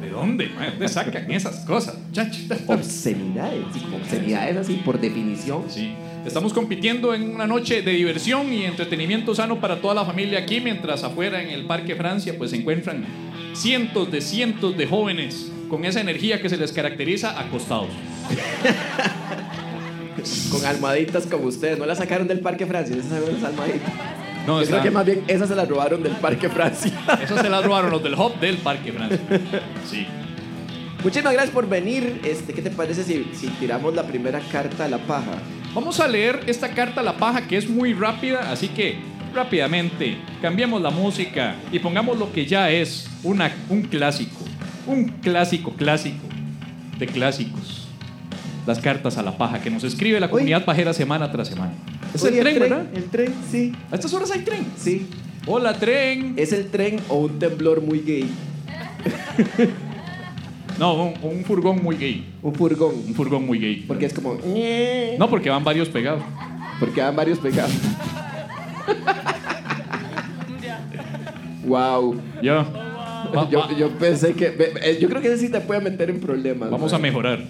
¿De 0.00 0.10
dónde? 0.10 0.48
dónde 0.48 0.88
sacan 0.88 1.28
esas 1.32 1.64
cosas? 1.64 1.98
muchachos? 1.98 2.46
Obscenidades, 2.68 3.64
obscenidades 4.00 4.56
así 4.58 4.74
por 4.84 5.00
definición. 5.00 5.64
Sí. 5.68 5.92
Estamos 6.24 6.52
compitiendo 6.52 7.12
en 7.12 7.34
una 7.34 7.48
noche 7.48 7.82
de 7.82 7.90
diversión 7.90 8.52
y 8.52 8.64
entretenimiento 8.64 9.34
sano 9.34 9.60
para 9.60 9.80
toda 9.80 9.94
la 9.94 10.04
familia 10.04 10.38
aquí, 10.38 10.60
mientras 10.60 11.02
afuera 11.02 11.42
en 11.42 11.50
el 11.50 11.66
Parque 11.66 11.96
Francia 11.96 12.34
pues 12.38 12.52
se 12.52 12.58
encuentran 12.58 13.04
cientos 13.54 14.12
de 14.12 14.20
cientos 14.20 14.76
de 14.76 14.86
jóvenes 14.86 15.50
con 15.68 15.84
esa 15.84 16.00
energía 16.00 16.40
que 16.40 16.48
se 16.48 16.56
les 16.56 16.70
caracteriza 16.70 17.40
acostados. 17.40 17.88
Con 20.50 20.64
almohaditas 20.64 21.26
como 21.26 21.46
ustedes. 21.46 21.78
¿No 21.78 21.86
la 21.86 21.94
sacaron 21.94 22.28
del 22.28 22.40
Parque 22.40 22.66
Francia? 22.66 22.96
Esas 22.96 23.10
son 23.10 23.34
las 23.34 23.44
almohaditas. 23.44 23.92
No, 24.46 24.62
Yo 24.62 24.68
creo 24.68 24.82
que 24.82 24.90
más 24.90 25.04
bien 25.04 25.24
esas 25.26 25.48
se 25.48 25.56
las 25.56 25.68
robaron 25.68 26.02
del 26.02 26.12
Parque 26.12 26.48
Francia. 26.48 26.92
esas 27.22 27.40
se 27.40 27.48
las 27.48 27.64
robaron 27.64 27.90
los 27.90 28.02
del 28.02 28.14
hub 28.14 28.38
del 28.38 28.58
Parque 28.58 28.92
Francia. 28.92 29.20
Sí. 29.90 30.06
Muchísimas 31.02 31.34
gracias 31.34 31.54
por 31.54 31.68
venir. 31.68 32.20
Este, 32.24 32.52
¿Qué 32.52 32.62
te 32.62 32.70
parece 32.70 33.04
si, 33.04 33.28
si 33.32 33.48
tiramos 33.48 33.94
la 33.94 34.04
primera 34.04 34.40
carta 34.40 34.84
a 34.86 34.88
la 34.88 34.98
paja? 34.98 35.32
Vamos 35.74 36.00
a 36.00 36.08
leer 36.08 36.40
esta 36.46 36.70
carta 36.70 37.00
a 37.00 37.04
la 37.04 37.16
paja 37.16 37.46
que 37.46 37.56
es 37.56 37.68
muy 37.68 37.92
rápida, 37.92 38.50
así 38.50 38.68
que 38.68 38.96
rápidamente 39.34 40.16
cambiemos 40.40 40.80
la 40.80 40.90
música 40.90 41.54
y 41.70 41.78
pongamos 41.78 42.18
lo 42.18 42.32
que 42.32 42.46
ya 42.46 42.70
es 42.70 43.08
una, 43.22 43.52
un 43.68 43.82
clásico, 43.82 44.44
un 44.86 45.08
clásico 45.08 45.72
clásico 45.72 46.26
de 46.98 47.06
clásicos. 47.06 47.85
Las 48.66 48.78
cartas 48.80 49.16
a 49.16 49.22
la 49.22 49.38
paja 49.38 49.60
que 49.60 49.70
nos 49.70 49.84
escribe 49.84 50.18
la 50.18 50.28
comunidad 50.28 50.64
pajera 50.64 50.92
semana 50.92 51.30
tras 51.30 51.48
semana. 51.48 51.72
Es 52.14 52.22
Oye, 52.24 52.38
el 52.38 52.42
tren, 52.44 52.58
¿verdad? 52.58 52.86
El 52.94 53.04
tren, 53.04 53.32
sí. 53.50 53.72
A 53.92 53.94
estas 53.94 54.12
horas 54.12 54.30
hay 54.32 54.40
tren. 54.40 54.66
Sí. 54.76 55.06
Hola, 55.46 55.74
tren. 55.78 56.34
¿Es 56.36 56.52
el 56.52 56.66
tren 56.68 56.98
o 57.08 57.18
un 57.18 57.38
temblor 57.38 57.80
muy 57.82 58.00
gay? 58.00 58.28
No, 60.78 60.92
un, 61.06 61.14
un 61.22 61.42
furgón 61.42 61.82
muy 61.82 61.96
gay. 61.96 62.26
Un 62.42 62.54
furgón. 62.54 62.94
Un 63.08 63.14
furgón 63.14 63.46
muy 63.46 63.58
gay. 63.58 63.84
Porque 63.88 64.04
es 64.04 64.12
como... 64.12 64.34
"Ñe". 64.44 65.16
No, 65.18 65.26
porque 65.30 65.48
van 65.48 65.64
varios 65.64 65.88
pegados. 65.88 66.22
Porque 66.78 67.00
van 67.00 67.16
varios 67.16 67.38
pegados. 67.38 67.72
wow. 71.64 72.14
Va- 73.34 73.48
Yo, 73.50 73.58
va- 73.60 73.72
yo 73.76 73.88
pensé 73.98 74.34
que... 74.34 74.54
eh, 74.82 74.98
Yo 75.00 75.08
creo 75.08 75.22
que 75.22 75.28
ese 75.28 75.38
sí 75.46 75.48
te 75.50 75.60
puede 75.60 75.80
meter 75.80 76.10
en 76.10 76.20
problemas. 76.20 76.70
vamos 76.70 76.92
a 76.92 76.98
mejorar. 76.98 77.40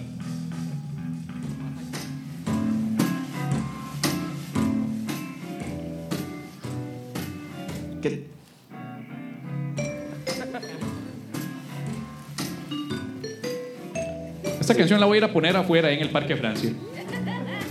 Esta 14.67 14.75
canción 14.77 14.99
la 14.99 15.05
voy 15.05 15.15
a 15.15 15.19
ir 15.19 15.23
a 15.23 15.31
poner 15.31 15.55
afuera 15.55 15.89
en 15.91 16.01
el 16.01 16.09
Parque 16.09 16.35
Francia. 16.35 16.71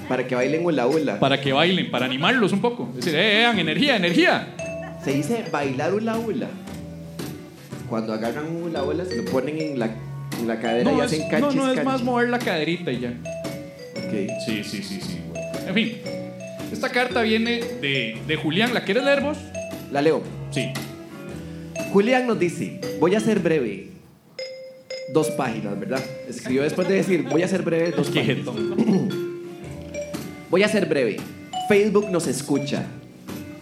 Para 0.09 0.27
que 0.27 0.35
bailen 0.35 0.65
hula 0.65 0.87
hula. 0.87 1.21
Para 1.21 1.39
que 1.39 1.53
bailen, 1.53 1.91
para 1.91 2.07
animarlos 2.07 2.55
un 2.55 2.63
poco. 2.63 2.89
Es 2.99 3.05
decir, 3.05 3.21
eh, 3.21 3.43
eh, 3.43 3.61
energía, 3.61 3.97
energía. 3.97 4.49
Se 5.05 5.13
dice 5.13 5.45
bailar 5.53 5.93
hula 5.93 6.17
hula. 6.17 6.47
Cuando 7.91 8.15
agarran 8.15 8.47
un 8.47 8.63
hula 8.63 8.83
hula 8.83 9.05
se 9.05 9.15
lo 9.15 9.27
ponen 9.27 9.61
en 9.61 9.79
la, 9.79 9.91
en 10.41 10.49
la 10.49 10.59
cadera 10.59 10.91
y 10.91 10.95
No, 10.95 11.03
es, 11.03 11.13
hacen 11.13 11.21
no, 11.25 11.29
canchis, 11.29 11.55
no, 11.55 11.71
es 11.71 11.85
más 11.85 12.03
mover 12.03 12.31
la 12.31 12.39
caderita 12.39 12.91
y 12.91 13.01
ya. 13.01 13.11
Ok. 13.11 14.31
Sí, 14.47 14.65
sí, 14.65 14.83
sí, 14.83 14.99
sí. 15.03 15.19
En 15.69 15.75
fin, 15.75 15.99
esta 16.73 16.89
carta 16.89 17.21
viene 17.21 17.61
de, 17.83 18.17
de 18.27 18.37
Julián. 18.37 18.73
¿La 18.73 18.85
quieres 18.85 19.05
leer 19.05 19.21
vos? 19.21 19.37
La 19.93 20.01
leo. 20.01 20.23
Sí. 20.51 20.73
Julián 21.93 22.27
nos 22.27 22.39
dice, 22.39 22.81
voy 23.01 23.15
a 23.15 23.21
ser 23.21 23.41
breve. 23.41 23.96
Dos 25.13 25.31
páginas, 25.31 25.79
¿verdad? 25.79 26.03
Escribió 26.29 26.63
después 26.63 26.89
de 26.89 26.95
decir, 26.95 27.23
voy 27.31 27.43
a 27.43 27.49
ser 27.49 27.63
breve, 27.63 27.93
dos 27.93 28.11
páginas. 28.11 28.47
Voy 30.51 30.63
a 30.63 30.69
ser 30.69 30.87
breve. 30.87 31.17
Facebook 31.69 32.11
nos 32.11 32.27
escucha. 32.27 32.87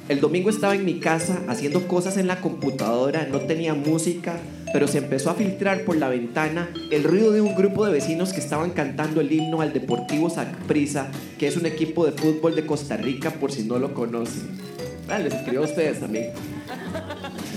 El 0.09 0.21
domingo 0.21 0.51
estaba 0.51 0.75
en 0.75 0.85
mi 0.85 1.01
casa 1.01 1.41
haciendo 1.49 1.89
cosas 1.89 2.19
en 2.19 2.27
la 2.27 2.43
computadora, 2.43 3.27
no 3.31 3.41
tenía 3.41 3.73
música, 3.73 4.37
pero 4.71 4.87
se 4.87 4.99
empezó 4.99 5.31
a 5.31 5.35
filtrar 5.35 5.85
por 5.85 5.97
la 5.97 6.11
ventana 6.11 6.69
el 6.91 7.05
ruido 7.05 7.33
de 7.33 7.41
un 7.41 7.55
grupo 7.55 7.87
de 7.87 7.93
vecinos 7.93 8.35
que 8.35 8.41
estaban 8.41 8.73
cantando 8.73 9.23
el 9.23 9.33
himno 9.33 9.63
al 9.63 9.73
Deportivo 9.73 10.29
Saprissa, 10.29 11.09
que 11.39 11.47
es 11.47 11.57
un 11.57 11.65
equipo 11.65 12.05
de 12.05 12.13
fútbol 12.13 12.55
de 12.55 12.67
Costa 12.67 12.99
Rica, 12.99 13.31
por 13.31 13.51
si 13.51 13.63
no 13.63 13.79
lo 13.79 13.95
conocen. 13.95 14.51
Ah, 15.09 15.19
les 15.19 15.33
escribo 15.33 15.63
a 15.63 15.67
ustedes 15.67 16.01
también. 16.01 16.33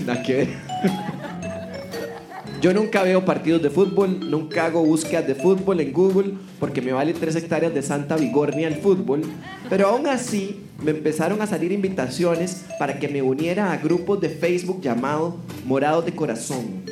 Nada 0.06 0.22
que 0.22 0.34
ver. 0.34 0.48
Yo 2.60 2.74
nunca 2.74 3.04
veo 3.04 3.24
partidos 3.24 3.62
de 3.62 3.70
fútbol, 3.70 4.18
nunca 4.30 4.66
hago 4.66 4.84
búsquedas 4.84 5.24
de 5.28 5.36
fútbol 5.36 5.80
en 5.80 5.92
Google 5.92 6.32
porque 6.58 6.82
me 6.82 6.92
vale 6.92 7.14
tres 7.14 7.36
hectáreas 7.36 7.72
de 7.72 7.82
Santa 7.82 8.16
Vigornia 8.16 8.66
el 8.66 8.74
fútbol, 8.74 9.22
pero 9.70 9.86
aún 9.86 10.08
así 10.08 10.64
me 10.82 10.90
empezaron 10.90 11.40
a 11.40 11.46
salir 11.46 11.70
invitaciones 11.70 12.64
para 12.80 12.98
que 12.98 13.06
me 13.06 13.22
uniera 13.22 13.70
a 13.70 13.76
grupos 13.76 14.20
de 14.20 14.30
Facebook 14.30 14.80
llamado 14.80 15.36
Morados 15.66 16.04
de 16.04 16.16
Corazón. 16.16 16.82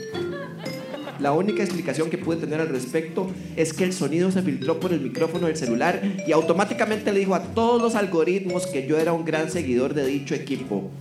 La 1.18 1.32
única 1.32 1.64
explicación 1.64 2.10
que 2.10 2.18
pude 2.18 2.36
tener 2.36 2.60
al 2.60 2.68
respecto 2.68 3.26
es 3.56 3.72
que 3.72 3.82
el 3.82 3.92
sonido 3.92 4.30
se 4.30 4.42
filtró 4.42 4.78
por 4.78 4.92
el 4.92 5.00
micrófono 5.00 5.48
del 5.48 5.56
celular 5.56 6.00
y 6.28 6.30
automáticamente 6.30 7.12
le 7.12 7.20
dijo 7.20 7.34
a 7.34 7.42
todos 7.42 7.82
los 7.82 7.96
algoritmos 7.96 8.68
que 8.68 8.86
yo 8.86 8.98
era 8.98 9.12
un 9.12 9.24
gran 9.24 9.50
seguidor 9.50 9.94
de 9.94 10.06
dicho 10.06 10.36
equipo. 10.36 10.92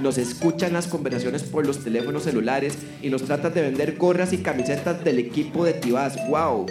Nos 0.00 0.18
escuchan 0.18 0.72
las 0.72 0.86
conversaciones 0.86 1.44
por 1.44 1.66
los 1.66 1.84
teléfonos 1.84 2.24
celulares 2.24 2.76
y 3.00 3.10
nos 3.10 3.22
tratan 3.22 3.54
de 3.54 3.62
vender 3.62 3.96
gorras 3.96 4.32
y 4.32 4.38
camisetas 4.38 5.04
del 5.04 5.18
equipo 5.18 5.64
de 5.64 5.74
Tibás. 5.74 6.16
¡Wow! 6.28 6.66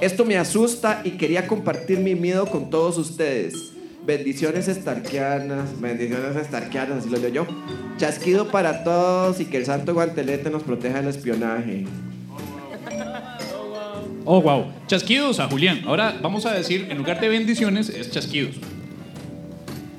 Esto 0.00 0.24
me 0.24 0.36
asusta 0.36 1.00
y 1.02 1.12
quería 1.12 1.46
compartir 1.48 1.98
mi 1.98 2.14
miedo 2.14 2.46
con 2.46 2.70
todos 2.70 2.98
ustedes. 2.98 3.72
Bendiciones 4.06 4.68
estarquianas, 4.68 5.80
bendiciones 5.80 6.36
estarquianas, 6.36 6.98
así 6.98 7.10
lo 7.10 7.18
leo 7.18 7.30
yo. 7.30 7.46
Chasquido 7.96 8.48
para 8.48 8.84
todos 8.84 9.40
y 9.40 9.46
que 9.46 9.56
el 9.56 9.66
santo 9.66 9.94
guantelete 9.94 10.50
nos 10.50 10.62
proteja 10.62 10.98
del 10.98 11.08
espionaje. 11.08 11.84
Oh, 14.24 14.40
wow. 14.40 14.66
Chasquidos 14.86 15.40
a 15.40 15.48
Julián. 15.48 15.82
Ahora 15.86 16.18
vamos 16.22 16.46
a 16.46 16.52
decir, 16.52 16.86
en 16.90 16.98
lugar 16.98 17.18
de 17.20 17.28
bendiciones, 17.28 17.88
es 17.88 18.10
chasquidos. 18.10 18.56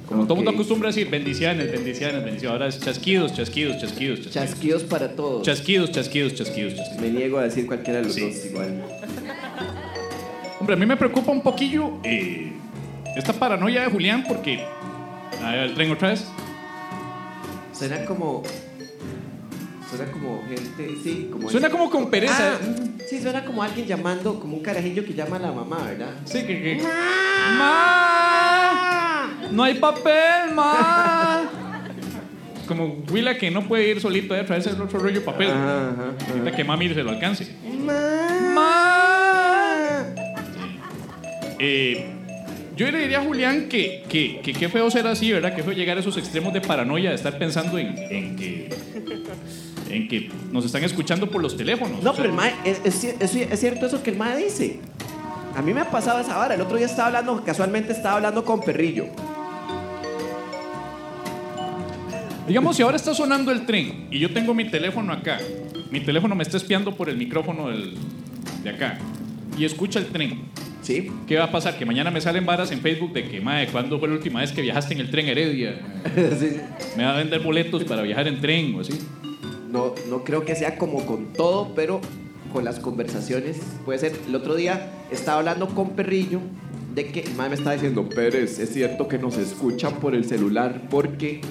Como 0.10 0.24
todo 0.24 0.34
el 0.34 0.38
mundo 0.38 0.52
acostumbra 0.52 0.90
a 0.90 0.92
decir 0.92 1.08
bendiciones, 1.10 1.72
bendiciones, 1.72 2.24
bendiciones. 2.26 2.52
Ahora 2.52 2.68
es 2.68 2.80
chasquidos, 2.80 3.32
chasquidos, 3.34 3.78
chasquidos, 3.80 4.22
chasquidos. 4.22 4.34
Chasquidos 4.50 4.84
para 4.84 5.16
todos. 5.16 5.44
Chasquidos, 5.46 5.92
chasquidos, 5.92 6.34
chasquidos, 6.34 6.74
chasquidos. 6.76 7.02
Me 7.02 7.10
niego 7.12 7.38
a 7.38 7.44
decir 7.44 7.68
cualquiera 7.68 8.00
de 8.00 8.06
los 8.06 8.16
Sí. 8.16 8.22
dos 8.22 8.46
igual. 8.46 8.84
Hombre, 10.60 10.74
a 10.74 10.78
mí 10.80 10.86
me 10.88 10.98
preocupa 10.98 11.32
un 11.32 11.42
poquillo 11.42 12.00
eh, 12.04 12.52
esta 13.16 13.34
paranoia 13.34 13.84
de 13.84 13.92
Julián 13.92 14.24
porque... 14.28 14.60
A 15.44 15.52
ver, 15.52 15.60
el 15.60 15.74
tren 15.76 15.92
otra 15.92 16.10
vez. 16.10 16.26
Suena 17.72 18.04
como. 18.06 18.44
Suena 19.90 20.12
como 20.12 20.44
gente, 20.50 20.96
sí, 21.04 21.30
como. 21.32 21.50
Suena 21.50 21.70
como 21.70 21.90
con 21.90 22.10
pereza. 22.10 22.56
Ah, 22.56 22.76
sí, 23.08 23.22
suena 23.22 23.46
como 23.46 23.64
alguien 23.64 23.86
llamando, 23.88 24.40
como 24.40 24.58
un 24.58 24.64
carajillo 24.64 25.06
que 25.06 25.14
llama 25.14 25.38
a 25.38 25.40
la 25.40 25.52
mamá, 25.52 25.84
¿verdad? 25.86 26.14
Sí, 26.26 26.40
que... 26.40 26.62
que... 26.62 26.84
¡Ma! 27.58 28.49
¡No 29.52 29.64
hay 29.64 29.76
papel, 29.76 30.54
ma! 30.54 31.50
Como 32.68 33.04
Willa 33.12 33.36
que 33.38 33.50
no 33.50 33.68
puede 33.68 33.90
ir 33.90 34.00
solito 34.00 34.34
a 34.36 34.46
traerse 34.46 34.70
el 34.70 34.80
otro 34.82 35.00
rollo 35.00 35.20
de 35.20 35.26
papel. 35.26 35.50
Ajá, 35.50 35.90
ajá, 35.90 36.04
Ahorita 36.30 36.48
ajá. 36.50 36.56
que 36.58 36.64
mami 36.64 36.90
se 36.90 37.04
lo 37.04 37.10
alcance. 37.10 37.56
Ma. 37.84 37.94
¡Ma! 38.54 40.04
Eh, 41.58 42.06
yo 42.76 42.90
le 42.92 43.00
diría 43.00 43.20
a 43.20 43.24
Julián 43.24 43.68
que, 43.68 44.04
que, 44.08 44.40
que 44.42 44.54
qué 44.54 44.70
feo 44.70 44.90
ser 44.92 45.08
así, 45.08 45.32
¿verdad? 45.32 45.56
Que 45.56 45.64
feo 45.64 45.74
llegar 45.74 45.98
a 45.98 46.00
esos 46.00 46.16
extremos 46.18 46.54
de 46.54 46.62
paranoia, 46.62 47.10
de 47.10 47.16
estar 47.16 47.38
pensando 47.38 47.78
en, 47.78 47.98
en 47.98 48.36
que 48.36 48.70
en 49.90 50.08
que 50.08 50.30
nos 50.52 50.64
están 50.66 50.84
escuchando 50.84 51.30
por 51.32 51.42
los 51.42 51.58
teléfonos. 51.58 52.04
No, 52.04 52.12
O 52.12 52.14
sea, 52.14 52.22
pero 52.24 52.30
el 52.30 52.36
mae, 52.36 52.54
es, 52.64 52.80
es, 52.86 53.04
es- 53.20 53.36
es 53.52 53.60
cierto 53.60 53.88
eso 53.88 54.04
que 54.04 54.12
el 54.12 54.18
mae 54.18 54.38
dice. 54.38 54.80
A 55.56 55.64
mí 55.64 55.74
me 55.74 55.82
ha 55.82 55.90
pasado 55.90 56.20
esa 56.20 56.38
hora. 56.40 56.54
El 56.54 56.62
otro 56.62 56.78
día 56.78 56.86
estaba 56.86 57.08
hablando, 57.08 57.44
casualmente 57.44 57.92
estaba 57.92 58.18
hablando 58.18 58.46
con 58.46 58.62
Perrillo. 58.62 59.08
Digamos, 62.50 62.76
si 62.76 62.82
ahora 62.82 62.96
está 62.98 63.14
sonando 63.14 63.52
el 63.52 63.66
tren 63.68 64.08
y 64.10 64.18
yo 64.20 64.34
tengo 64.34 64.54
mi 64.56 64.66
teléfono 64.66 65.14
acá, 65.14 65.38
mi 65.92 66.00
teléfono 66.02 66.34
me 66.36 66.42
está 66.44 66.58
espiando 66.58 66.96
por 66.96 67.08
el 67.08 67.16
micrófono 67.16 67.70
del- 67.70 67.94
de 68.64 68.70
acá 68.72 68.98
y 69.58 69.66
escucha 69.66 70.00
el 70.00 70.08
tren. 70.08 70.42
¿Sí? 70.82 71.12
¿Qué 71.28 71.38
va 71.38 71.44
a 71.46 71.52
pasar? 71.52 71.78
Que 71.78 71.86
mañana 71.86 72.10
me 72.10 72.20
salen 72.20 72.46
varas 72.48 72.72
en 72.72 72.80
Facebook 72.82 73.14
de 73.14 73.24
que, 73.30 73.40
madre, 73.40 73.68
¿cuándo 73.68 74.00
fue 74.00 74.08
la 74.08 74.16
última 74.16 74.40
vez 74.42 74.52
que 74.52 74.62
viajaste 74.64 74.96
en 74.96 75.02
el 75.02 75.12
tren 75.12 75.28
Heredia? 75.28 75.80
Sí. 76.40 76.58
Me 76.98 77.04
va 77.04 77.14
a 77.14 77.18
vender 77.18 77.42
boletos 77.42 77.84
para 77.84 78.02
viajar 78.02 78.28
en 78.28 78.42
tren 78.42 78.74
o 78.74 78.82
así. 78.82 78.94
No, 79.72 79.94
no 80.10 80.24
creo 80.24 80.44
que 80.44 80.56
sea 80.56 80.78
como 80.80 81.06
con 81.06 81.32
todo, 81.34 81.74
pero 81.76 82.02
con 82.52 82.66
las 82.66 82.80
conversaciones 82.80 83.58
puede 83.86 84.00
ser. 84.00 84.14
El 84.28 84.34
otro 84.34 84.56
día 84.56 84.90
estaba 85.12 85.38
hablando 85.40 85.68
con 85.68 85.92
Perrillo 85.92 86.40
de 86.96 87.06
que 87.12 87.24
mae 87.38 87.50
me 87.50 87.56
estaba 87.56 87.74
diciendo, 87.74 88.10
Pérez, 88.10 88.58
es 88.58 88.74
cierto 88.74 89.08
que 89.08 89.20
nos 89.20 89.38
escuchan 89.38 90.00
por 90.00 90.16
el 90.16 90.26
celular 90.26 90.82
porque 90.90 91.42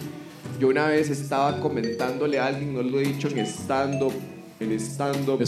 yo 0.58 0.68
una 0.68 0.88
vez 0.88 1.10
estaba 1.10 1.60
comentándole 1.60 2.38
a 2.38 2.46
alguien, 2.46 2.74
no 2.74 2.82
lo 2.82 3.00
he 3.00 3.04
dicho 3.04 3.28
en 3.28 3.38
estando, 3.38 4.12
en 4.60 4.72
stand-up. 4.72 5.40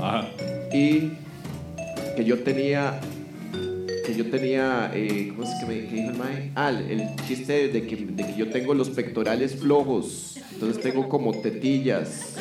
Ajá. 0.00 0.28
y 0.72 1.12
que 2.16 2.24
yo 2.24 2.40
tenía 2.40 3.00
que 4.04 4.14
yo 4.14 4.30
tenía 4.30 4.90
eh, 4.94 5.32
¿cómo 5.34 5.44
es 5.44 5.54
que 5.60 5.66
me 5.66 5.86
que 5.86 5.94
dijo 5.94 6.10
el 6.10 6.16
mae? 6.16 6.50
Ah, 6.54 6.70
el, 6.70 7.00
el 7.00 7.16
chiste 7.26 7.68
de 7.68 7.86
que, 7.86 7.96
de 7.96 8.26
que 8.26 8.34
yo 8.36 8.50
tengo 8.50 8.74
los 8.74 8.90
pectorales 8.90 9.56
flojos 9.56 10.38
entonces 10.52 10.82
tengo 10.82 11.08
como 11.08 11.32
tetillas 11.40 12.34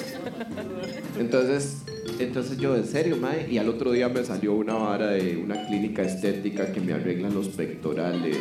entonces 1.19 1.83
entonces 2.19 2.57
yo 2.57 2.75
en 2.75 2.85
serio 2.85 3.17
mae 3.17 3.47
y 3.49 3.57
al 3.59 3.69
otro 3.69 3.91
día 3.91 4.09
me 4.09 4.23
salió 4.23 4.53
una 4.53 4.73
vara 4.73 5.07
de 5.11 5.37
una 5.37 5.67
clínica 5.67 6.01
estética 6.01 6.71
que 6.71 6.81
me 6.81 6.93
arreglan 6.93 7.33
los 7.33 7.49
pectorales 7.49 8.37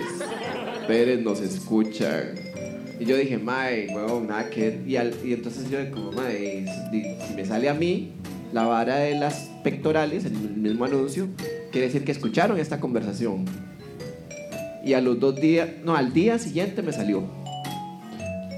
Pérez 0.86 1.20
nos 1.20 1.40
escuchan 1.40 2.45
y 2.98 3.04
yo 3.04 3.16
dije, 3.16 3.38
mae, 3.38 3.88
huevón, 3.94 4.26
nada 4.28 4.48
que... 4.50 4.80
Y, 4.86 4.96
al- 4.96 5.14
y 5.24 5.32
entonces 5.32 5.70
yo 5.70 5.78
como, 5.90 6.12
mae, 6.12 6.64
si, 6.90 7.34
me 7.34 7.44
sale 7.44 7.68
a 7.68 7.74
mí 7.74 8.12
la 8.52 8.64
vara 8.64 8.96
de 8.96 9.14
las 9.16 9.50
pectorales, 9.62 10.24
el 10.24 10.32
mismo 10.32 10.84
anuncio, 10.84 11.28
quiere 11.72 11.88
decir 11.88 12.04
que 12.04 12.12
escucharon 12.12 12.58
esta 12.58 12.80
conversación. 12.80 13.44
Y 14.84 14.94
a 14.94 15.00
los 15.00 15.18
dos 15.18 15.36
días, 15.40 15.68
no, 15.84 15.96
al 15.96 16.12
día 16.12 16.38
siguiente 16.38 16.80
me 16.82 16.92
salió 16.92 17.24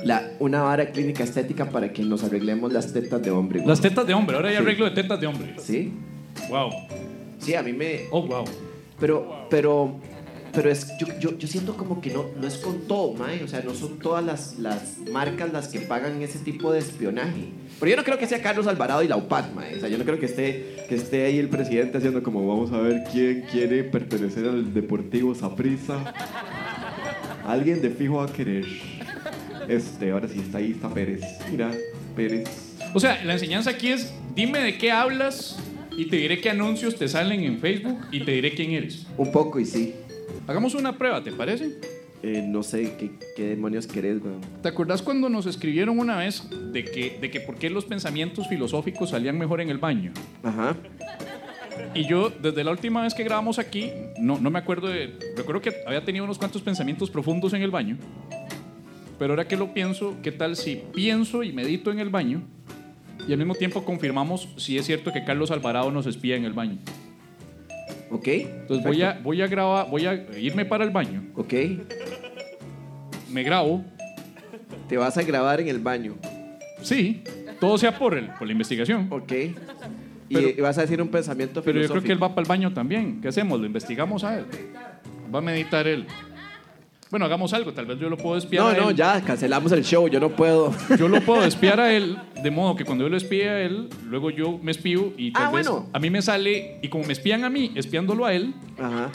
la, 0.04 0.30
una 0.38 0.62
vara 0.62 0.90
clínica 0.90 1.24
estética 1.24 1.70
para 1.70 1.92
que 1.92 2.02
nos 2.02 2.22
arreglemos 2.22 2.72
las 2.72 2.92
tetas 2.92 3.22
de 3.22 3.30
hombre. 3.30 3.62
Las 3.66 3.80
tetas 3.80 4.06
de 4.06 4.14
hombre, 4.14 4.36
ahora 4.36 4.48
hay 4.50 4.56
Sí. 4.56 4.62
arreglo 4.62 4.84
de 4.84 4.90
tetas 4.92 5.20
de 5.20 5.26
hombre. 5.26 5.54
¿Sí? 5.58 5.92
Wow. 6.50 6.70
Sí, 7.38 7.54
a 7.54 7.62
mí 7.62 7.72
me... 7.72 8.02
Oh, 8.10 8.22
wow. 8.26 8.44
Pero, 9.00 9.46
pero, 9.50 9.94
pero 10.52 10.70
es, 10.70 10.96
yo, 10.98 11.06
yo, 11.20 11.38
yo 11.38 11.48
siento 11.48 11.76
como 11.76 12.00
que 12.00 12.10
no, 12.10 12.26
no 12.40 12.46
es 12.46 12.56
con 12.58 12.86
todo, 12.86 13.14
mae. 13.14 13.42
O 13.44 13.48
sea, 13.48 13.60
no 13.62 13.74
son 13.74 13.98
todas 13.98 14.24
las, 14.24 14.58
las 14.58 14.98
marcas 15.12 15.52
las 15.52 15.68
que 15.68 15.80
pagan 15.80 16.20
ese 16.22 16.38
tipo 16.38 16.72
de 16.72 16.78
espionaje. 16.78 17.48
Pero 17.78 17.90
yo 17.90 17.96
no 17.96 18.04
creo 18.04 18.18
que 18.18 18.26
sea 18.26 18.42
Carlos 18.42 18.66
Alvarado 18.66 19.02
y 19.02 19.08
la 19.08 19.16
UPAC, 19.16 19.52
mae. 19.54 19.76
O 19.76 19.80
sea, 19.80 19.88
yo 19.88 19.98
no 19.98 20.04
creo 20.04 20.18
que 20.18 20.26
esté, 20.26 20.84
que 20.88 20.94
esté 20.94 21.26
ahí 21.26 21.38
el 21.38 21.48
presidente 21.48 21.98
haciendo 21.98 22.22
como 22.22 22.46
vamos 22.46 22.72
a 22.72 22.78
ver 22.78 23.04
quién 23.12 23.42
quiere 23.50 23.84
pertenecer 23.84 24.46
al 24.46 24.72
Deportivo 24.72 25.34
Saprissa. 25.34 26.14
Alguien 27.46 27.80
de 27.80 27.90
fijo 27.90 28.16
va 28.16 28.24
a 28.24 28.32
querer. 28.32 28.66
Este, 29.68 30.10
ahora 30.10 30.28
sí 30.28 30.40
está 30.40 30.58
ahí, 30.58 30.72
está 30.72 30.88
Pérez. 30.88 31.22
Mira, 31.50 31.70
Pérez. 32.16 32.48
O 32.94 33.00
sea, 33.00 33.22
la 33.24 33.34
enseñanza 33.34 33.70
aquí 33.70 33.88
es, 33.88 34.12
dime 34.34 34.60
de 34.60 34.78
qué 34.78 34.90
hablas 34.90 35.58
y 35.96 36.06
te 36.06 36.16
diré 36.16 36.40
qué 36.40 36.50
anuncios 36.50 36.96
te 36.96 37.08
salen 37.08 37.42
en 37.42 37.58
Facebook 37.58 37.98
y 38.10 38.20
te 38.20 38.32
diré 38.32 38.54
quién 38.54 38.70
eres. 38.70 39.06
Un 39.16 39.30
poco 39.30 39.60
y 39.60 39.66
sí. 39.66 39.94
Hagamos 40.48 40.74
una 40.74 40.96
prueba, 40.96 41.22
¿te 41.22 41.30
parece? 41.30 41.78
Eh, 42.22 42.42
no 42.44 42.62
sé 42.62 42.96
qué, 42.98 43.10
qué 43.36 43.48
demonios 43.48 43.86
querés, 43.86 44.22
weón. 44.22 44.40
¿Te 44.62 44.68
acordás 44.68 45.02
cuando 45.02 45.28
nos 45.28 45.44
escribieron 45.44 45.98
una 45.98 46.16
vez 46.16 46.48
de 46.72 46.86
que, 46.86 47.18
de 47.20 47.30
que 47.30 47.40
por 47.40 47.56
qué 47.56 47.68
los 47.68 47.84
pensamientos 47.84 48.48
filosóficos 48.48 49.10
salían 49.10 49.38
mejor 49.38 49.60
en 49.60 49.68
el 49.68 49.76
baño? 49.76 50.10
Ajá. 50.42 50.74
Y 51.94 52.08
yo, 52.08 52.30
desde 52.30 52.64
la 52.64 52.70
última 52.70 53.02
vez 53.02 53.12
que 53.12 53.24
grabamos 53.24 53.58
aquí, 53.58 53.92
no, 54.18 54.40
no 54.40 54.50
me 54.50 54.58
acuerdo 54.58 54.88
de... 54.88 55.18
Recuerdo 55.36 55.60
que 55.60 55.74
había 55.86 56.02
tenido 56.02 56.24
unos 56.24 56.38
cuantos 56.38 56.62
pensamientos 56.62 57.10
profundos 57.10 57.52
en 57.52 57.60
el 57.60 57.70
baño. 57.70 57.98
Pero 59.18 59.34
ahora 59.34 59.46
que 59.46 59.56
lo 59.58 59.74
pienso, 59.74 60.16
¿qué 60.22 60.32
tal 60.32 60.56
si 60.56 60.82
pienso 60.94 61.42
y 61.42 61.52
medito 61.52 61.92
en 61.92 61.98
el 61.98 62.08
baño 62.08 62.40
y 63.28 63.32
al 63.32 63.38
mismo 63.38 63.54
tiempo 63.54 63.84
confirmamos 63.84 64.48
si 64.56 64.78
es 64.78 64.86
cierto 64.86 65.12
que 65.12 65.24
Carlos 65.24 65.50
Alvarado 65.50 65.90
nos 65.90 66.06
espía 66.06 66.36
en 66.36 66.46
el 66.46 66.54
baño? 66.54 66.78
¿Ok? 68.10 68.26
Entonces 68.28 68.86
voy 68.86 69.02
a, 69.02 69.20
voy 69.22 69.42
a 69.42 69.46
grabar, 69.46 69.88
voy 69.90 70.06
a 70.06 70.14
irme 70.38 70.64
para 70.64 70.84
el 70.84 70.90
baño, 70.90 71.22
Ok. 71.34 71.52
me 73.30 73.42
grabo, 73.42 73.84
Te 74.88 74.96
vas 74.96 75.16
a 75.18 75.22
grabar 75.22 75.60
en 75.60 75.68
el 75.68 75.78
baño. 75.78 76.14
sí, 76.82 77.22
todo 77.60 77.76
sea 77.76 77.98
por, 77.98 78.16
el, 78.16 78.26
por 78.30 78.46
la 78.46 78.52
investigación. 78.52 79.06
Ok. 79.10 79.32
Y 80.30 80.34
Pero- 80.34 80.48
y 80.50 80.60
vas 80.60 80.76
a 80.78 80.82
decir 80.82 81.00
un 81.00 81.08
pensamiento 81.08 81.62
Pero 81.62 81.80
yo 81.80 81.88
creo 81.88 82.02
que 82.02 82.12
él 82.12 82.22
va 82.22 82.28
para 82.30 82.42
el 82.42 82.48
baño 82.48 82.72
también. 82.72 83.20
¿Qué 83.20 83.28
hacemos? 83.28 83.58
¿Lo 83.58 83.66
investigamos 83.66 84.24
a 84.24 84.38
él? 84.38 84.44
Va 85.34 85.38
a 85.38 85.42
meditar 85.42 85.86
él. 85.86 86.06
Bueno, 87.10 87.24
hagamos 87.24 87.52
algo. 87.54 87.72
Tal 87.72 87.86
vez 87.86 87.98
yo 87.98 88.08
lo 88.10 88.16
puedo 88.16 88.36
espiar 88.36 88.62
No, 88.64 88.68
a 88.68 88.72
él. 88.74 88.80
no, 88.80 88.90
ya, 88.90 89.20
cancelamos 89.22 89.72
el 89.72 89.82
show, 89.84 90.08
yo 90.08 90.20
no 90.20 90.30
puedo. 90.30 90.74
Yo 90.98 91.08
lo 91.08 91.20
puedo 91.22 91.42
espiar 91.46 91.80
a 91.80 91.92
él, 91.92 92.18
de 92.42 92.50
modo 92.50 92.76
que 92.76 92.84
cuando 92.84 93.04
yo 93.04 93.08
lo 93.10 93.16
espíe 93.16 93.48
a 93.48 93.60
él, 93.62 93.88
luego 94.06 94.30
yo 94.30 94.58
me 94.62 94.70
espío 94.70 95.12
y 95.16 95.32
tal 95.32 95.44
Ah, 95.46 95.50
vez 95.50 95.68
bueno. 95.68 95.86
a 95.92 95.98
mí 95.98 96.10
me 96.10 96.20
sale, 96.22 96.78
y 96.82 96.88
como 96.88 97.04
me 97.04 97.12
espían 97.12 97.44
a 97.44 97.50
mí, 97.50 97.72
espiándolo 97.74 98.26
a 98.26 98.34
él, 98.34 98.52
Ajá. 98.78 99.10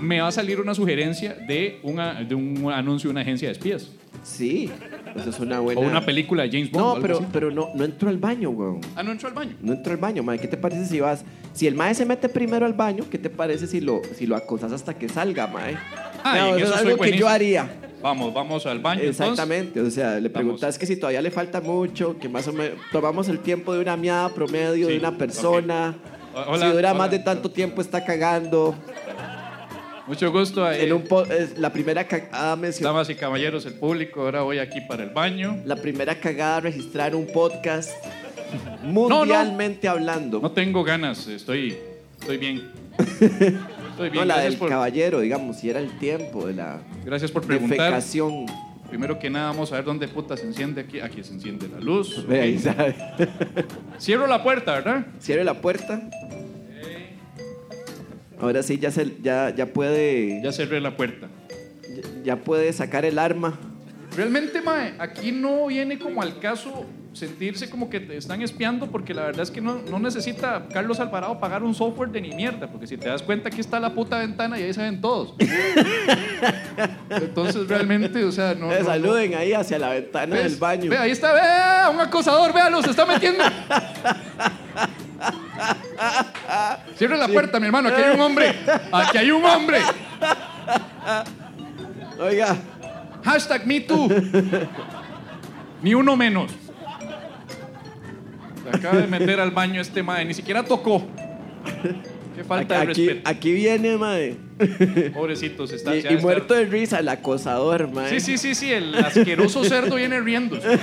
me 0.00 0.20
va 0.20 0.28
a 0.28 0.32
salir 0.32 0.60
una 0.60 0.74
sugerencia 0.74 1.34
de, 1.34 1.78
una, 1.84 2.22
de 2.24 2.34
un 2.34 2.70
anuncio 2.72 3.08
de 3.08 3.12
una 3.12 3.20
agencia 3.20 3.48
de 3.48 3.52
espías. 3.52 3.88
Sí, 4.24 4.68
eso 5.14 5.30
es 5.30 5.38
una 5.38 5.60
buena. 5.60 5.80
O 5.80 5.84
una 5.84 6.04
película 6.04 6.42
de 6.42 6.50
James 6.50 6.72
Bond. 6.72 6.82
o 6.84 6.86
No, 6.88 6.92
algo 6.94 7.02
pero, 7.02 7.16
así. 7.18 7.26
pero 7.32 7.50
no, 7.52 7.68
no 7.76 7.84
entró 7.84 8.08
al 8.08 8.18
baño, 8.18 8.50
weón. 8.50 8.80
Ah, 8.96 9.02
no 9.04 9.12
entró 9.12 9.28
al 9.28 9.34
baño. 9.34 9.52
No 9.62 9.72
entró 9.74 9.92
al 9.92 9.98
baño, 9.98 10.22
mae. 10.24 10.40
¿Qué 10.40 10.48
te 10.48 10.56
parece 10.56 10.86
si 10.86 10.98
vas. 10.98 11.24
Si 11.52 11.66
el 11.68 11.74
mae 11.76 11.94
se 11.94 12.04
mete 12.04 12.28
primero 12.28 12.66
al 12.66 12.72
baño, 12.72 13.04
¿qué 13.08 13.16
te 13.18 13.30
parece 13.30 13.68
si 13.68 13.80
lo, 13.80 14.00
si 14.16 14.26
lo 14.26 14.34
acosas 14.34 14.72
hasta 14.72 14.94
que 14.98 15.08
salga, 15.08 15.46
mae? 15.46 15.76
Ah, 16.24 16.36
No, 16.38 16.56
eso 16.56 16.64
eso 16.66 16.74
es 16.74 16.80
algo 16.80 16.98
que 16.98 17.16
yo 17.16 17.28
haría. 17.28 17.70
Vamos, 18.02 18.32
vamos 18.32 18.64
al 18.66 18.78
baño. 18.78 19.00
entonces. 19.00 19.20
Exactamente, 19.20 19.80
o 19.80 19.90
sea, 19.90 20.20
le 20.20 20.30
preguntas 20.30 20.78
que 20.78 20.86
si 20.86 20.96
todavía 20.96 21.20
le 21.20 21.30
falta 21.32 21.60
mucho, 21.60 22.16
que 22.18 22.28
más 22.28 22.46
o 22.46 22.52
menos 22.52 22.78
tomamos 22.92 23.28
el 23.28 23.40
tiempo 23.40 23.74
de 23.74 23.80
una 23.80 23.96
miada 23.96 24.28
promedio 24.28 24.86
Sí, 24.86 24.92
de 24.92 24.98
una 25.00 25.18
persona. 25.18 25.96
ok. 26.32 26.44
Hola, 26.46 26.66
si 26.66 26.72
dura 26.72 26.90
hola. 26.90 26.94
más 26.94 27.10
de 27.10 27.18
tanto 27.18 27.50
tiempo 27.50 27.80
está 27.80 28.04
cagando. 28.04 28.74
Mucho 30.06 30.30
gusto. 30.32 30.64
ahí. 30.64 30.84
En 30.84 30.92
un 30.92 31.04
la 31.56 31.70
primera 31.72 32.06
cagada 32.06 32.54
mencionada. 32.56 32.94
Damas 32.94 33.10
y 33.10 33.14
caballeros, 33.16 33.66
el 33.66 33.74
público, 33.74 34.22
ahora 34.22 34.42
voy 34.42 34.58
aquí 34.58 34.80
para 34.88 35.02
el 35.02 35.10
baño. 35.10 35.58
La 35.66 35.76
primera 35.76 36.18
cagada 36.18 36.60
registrar 36.60 37.14
un 37.16 37.26
podcast 37.26 37.90
mundialmente 38.84 39.88
hablando. 39.88 40.40
No 40.40 40.50
tengo 40.52 40.82
ganas, 40.84 41.26
estoy, 41.26 41.76
estoy 42.20 42.36
bien. 42.38 42.70
Estoy 43.98 44.10
bien. 44.10 44.28
No, 44.28 44.34
la 44.34 44.40
del 44.42 44.56
por, 44.56 44.68
caballero, 44.68 45.18
digamos, 45.18 45.56
si 45.58 45.68
era 45.70 45.80
el 45.80 45.98
tiempo 45.98 46.46
de 46.46 46.54
la 46.54 46.80
gracias 47.04 47.32
por 47.32 47.44
preguntar. 47.44 47.78
defecación. 47.78 48.46
Primero 48.88 49.18
que 49.18 49.28
nada, 49.28 49.46
vamos 49.50 49.72
a 49.72 49.74
ver 49.74 49.84
dónde 49.84 50.06
puta 50.06 50.36
se 50.36 50.46
enciende 50.46 50.82
aquí. 50.82 51.00
Aquí 51.00 51.24
se 51.24 51.32
enciende 51.34 51.66
la 51.68 51.80
luz. 51.80 52.24
Ve 52.28 52.40
ahí, 52.40 52.56
ok. 52.56 52.62
¿sabe? 52.62 52.94
Cierro 53.98 54.28
la 54.28 54.40
puerta, 54.44 54.74
¿verdad? 54.74 55.06
Cierre 55.18 55.42
la 55.42 55.54
puerta. 55.54 56.00
Ahora 58.40 58.62
sí, 58.62 58.78
ya, 58.78 58.92
se, 58.92 59.16
ya, 59.20 59.52
ya 59.52 59.66
puede 59.66 60.40
Ya 60.44 60.52
cerré 60.52 60.80
la 60.80 60.96
puerta. 60.96 61.26
ya 62.24 62.36
puede 62.36 62.72
sacar 62.72 63.04
el 63.04 63.18
arma. 63.18 63.58
Realmente, 64.16 64.60
Mae, 64.62 64.94
aquí 65.00 65.32
no 65.32 65.66
viene 65.66 65.98
como 65.98 66.22
al 66.22 66.38
caso 66.38 66.86
sentirse 67.18 67.68
como 67.68 67.90
que 67.90 68.00
te 68.00 68.16
están 68.16 68.40
espiando, 68.42 68.86
porque 68.86 69.12
la 69.12 69.22
verdad 69.22 69.42
es 69.42 69.50
que 69.50 69.60
no, 69.60 69.80
no 69.90 69.98
necesita 69.98 70.66
Carlos 70.72 71.00
Alvarado 71.00 71.38
pagar 71.38 71.62
un 71.62 71.74
software 71.74 72.10
de 72.10 72.20
ni 72.20 72.30
mierda, 72.32 72.66
porque 72.68 72.86
si 72.86 72.96
te 72.96 73.08
das 73.08 73.22
cuenta, 73.22 73.48
aquí 73.48 73.60
está 73.60 73.78
la 73.80 73.94
puta 73.94 74.18
ventana 74.18 74.58
y 74.58 74.62
ahí 74.62 74.72
se 74.72 74.82
ven 74.82 75.00
todos. 75.00 75.34
Entonces, 77.10 77.68
realmente, 77.68 78.24
o 78.24 78.32
sea, 78.32 78.54
no. 78.54 78.72
Eh, 78.72 78.78
no- 78.80 78.86
saluden 78.86 79.34
ahí 79.34 79.52
hacia 79.52 79.78
la 79.78 79.90
ventana 79.90 80.36
¿Ves? 80.36 80.44
del 80.52 80.56
baño. 80.60 80.90
Ve, 80.90 80.98
ahí 80.98 81.10
está, 81.10 81.32
ve, 81.32 81.94
un 81.94 82.00
acosador, 82.00 82.52
véalo, 82.52 82.82
se 82.82 82.90
está 82.90 83.04
metiendo. 83.04 83.42
Cierra 86.96 87.16
la 87.16 87.28
puerta, 87.28 87.58
mi 87.60 87.66
hermano, 87.66 87.88
aquí 87.88 88.02
hay 88.02 88.14
un 88.14 88.20
hombre. 88.20 88.54
Aquí 88.92 89.18
hay 89.18 89.30
un 89.30 89.44
hombre. 89.44 89.80
Oiga, 92.20 92.56
Hashtag 93.24 93.66
me 93.66 93.80
too. 93.80 94.08
Ni 95.82 95.94
uno 95.94 96.16
menos. 96.16 96.50
Se 98.62 98.76
acaba 98.76 98.98
de 98.98 99.06
meter 99.06 99.40
al 99.40 99.50
baño 99.50 99.80
este 99.80 100.02
mae, 100.02 100.24
ni 100.24 100.34
siquiera 100.34 100.62
tocó. 100.64 101.06
Qué 102.36 102.44
falta 102.44 102.80
de 102.80 102.86
respeto. 102.86 103.20
aquí 103.28 103.52
viene, 103.52 103.96
mae. 103.96 104.36
Pobrecitos, 105.12 105.72
está, 105.72 105.96
Y, 105.96 106.02
ya 106.02 106.12
y 106.12 106.16
muerto 106.18 106.54
de 106.54 106.64
risa, 106.66 106.98
el 107.00 107.08
acosador, 107.08 107.90
mae. 107.92 108.10
Sí, 108.10 108.20
sí, 108.20 108.38
sí, 108.38 108.54
sí, 108.54 108.72
el 108.72 108.94
asqueroso 108.94 109.64
cerdo 109.64 109.96
viene 109.96 110.20
riéndose. 110.20 110.78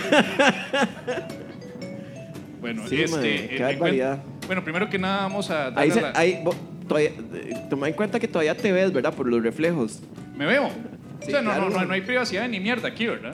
Bueno, 2.59 2.87
Sí, 2.87 3.01
este. 3.03 3.17
mae, 3.17 3.35
eh, 3.35 3.49
qué 3.57 3.63
barbaridad. 3.63 4.23
Bueno, 4.47 4.63
primero 4.63 4.89
que 4.89 4.97
nada 4.97 5.17
vamos 5.23 5.49
a 5.51 5.67
Ahí, 5.79 5.91
se- 5.91 6.01
la- 6.01 6.13
ahí 6.15 6.43
todavía, 6.87 7.11
toma 7.69 7.87
en 7.87 7.93
cuenta 7.93 8.19
que 8.19 8.27
todavía 8.27 8.55
te 8.55 8.71
ves, 8.71 8.91
¿verdad? 8.91 9.13
Por 9.13 9.27
los 9.27 9.41
reflejos. 9.43 10.01
Me 10.35 10.45
veo. 10.45 10.69
Sí, 11.21 11.27
o 11.27 11.31
sea, 11.31 11.41
no, 11.41 11.51
claro. 11.51 11.69
no, 11.69 11.79
no, 11.79 11.85
no 11.85 11.93
hay 11.93 12.01
privacidad 12.01 12.47
ni 12.49 12.59
mierda 12.59 12.87
aquí, 12.89 13.07
¿verdad? 13.07 13.33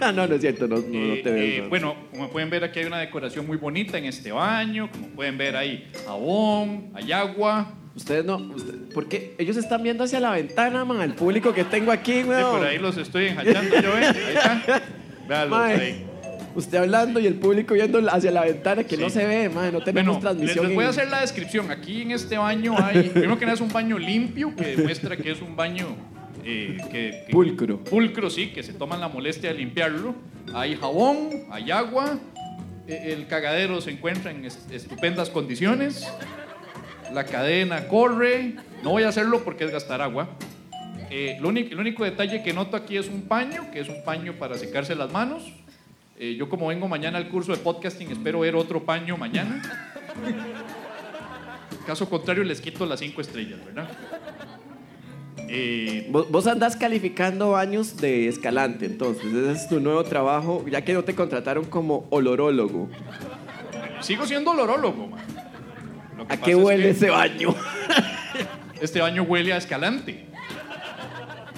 Ah, 0.00 0.12
no, 0.12 0.26
no 0.26 0.34
es 0.34 0.40
cierto, 0.40 0.66
no, 0.66 0.76
no, 0.76 0.82
no 0.82 1.14
Eh, 1.14 1.20
te 1.22 1.30
ves. 1.30 1.42
eh, 1.58 1.60
no. 1.62 1.68
bueno, 1.68 1.94
como 2.10 2.28
pueden 2.30 2.50
ver, 2.50 2.64
aquí 2.64 2.80
hay 2.80 2.86
una 2.86 2.98
decoración 2.98 3.46
muy 3.46 3.56
bonita 3.56 3.96
en 3.98 4.04
este 4.06 4.32
baño. 4.32 4.90
Como 4.90 5.08
pueden 5.08 5.38
ver, 5.38 5.56
hay 5.56 5.88
jabón, 6.06 6.90
hay 6.94 7.12
agua. 7.12 7.72
Ustedes 7.96 8.24
no, 8.24 8.36
usted- 8.38 8.74
porque 8.92 9.34
ellos 9.38 9.56
están 9.56 9.82
viendo 9.82 10.02
hacia 10.04 10.18
la 10.20 10.30
ventana, 10.32 10.84
man, 10.84 11.00
el 11.02 11.14
público 11.14 11.52
que 11.54 11.64
tengo 11.64 11.92
aquí, 11.92 12.22
Sí, 12.22 12.24
weón. 12.24 12.58
por 12.58 12.66
ahí 12.66 12.78
los 12.78 12.96
estoy 12.96 13.26
enjachando 13.26 13.80
yo, 13.80 13.98
¿eh? 13.98 14.06
Ahí 14.06 14.34
está. 14.34 14.82
Véanlos 15.28 15.50
Mae, 15.58 15.74
ahí. 15.80 16.04
Usted 16.56 16.78
hablando 16.78 17.18
y 17.18 17.26
el 17.26 17.34
público 17.34 17.74
viendo 17.74 17.98
hacia 18.10 18.30
la 18.30 18.42
ventana 18.44 18.84
que 18.84 18.96
Sí. 18.96 19.02
no 19.02 19.10
se 19.10 19.24
ve, 19.26 19.48
man, 19.48 19.72
no 19.72 19.80
tenemos 19.82 20.16
Bueno, 20.16 20.20
transmisión. 20.20 20.66
les 20.66 20.74
voy 20.74 20.84
a 20.84 20.88
hacer 20.90 21.08
la 21.08 21.20
descripción. 21.20 21.70
Aquí 21.70 22.02
en 22.02 22.10
este 22.12 22.36
baño 22.38 22.74
hay, 22.78 23.08
primero 23.10 23.36
que 23.38 23.44
nada 23.44 23.54
es 23.54 23.60
un 23.60 23.72
baño 23.72 23.98
limpio 23.98 24.54
que 24.54 24.76
demuestra 24.76 25.16
que 25.16 25.30
es 25.32 25.40
un 25.42 25.56
baño 25.56 25.96
eh, 26.44 26.76
que, 26.90 27.24
que- 27.26 27.32
Pulcro. 27.32 27.78
Pulcro, 27.82 28.30
sí, 28.30 28.48
que 28.52 28.62
se 28.62 28.72
toman 28.72 29.00
la 29.00 29.08
molestia 29.08 29.50
de 29.52 29.58
limpiarlo. 29.58 30.14
Hay 30.54 30.76
jabón, 30.76 31.30
hay 31.50 31.70
agua, 31.70 32.18
eh, 32.86 33.14
el 33.16 33.26
cagadero 33.26 33.80
se 33.80 33.90
encuentra 33.92 34.30
en 34.30 34.44
est- 34.44 34.70
estupendas 34.70 35.30
condiciones, 35.30 36.06
la 37.12 37.24
cadena 37.24 37.88
corre, 37.88 38.54
no 38.82 38.90
voy 38.90 39.04
a 39.04 39.08
hacerlo 39.08 39.42
porque 39.44 39.64
es 39.64 39.70
gastar 39.70 40.02
agua. 40.02 40.28
Eh, 41.10 41.36
lo 41.40 41.48
único, 41.48 41.72
el 41.72 41.80
único 41.80 42.04
detalle 42.04 42.42
que 42.42 42.52
noto 42.52 42.76
aquí 42.76 42.96
es 42.96 43.08
un 43.08 43.22
paño, 43.22 43.70
que 43.72 43.80
es 43.80 43.88
un 43.88 44.04
paño 44.04 44.34
para 44.34 44.58
secarse 44.58 44.94
las 44.94 45.12
manos. 45.12 45.44
Eh, 46.18 46.36
yo 46.36 46.48
como 46.48 46.66
vengo 46.68 46.86
mañana 46.88 47.18
al 47.18 47.28
curso 47.28 47.52
de 47.52 47.58
podcasting, 47.58 48.10
espero 48.10 48.40
ver 48.40 48.54
otro 48.56 48.84
paño 48.84 49.16
mañana. 49.16 49.62
Caso 51.86 52.08
contrario, 52.08 52.44
les 52.44 52.60
quito 52.60 52.86
las 52.86 53.00
cinco 53.00 53.20
estrellas, 53.20 53.58
¿verdad? 53.64 53.88
Eh, 55.48 56.06
Vos, 56.10 56.30
vos 56.30 56.46
andás 56.46 56.76
calificando 56.76 57.50
baños 57.52 57.96
de 57.96 58.28
escalante, 58.28 58.86
entonces. 58.86 59.24
Ese 59.26 59.52
es 59.52 59.68
tu 59.68 59.80
nuevo 59.80 60.02
trabajo, 60.04 60.64
ya 60.70 60.82
que 60.84 60.92
no 60.94 61.04
te 61.04 61.14
contrataron 61.14 61.64
como 61.64 62.06
olorólogo. 62.10 62.88
sigo 64.00 64.26
siendo 64.26 64.50
olorólogo, 64.52 65.08
man. 65.08 65.20
Lo 66.16 66.26
que 66.26 66.34
¿A 66.34 66.36
qué 66.36 66.50
es 66.52 66.56
huele 66.56 66.82
que 66.84 66.90
ese 66.90 67.10
baño? 67.10 67.54
Este 68.80 69.00
baño 69.00 69.22
huele 69.22 69.52
a 69.52 69.56
escalante. 69.56 70.26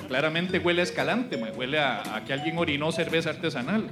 Claramente 0.07 0.59
huele 0.61 0.83
a 0.83 0.85
escalante, 0.85 1.37
man. 1.37 1.51
huele 1.57 1.79
a, 1.81 2.15
a 2.17 2.25
que 2.25 2.33
alguien 2.33 2.57
orinó 2.59 2.93
cerveza 2.93 3.31
artesanal. 3.31 3.91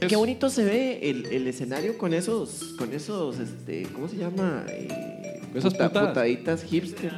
Es- 0.00 0.08
Qué 0.08 0.16
bonito 0.16 0.50
se 0.50 0.64
ve 0.64 0.98
el, 1.10 1.26
el 1.26 1.46
escenario 1.46 1.96
con 1.98 2.12
esos, 2.14 2.74
con 2.76 2.92
esos, 2.92 3.38
este, 3.38 3.84
¿cómo 3.92 4.08
se 4.08 4.16
llama? 4.16 4.64
Eh, 4.68 5.40
Esas 5.54 5.74
putaditas 5.74 6.64
hipster. 6.64 7.12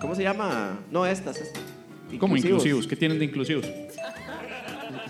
¿Cómo 0.00 0.14
se 0.14 0.22
llama? 0.22 0.78
No, 0.90 1.06
estas. 1.06 1.36
estas. 1.40 1.62
¿Cómo 2.18 2.36
inclusivos? 2.36 2.86
¿Qué 2.86 2.96
tienen 2.96 3.18
de 3.18 3.24
inclusivos? 3.24 3.66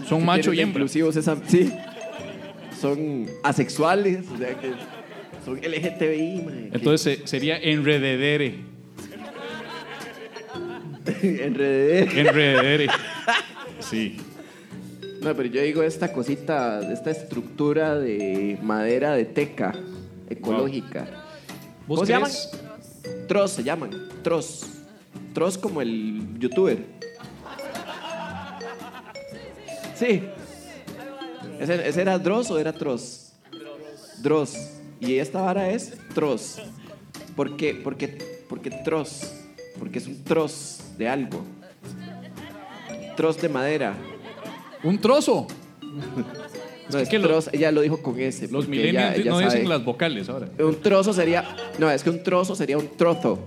Son 0.09 0.25
macho 0.25 0.53
y 0.53 0.61
hembra. 0.61 0.81
Inclusivos, 0.81 1.17
esa, 1.17 1.37
sí. 1.47 1.73
Son 2.81 3.27
asexuales, 3.43 4.25
o 4.33 4.37
sea 4.39 4.55
que 4.59 4.73
son 5.45 5.57
LGTBI, 5.59 6.71
Entonces 6.73 7.21
se- 7.21 7.27
sería 7.27 7.57
enrededere. 7.59 8.57
enrededera. 11.23 12.13
Enrededere. 12.21 12.87
Sí. 13.81 14.17
No, 15.21 15.35
pero 15.37 15.49
yo 15.51 15.61
digo 15.61 15.83
esta 15.83 16.11
cosita, 16.13 16.81
esta 16.91 17.11
estructura 17.11 17.99
de 17.99 18.59
madera 18.63 19.13
de 19.15 19.27
teca 19.27 19.75
ecológica. 20.31 21.07
¿Vos 21.87 21.99
¿Cómo 22.01 22.07
se 22.07 22.13
llaman? 22.13 22.31
Troz 23.29 23.51
se 23.53 23.63
llaman. 23.63 23.91
Troz. 24.23 24.74
Troz 25.35 25.59
como 25.59 25.83
el 25.83 26.39
youtuber. 26.39 26.79
Sí. 29.95 30.23
¿Ese, 31.61 31.89
ese 31.89 32.01
era 32.03 32.19
Dross 32.19 32.51
o 32.51 32.59
era 32.59 32.73
Troz? 32.73 33.33
Dross. 34.23 34.57
Y 35.01 35.19
esta 35.19 35.41
vara 35.43 35.71
es 35.71 35.93
Troz. 36.15 36.59
¿Por 37.37 37.57
qué? 37.57 37.75
Porque, 37.75 38.45
porque 38.49 38.71
Troz. 38.71 39.33
Porque 39.79 39.99
es 39.99 40.07
un 40.07 40.23
troz 40.23 40.79
de 40.97 41.09
algo. 41.09 41.45
Troz 43.17 43.41
de 43.41 43.49
madera. 43.49 43.95
Un 44.83 44.99
trozo. 45.01 45.47
No, 46.93 46.99
es 46.99 47.09
que 47.09 47.19
lo- 47.19 47.27
troz, 47.27 47.49
ella 47.55 47.73
lo 47.73 47.81
dijo 47.81 48.03
con 48.03 48.21
ese. 48.21 48.47
Los 48.49 48.67
ella- 48.67 48.71
millennials 48.71 49.17
ella 49.17 49.31
no 49.31 49.39
sabe. 49.39 49.51
dicen 49.55 49.69
las 49.71 49.83
vocales 49.83 50.29
ahora. 50.29 50.51
Un 50.59 50.79
trozo 50.83 51.15
sería. 51.15 51.57
No, 51.79 51.91
es 51.91 52.05
que 52.05 52.11
un 52.11 52.23
trozo 52.23 52.55
sería 52.55 52.77
un 52.77 52.89
trozo. 52.95 53.39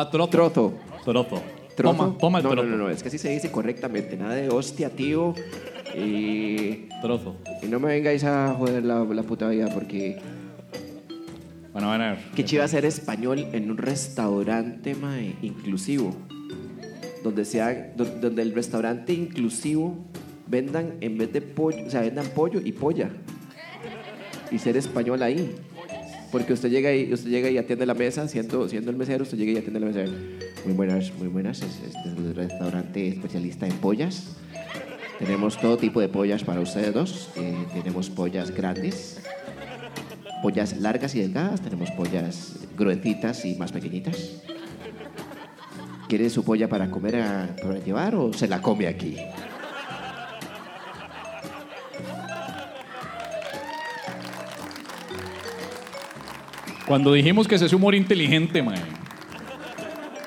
Ah, 0.00 0.08
trozo. 0.08 0.74
Trozo. 1.04 1.42
Toma, 1.76 2.16
toma 2.20 2.38
el 2.38 2.44
no, 2.44 2.50
trozo. 2.50 2.68
No, 2.68 2.76
no, 2.76 2.84
no, 2.84 2.90
es 2.90 3.02
que 3.02 3.08
así 3.08 3.18
se 3.18 3.30
dice 3.30 3.50
correctamente. 3.50 4.16
Nada 4.16 4.34
de 4.36 4.48
hostia, 4.48 4.90
tío. 4.90 5.34
Y, 5.96 6.86
Trozo. 7.02 7.34
y 7.62 7.66
no 7.66 7.80
me 7.80 7.88
vengáis 7.88 8.22
a 8.22 8.54
joder 8.56 8.84
la, 8.84 9.02
la 9.04 9.22
puta 9.24 9.48
vida 9.48 9.68
porque. 9.74 10.20
Bueno, 11.72 11.88
van 11.88 12.00
a 12.02 12.10
ver. 12.12 12.18
Qué 12.36 12.44
chiva 12.44 12.68
ser 12.68 12.84
español 12.84 13.38
en 13.52 13.70
un 13.72 13.76
restaurante 13.76 14.94
mae, 14.94 15.34
inclusivo. 15.42 16.14
Donde, 17.24 17.44
sea, 17.44 17.92
do- 17.96 18.04
donde 18.04 18.42
el 18.42 18.54
restaurante 18.54 19.12
inclusivo 19.12 19.96
vendan 20.46 20.94
en 21.00 21.18
vez 21.18 21.32
de 21.32 21.40
pollo, 21.42 21.86
o 21.86 21.90
sea, 21.90 22.02
vendan 22.02 22.26
pollo 22.36 22.60
y 22.64 22.70
polla. 22.70 23.10
Y 24.52 24.58
ser 24.60 24.76
español 24.76 25.22
ahí. 25.24 25.56
Porque 26.30 26.52
usted 26.52 26.68
llega 26.70 26.94
y 26.94 27.12
usted 27.12 27.30
llega 27.30 27.48
y 27.50 27.56
atiende 27.56 27.86
la 27.86 27.94
mesa, 27.94 28.28
siendo, 28.28 28.66
el 28.66 28.96
mesero, 28.96 29.22
usted 29.22 29.38
llega 29.38 29.52
y 29.52 29.56
atiende 29.56 29.80
la 29.80 29.86
mesa. 29.86 30.04
Muy 30.64 30.74
buenas, 30.74 31.10
muy 31.18 31.28
buenas. 31.28 31.62
es- 31.62 31.80
Este 31.86 31.98
es 32.00 32.16
el 32.18 32.34
restaurante 32.34 33.08
especialista 33.08 33.66
en 33.66 33.72
pollas. 33.78 34.36
Tenemos 35.18 35.58
todo 35.58 35.78
tipo 35.78 36.00
de 36.00 36.08
pollas 36.08 36.44
para 36.44 36.60
ustedes 36.60 36.92
dos. 36.92 37.30
Eh, 37.36 37.54
tenemos 37.72 38.10
pollas 38.10 38.50
grandes, 38.50 39.20
pollas 40.42 40.76
largas 40.78 41.14
y 41.14 41.20
delgadas, 41.20 41.60
tenemos 41.62 41.90
pollas 41.92 42.56
gruesitas 42.76 43.44
y 43.44 43.54
más 43.56 43.72
pequeñitas. 43.72 44.42
¿Quiere 46.08 46.30
su 46.30 46.44
polla 46.44 46.68
para 46.68 46.90
comer, 46.90 47.16
a- 47.16 47.56
para 47.60 47.78
llevar 47.78 48.14
o 48.14 48.32
se 48.32 48.48
la 48.48 48.60
come 48.62 48.86
aquí? 48.86 49.16
Cuando 56.88 57.12
dijimos 57.12 57.46
que 57.46 57.54
ese 57.56 57.66
es 57.66 57.72
humor 57.72 57.94
inteligente, 57.94 58.62
mae. 58.62 58.78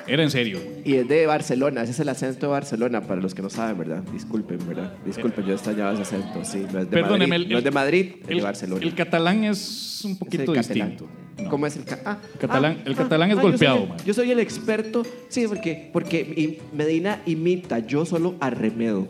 Era 0.06 0.22
en 0.22 0.30
serio. 0.30 0.58
Y 0.84 0.94
es 0.94 1.06
de 1.08 1.26
Barcelona, 1.26 1.82
ese 1.82 1.92
es 1.92 2.00
el 2.00 2.08
acento 2.08 2.46
de 2.46 2.52
Barcelona, 2.52 3.02
para 3.02 3.20
los 3.20 3.34
que 3.34 3.42
no 3.42 3.48
saben, 3.50 3.78
¿verdad? 3.78 4.02
Disculpen, 4.12 4.58
¿verdad? 4.66 4.92
Disculpen, 5.06 5.44
yo 5.46 5.52
extrañaba 5.54 5.92
ese 5.92 6.02
acento, 6.02 6.44
sí. 6.44 6.58
No 6.72 6.80
es 6.80 6.90
de 6.90 6.96
Perdóneme, 6.96 7.28
Madrid, 7.38 7.46
el- 7.46 7.52
no 7.52 7.58
es 7.58 7.64
de 7.64 7.70
Madrid, 7.70 8.12
es 8.22 8.28
El, 8.28 8.36
de 8.38 8.42
Barcelona. 8.42 8.80
el 8.84 8.94
catalán 8.94 9.44
es 9.44 10.00
un 10.04 10.12
Es 10.12 10.18
poquito 10.18 10.52
distinto. 10.52 11.08
No. 11.38 11.48
¿Cómo 11.48 11.66
es 11.66 11.76
el 11.76 11.84
ca- 11.84 12.00
ah, 12.04 12.18
Catalán- 12.38 12.76
ah, 12.80 12.82
el 12.84 12.92
ah, 12.92 12.96
catalán 12.96 13.30
es 13.30 13.38
ah, 13.38 13.40
yo 13.40 13.42
soy 13.42 13.50
golpeado, 13.52 13.82
el- 13.84 13.88
man. 13.88 13.98
Yo 14.04 14.14
soy 14.14 14.30
el 14.32 14.40
experto, 14.40 15.02
sí, 15.28 15.46
porque, 15.48 15.88
porque 15.92 16.58
Medina 16.72 17.22
imita, 17.26 17.78
yo 17.78 18.04
solo 18.04 18.34
arremedo. 18.40 19.08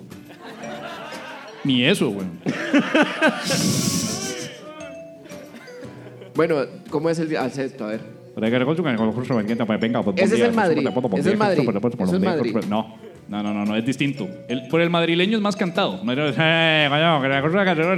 Ni 1.64 1.84
eso, 1.84 2.10
güey. 2.10 2.26
Bueno, 6.34 6.56
¿cómo 6.90 7.10
es 7.10 7.18
el 7.18 7.36
acento? 7.36 7.84
A 7.84 7.88
ver. 7.88 8.00
Ese 10.24 10.34
Ese 10.34 10.34
es 10.36 10.40
el 10.48 10.54
Madrid, 10.56 10.84
ese 11.18 11.20
es 11.20 11.26
el 11.32 11.38
Madrid, 11.38 11.58
ese 12.04 12.04
es 12.04 12.12
el 12.14 12.20
Madrid. 12.36 12.52
No, 12.70 12.96
no, 13.28 13.42
no, 13.42 13.52
no, 13.54 13.64
no, 13.66 13.76
es 13.76 13.84
distinto. 13.84 14.26
El, 14.48 14.68
por 14.68 14.80
el 14.80 14.88
madrileño 14.90 15.36
es 15.36 15.42
más 15.42 15.54
cantado. 15.56 16.00
No 16.02 16.12
era, 16.12 16.30
"Eh, 16.38 16.86
coño, 16.90 17.20
que 17.20 17.28
la 17.28 17.42
cosa 17.42 17.64
que 17.64 17.74
no 17.82 17.94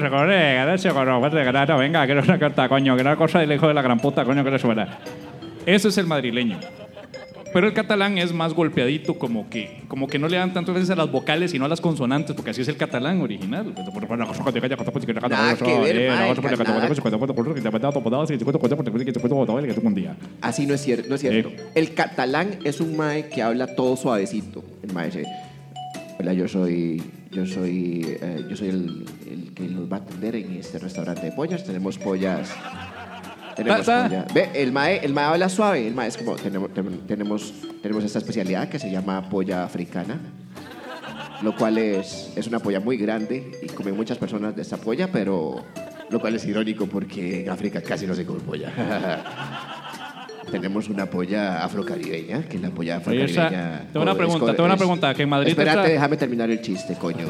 no, 1.52 1.66
no, 1.66 1.78
venga, 1.78 2.06
que 2.06 2.14
no 2.16 2.22
cosa 3.16 3.38
del 3.38 3.52
hijo 3.52 3.68
de 3.68 3.74
la 3.74 3.82
gran 3.82 4.00
puta, 4.00 4.24
coño, 4.24 4.42
que 4.42 4.50
le 4.50 4.58
suena. 4.58 4.98
Ese 5.66 5.88
es 5.88 5.98
el 5.98 6.06
madrileño. 6.06 6.58
Pero 7.54 7.68
el 7.68 7.72
catalán 7.72 8.18
es 8.18 8.32
más 8.32 8.52
golpeadito, 8.52 9.16
como 9.16 9.48
que, 9.48 9.84
como 9.86 10.08
que 10.08 10.18
no 10.18 10.26
le 10.26 10.36
dan 10.36 10.52
tantas 10.52 10.74
veces 10.74 10.90
a 10.90 10.96
las 10.96 11.08
vocales 11.08 11.52
sino 11.52 11.64
a 11.64 11.68
las 11.68 11.80
consonantes, 11.80 12.34
porque 12.34 12.50
así 12.50 12.62
es 12.62 12.68
el 12.68 12.76
catalán 12.76 13.20
original. 13.20 13.72
Así 20.40 20.66
no 20.66 20.74
es 20.74 20.80
cierto, 20.80 21.08
no 21.08 21.14
es 21.14 21.20
cierto. 21.20 21.50
Eh. 21.50 21.56
El 21.76 21.94
catalán 21.94 22.58
es 22.64 22.80
un 22.80 22.96
mae 22.96 23.28
que 23.28 23.40
habla 23.40 23.76
todo 23.76 23.96
suavecito. 23.96 24.64
El 24.82 24.92
mae 24.92 25.06
dice, 25.06 25.24
hola, 26.18 26.32
yo 26.32 26.48
soy, 26.48 27.00
yo 27.30 27.46
soy, 27.46 28.18
eh, 28.20 28.44
yo 28.50 28.56
soy 28.56 28.68
el, 28.70 29.04
el 29.30 29.54
que 29.54 29.68
los 29.68 29.90
va 29.90 29.98
a 29.98 30.00
atender 30.00 30.34
en 30.34 30.56
este 30.56 30.80
restaurante 30.80 31.26
de 31.26 31.30
pollas. 31.30 31.62
Tenemos 31.62 31.98
pollas. 31.98 32.50
Tenemos. 33.56 33.86
Ve, 34.34 34.50
el 34.54 34.72
mae, 34.72 34.98
el 35.04 35.12
mae 35.12 35.24
habla 35.26 35.48
suave. 35.48 35.86
El 35.86 35.94
mae 35.94 36.08
es 36.08 36.16
como, 36.16 36.34
tenemos, 36.36 36.70
tem- 36.70 37.06
tenemos, 37.06 37.52
tenemos 37.82 38.04
esta 38.04 38.18
especialidad 38.18 38.68
que 38.68 38.78
se 38.78 38.90
llama 38.90 39.28
polla 39.28 39.64
africana. 39.64 40.18
Lo 41.42 41.54
cual 41.56 41.76
es, 41.78 42.32
es 42.36 42.46
una 42.46 42.58
polla 42.60 42.80
muy 42.80 42.96
grande 42.96 43.58
y 43.62 43.66
comen 43.66 43.96
muchas 43.96 44.16
personas 44.18 44.54
de 44.56 44.62
esta 44.62 44.76
polla, 44.78 45.08
pero 45.12 45.62
lo 46.08 46.20
cual 46.20 46.34
es 46.36 46.44
irónico 46.46 46.86
porque 46.86 47.42
en 47.44 47.50
África 47.50 47.82
casi 47.82 48.06
no 48.06 48.14
se 48.14 48.24
come 48.24 48.40
polla. 48.40 48.72
Tenemos 50.50 50.88
una 50.88 51.06
polla 51.06 51.64
afrocaribeña, 51.64 52.42
que 52.48 52.56
es 52.56 52.62
la 52.62 52.70
polla 52.70 52.96
esa- 52.96 53.00
afrocaribeña. 53.10 53.88
tengo 53.92 54.02
una 54.02 54.14
pregunta, 54.14 54.50
es- 54.50 54.56
tengo 54.56 54.66
una 54.66 54.76
pregunta, 54.76 55.14
que 55.14 55.22
en 55.22 55.28
Madrid 55.28 55.48
Espérate, 55.50 55.78
está- 55.80 55.88
déjame 55.92 56.16
terminar 56.16 56.50
el 56.50 56.60
chiste, 56.60 56.94
coño. 56.94 57.26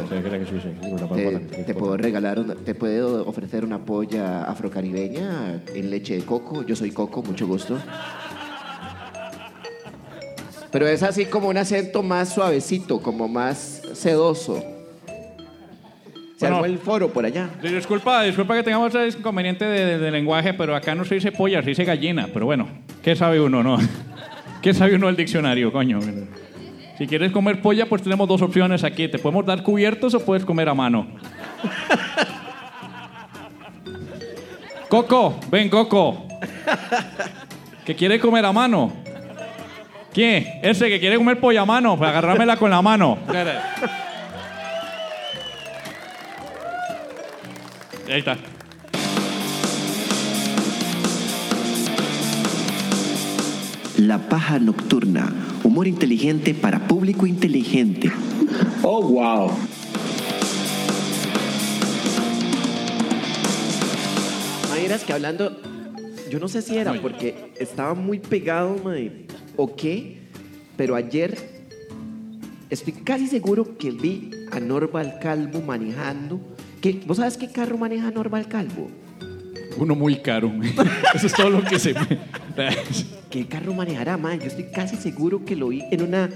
Te, 1.14 1.64
te 1.64 1.74
puedo 1.74 1.96
regalar, 1.96 2.38
una- 2.38 2.54
te 2.54 2.74
puedo 2.74 3.26
ofrecer 3.26 3.64
una 3.64 3.78
polla 3.78 4.44
afrocaribeña 4.44 5.62
en 5.74 5.90
leche 5.90 6.16
de 6.16 6.22
coco. 6.24 6.64
Yo 6.66 6.76
soy 6.76 6.90
Coco, 6.90 7.22
mucho 7.22 7.46
gusto. 7.46 7.78
Pero 10.70 10.88
es 10.88 11.02
así 11.04 11.26
como 11.26 11.48
un 11.48 11.56
acento 11.56 12.02
más 12.02 12.30
suavecito, 12.34 13.00
como 13.00 13.28
más 13.28 13.80
sedoso. 13.92 14.62
Se 16.36 16.46
Bueno. 16.46 16.56
armó 16.56 16.66
el 16.66 16.78
foro 16.78 17.12
por 17.12 17.24
allá. 17.24 17.48
Disculpa, 17.62 18.22
disculpa 18.22 18.56
que 18.56 18.62
tengamos 18.64 18.92
ese 18.94 19.18
inconveniente 19.18 19.64
de, 19.64 19.84
de- 19.86 19.98
de 19.98 20.10
lenguaje, 20.10 20.52
pero 20.54 20.74
acá 20.74 20.94
no 20.94 21.04
se 21.04 21.14
dice 21.14 21.30
polla, 21.32 21.62
se 21.62 21.70
dice 21.70 21.84
gallina. 21.84 22.28
Pero 22.32 22.46
bueno, 22.46 22.68
¿qué 23.02 23.14
sabe 23.14 23.40
uno, 23.40 23.62
no? 23.62 23.78
¿Qué 24.62 24.74
sabe 24.74 24.96
uno 24.96 25.06
del 25.06 25.16
diccionario, 25.16 25.70
coño? 25.72 26.00
Si 26.98 27.06
quieres 27.06 27.32
comer 27.32 27.60
polla, 27.60 27.86
pues 27.86 28.02
tenemos 28.02 28.28
dos 28.28 28.42
opciones 28.42 28.82
aquí. 28.84 29.08
Te 29.08 29.18
podemos 29.18 29.44
dar 29.46 29.62
cubiertos 29.62 30.14
o 30.14 30.24
puedes 30.24 30.44
comer 30.44 30.68
a 30.68 30.74
mano. 30.74 31.06
Coco, 34.88 35.38
ven, 35.50 35.68
Coco. 35.68 36.26
Que 37.84 37.94
quiere 37.94 38.18
comer 38.18 38.44
a 38.44 38.52
mano. 38.52 38.92
¿Quién? 40.12 40.46
Ese 40.62 40.88
que 40.88 41.00
quiere 41.00 41.16
comer 41.16 41.40
polla 41.40 41.62
a 41.62 41.66
mano, 41.66 41.98
para 41.98 42.10
agarrármela 42.10 42.56
con 42.56 42.70
la 42.70 42.80
mano. 42.80 43.18
Ahí 48.14 48.20
está. 48.20 48.36
La 53.98 54.28
paja 54.28 54.60
nocturna. 54.60 55.34
Humor 55.64 55.88
inteligente 55.88 56.54
para 56.54 56.86
público 56.86 57.26
inteligente. 57.26 58.12
Oh, 58.84 59.02
wow. 59.02 59.50
Mayeras 64.70 65.02
que 65.02 65.12
hablando, 65.12 65.60
yo 66.30 66.38
no 66.38 66.46
sé 66.46 66.62
si 66.62 66.76
era 66.76 66.94
porque 67.02 67.52
estaba 67.58 67.94
muy 67.94 68.20
pegado, 68.20 68.76
mae, 68.84 69.26
o 69.56 69.74
qué, 69.74 70.20
pero 70.76 70.94
ayer 70.94 71.36
estoy 72.70 72.92
casi 72.92 73.26
seguro 73.26 73.76
que 73.76 73.90
vi 73.90 74.30
a 74.52 74.60
Norval 74.60 75.18
Calvo 75.20 75.60
manejando. 75.62 76.53
¿Qué- 76.84 77.00
¿Vos 77.06 77.16
sabes 77.16 77.38
qué 77.38 77.48
carro 77.50 77.78
maneja 77.78 78.10
Norval 78.10 78.46
Calvo? 78.46 78.90
Uno 79.78 79.94
muy 79.94 80.16
caro. 80.16 80.52
Eso 81.14 81.26
es 81.28 81.32
todo 81.32 81.48
lo 81.48 81.64
que 81.64 81.78
se 81.78 81.94
¿Qué 83.30 83.46
carro 83.46 83.72
manejará, 83.72 84.18
mae? 84.18 84.38
Yo 84.38 84.44
estoy 84.48 84.64
casi 84.64 84.96
seguro 84.96 85.46
que 85.46 85.56
lo 85.56 85.68
vi 85.68 85.82
en 85.90 86.02
una... 86.02 86.28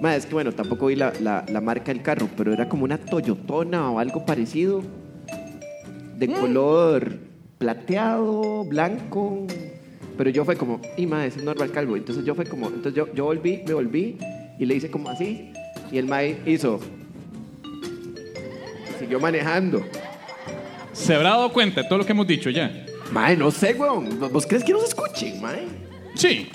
Mae, 0.00 0.16
es 0.16 0.24
que 0.24 0.32
bueno, 0.32 0.52
tampoco 0.52 0.86
vi 0.86 0.96
la, 0.96 1.12
la- 1.20 1.44
la 1.46 1.60
marca 1.60 1.92
del 1.92 2.00
carro, 2.00 2.26
pero 2.38 2.54
era 2.54 2.70
como 2.70 2.84
una 2.84 2.96
Toyotona 2.96 3.90
o 3.90 3.98
algo 3.98 4.24
parecido. 4.24 4.82
De 6.18 6.26
color 6.28 7.18
plateado, 7.58 8.64
blanco. 8.64 9.46
Pero 10.16 10.30
yo 10.30 10.46
fue 10.46 10.56
como, 10.56 10.80
y 10.96 11.04
mae, 11.06 11.26
ese 11.28 11.40
es 11.40 11.44
Norval 11.44 11.70
Calvo. 11.70 11.98
Entonces 11.98 12.24
yo 12.24 12.34
fue 12.34 12.46
como, 12.46 12.68
entonces 12.68 12.94
yo, 12.94 13.12
yo 13.12 13.26
volví, 13.26 13.60
me 13.66 13.74
volví 13.74 14.16
y 14.58 14.64
le 14.64 14.74
hice 14.74 14.90
como 14.90 15.10
así. 15.10 15.52
Y 15.92 15.98
el 15.98 16.06
mae 16.06 16.38
hizo... 16.46 16.80
Siguió 19.12 19.20
manejando. 19.20 19.86
Se 20.94 21.14
habrá 21.14 21.30
dado 21.30 21.52
cuenta 21.52 21.82
de 21.82 21.86
todo 21.86 21.98
lo 21.98 22.06
que 22.06 22.12
hemos 22.12 22.26
dicho 22.26 22.48
ya. 22.48 22.86
Mae, 23.10 23.36
no 23.36 23.50
sé, 23.50 23.74
weón. 23.74 24.18
¿Vos 24.32 24.46
crees 24.46 24.64
que 24.64 24.72
nos 24.72 24.84
escuchen, 24.84 25.38
mae? 25.38 25.66
Sí. 26.14 26.48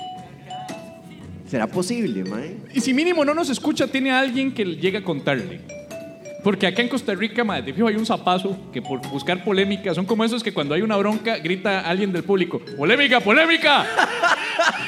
¿Será 1.47 1.67
posible, 1.67 2.23
mae? 2.23 2.57
Y 2.73 2.81
si 2.81 2.95
mínimo 2.95 3.23
no 3.23 3.35
nos 3.35 3.51
escucha, 3.51 3.85
tiene 3.85 4.09
a 4.09 4.21
alguien 4.21 4.51
que 4.55 4.65
llegue 4.65 4.97
a 4.97 5.03
contarle. 5.03 5.61
Porque 6.43 6.65
acá 6.65 6.81
en 6.81 6.89
Costa 6.89 7.13
Rica, 7.13 7.43
madre, 7.43 7.61
de 7.61 7.73
fijo 7.73 7.89
hay 7.89 7.95
un 7.95 8.07
zapazo 8.07 8.57
que 8.73 8.81
por 8.81 9.07
buscar 9.07 9.43
polémica 9.43 9.93
son 9.93 10.07
como 10.07 10.23
esos 10.23 10.41
que 10.41 10.51
cuando 10.51 10.73
hay 10.73 10.81
una 10.81 10.97
bronca 10.97 11.37
grita 11.37 11.81
alguien 11.81 12.11
del 12.11 12.23
público: 12.23 12.59
¡Polémica, 12.75 13.19
polémica! 13.19 13.85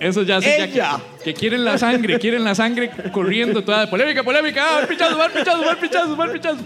Eso 0.00 0.22
ya 0.22 0.40
sí, 0.40 0.48
ya 0.48 0.56
que- 0.66 0.72
Ella. 0.72 1.00
que, 1.22 1.34
quieren 1.34 1.64
la 1.64 1.76
sangre, 1.76 2.18
quieren 2.18 2.42
la 2.42 2.54
sangre 2.54 2.90
corriendo 3.12 3.62
toda. 3.62 3.88
¡Polémica, 3.88 4.22
polémica! 4.22 4.64
¡Ah, 4.64 4.86
pichazo, 4.88 5.16
mal 5.18 5.30
pichazo, 5.30 5.62
mal 5.62 5.78
pichazo, 5.78 6.16
mal 6.16 6.32
pichazo! 6.32 6.64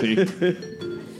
Sí. 0.00 0.16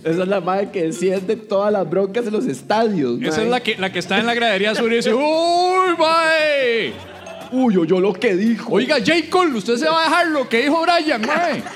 Esa 0.04 0.22
es 0.22 0.28
la 0.28 0.40
madre 0.40 0.70
que 0.70 0.84
enciende 0.84 1.36
todas 1.36 1.72
las 1.72 1.88
broncas 1.88 2.26
en 2.26 2.32
los 2.32 2.46
estadios. 2.46 3.20
Esa 3.22 3.36
mae. 3.38 3.44
es 3.44 3.50
la 3.50 3.60
que, 3.60 3.76
la 3.76 3.90
que 3.90 3.98
está 3.98 4.18
en 4.18 4.26
la 4.26 4.34
gradería 4.34 4.74
sur 4.74 4.92
y 4.92 4.96
dice: 4.96 5.14
¡Uy, 5.14 5.96
mae! 5.98 6.92
Uy, 7.52 7.74
yo, 7.74 7.84
yo 7.84 8.00
lo 8.00 8.12
que 8.12 8.36
dijo. 8.36 8.72
Oiga, 8.74 8.96
J. 8.98 9.12
Cole, 9.30 9.56
usted 9.56 9.76
se 9.76 9.88
va 9.88 10.02
a 10.02 10.04
dejar 10.08 10.26
lo 10.28 10.48
que 10.48 10.62
dijo 10.62 10.82
Brian, 10.82 11.22
mae. 11.22 11.62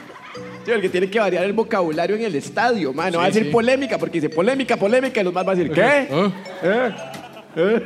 Sí, 0.65 0.71
el 0.73 0.83
que 0.83 0.91
tiene 0.91 1.09
que 1.09 1.19
variar 1.19 1.45
el 1.45 1.55
vocabulario 1.55 2.17
en 2.17 2.23
el 2.23 2.35
estadio, 2.35 2.93
man. 2.93 3.11
No 3.11 3.19
va 3.19 3.25
a 3.25 3.27
decir 3.29 3.45
sí. 3.45 3.51
polémica, 3.51 3.97
porque 3.97 4.21
dice 4.21 4.29
polémica, 4.29 4.77
polémica, 4.77 5.19
y 5.19 5.25
los 5.25 5.33
más 5.33 5.43
van 5.47 5.57
a 5.57 5.59
decir, 5.59 5.73
¿qué? 5.73 6.07
¿Ah? 7.57 7.81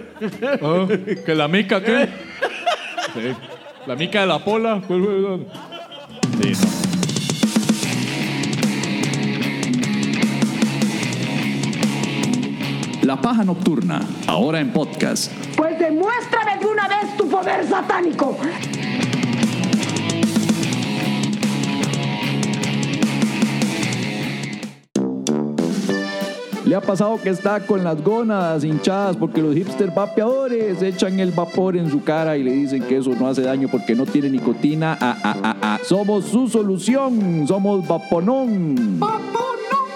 Ah, 0.62 0.86
¿Que 1.24 1.34
la 1.34 1.48
mica 1.48 1.82
qué? 1.82 2.08
Sí. 3.14 3.34
¿La 3.86 3.96
mica 3.96 4.20
de 4.20 4.26
la 4.26 4.38
pola? 4.38 4.82
¿Cuál 4.86 5.04
fue? 5.04 6.52
Sí. 6.54 6.66
La 13.02 13.16
paja 13.20 13.44
nocturna, 13.44 14.00
ahora 14.26 14.60
en 14.60 14.72
podcast. 14.72 15.30
Pues 15.56 15.78
demuéstrame 15.78 16.58
de 16.58 16.66
una 16.66 16.88
vez 16.88 17.16
tu 17.16 17.28
poder 17.28 17.66
satánico. 17.68 18.38
Le 26.74 26.78
ha 26.78 26.80
pasado 26.80 27.20
que 27.22 27.30
está 27.30 27.60
con 27.60 27.84
las 27.84 28.02
gónadas 28.02 28.64
hinchadas 28.64 29.16
porque 29.16 29.40
los 29.40 29.54
hipster 29.54 29.92
vapeadores 29.92 30.82
echan 30.82 31.20
el 31.20 31.30
vapor 31.30 31.76
en 31.76 31.88
su 31.88 32.02
cara 32.02 32.36
y 32.36 32.42
le 32.42 32.50
dicen 32.50 32.82
que 32.82 32.96
eso 32.96 33.14
no 33.14 33.28
hace 33.28 33.42
daño 33.42 33.68
porque 33.70 33.94
no 33.94 34.04
tiene 34.06 34.28
nicotina. 34.28 34.98
Ah, 35.00 35.16
ah, 35.22 35.36
ah, 35.40 35.56
ah. 35.62 35.78
Somos 35.84 36.24
su 36.24 36.48
solución. 36.48 37.46
Somos 37.46 37.86
Vaponón. 37.86 38.98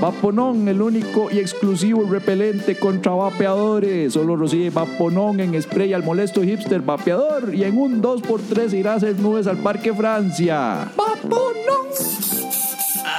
Vaponón, 0.01 0.69
el 0.69 0.81
único 0.81 1.29
y 1.33 1.41
exclusivo 1.41 2.05
repelente 2.09 2.77
contra 2.77 3.11
vapeadores. 3.11 4.13
Solo 4.13 4.37
recibe 4.37 4.71
Vaponón 4.71 5.41
en 5.41 5.61
spray 5.61 5.95
al 5.95 6.05
molesto 6.05 6.45
hipster 6.45 6.81
vapeador 6.83 7.57
y 7.57 7.65
en 7.65 7.77
un 7.77 8.01
2x3 8.01 8.73
irá 8.75 8.93
a 8.93 8.97
hacer 8.99 9.19
nubes 9.19 9.49
al 9.49 9.57
Parque 9.57 9.93
Francia. 9.93 10.93
¡Vaponón! 10.97 12.38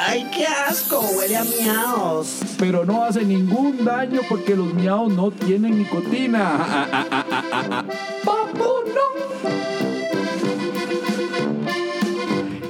Ay, 0.02 0.26
qué 0.34 0.45
asco, 0.45 1.02
huele 1.18 1.36
a 1.36 1.43
miaos. 1.43 2.39
Pero 2.58 2.86
no 2.86 3.04
hace 3.04 3.26
ningún 3.26 3.84
daño 3.84 4.22
porque 4.30 4.56
los 4.56 4.74
miaos 4.74 5.12
no 5.12 5.30
tienen 5.30 5.78
nicotina. 5.78 6.39
Ah, 6.41 6.88
ah, 6.91 7.08
ah, 7.12 7.26
ah, 7.30 7.45
ah, 7.52 7.68
ah. 7.72 8.10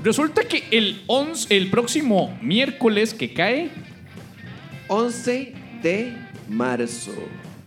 Resulta 0.04 0.44
que 0.44 0.64
el, 0.72 1.04
11, 1.06 1.56
el 1.56 1.70
próximo 1.70 2.36
miércoles 2.42 3.14
que 3.14 3.32
cae, 3.32 3.70
11 4.88 5.54
de 5.84 6.18
marzo. 6.48 7.12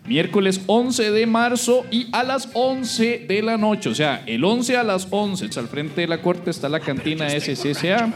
miércoles 0.07 0.61
11 0.67 1.13
de 1.13 1.27
marzo 1.27 1.87
y 1.93 2.09
a 2.11 2.25
las 2.25 2.49
11 2.53 3.27
de 3.29 3.43
la 3.43 3.57
noche, 3.57 3.91
o 3.91 3.95
sea, 3.95 4.25
el 4.27 4.45
11 4.45 4.77
a 4.77 4.83
las 4.83 5.07
11, 5.09 5.57
al 5.57 5.69
frente 5.69 6.01
de 6.01 6.09
la 6.09 6.21
corte 6.21 6.51
está 6.51 6.69
la 6.69 6.81
cantina 6.81 7.29
SCCA. 7.31 8.13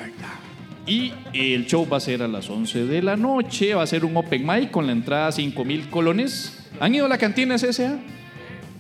Y 0.87 1.13
el 1.33 1.67
show 1.67 1.87
va 1.89 1.97
a 1.97 2.01
ser 2.01 2.23
a 2.23 2.29
las 2.29 2.49
11 2.49 2.87
de 2.87 3.03
la 3.03 3.17
noche, 3.17 3.75
va 3.75 3.83
a 3.83 3.87
ser 3.87 4.05
un 4.05 4.17
open 4.17 4.47
mic 4.47 4.71
con 4.71 4.87
la 4.87 4.93
entrada 4.93 5.29
a 5.29 5.33
5 5.33 5.65
mil 5.65 5.91
colones. 5.91 6.65
¿Han 6.79 6.95
ido 6.95 7.07
a 7.07 7.09
la 7.09 7.19
cantina 7.19 7.59
SCA? 7.59 7.99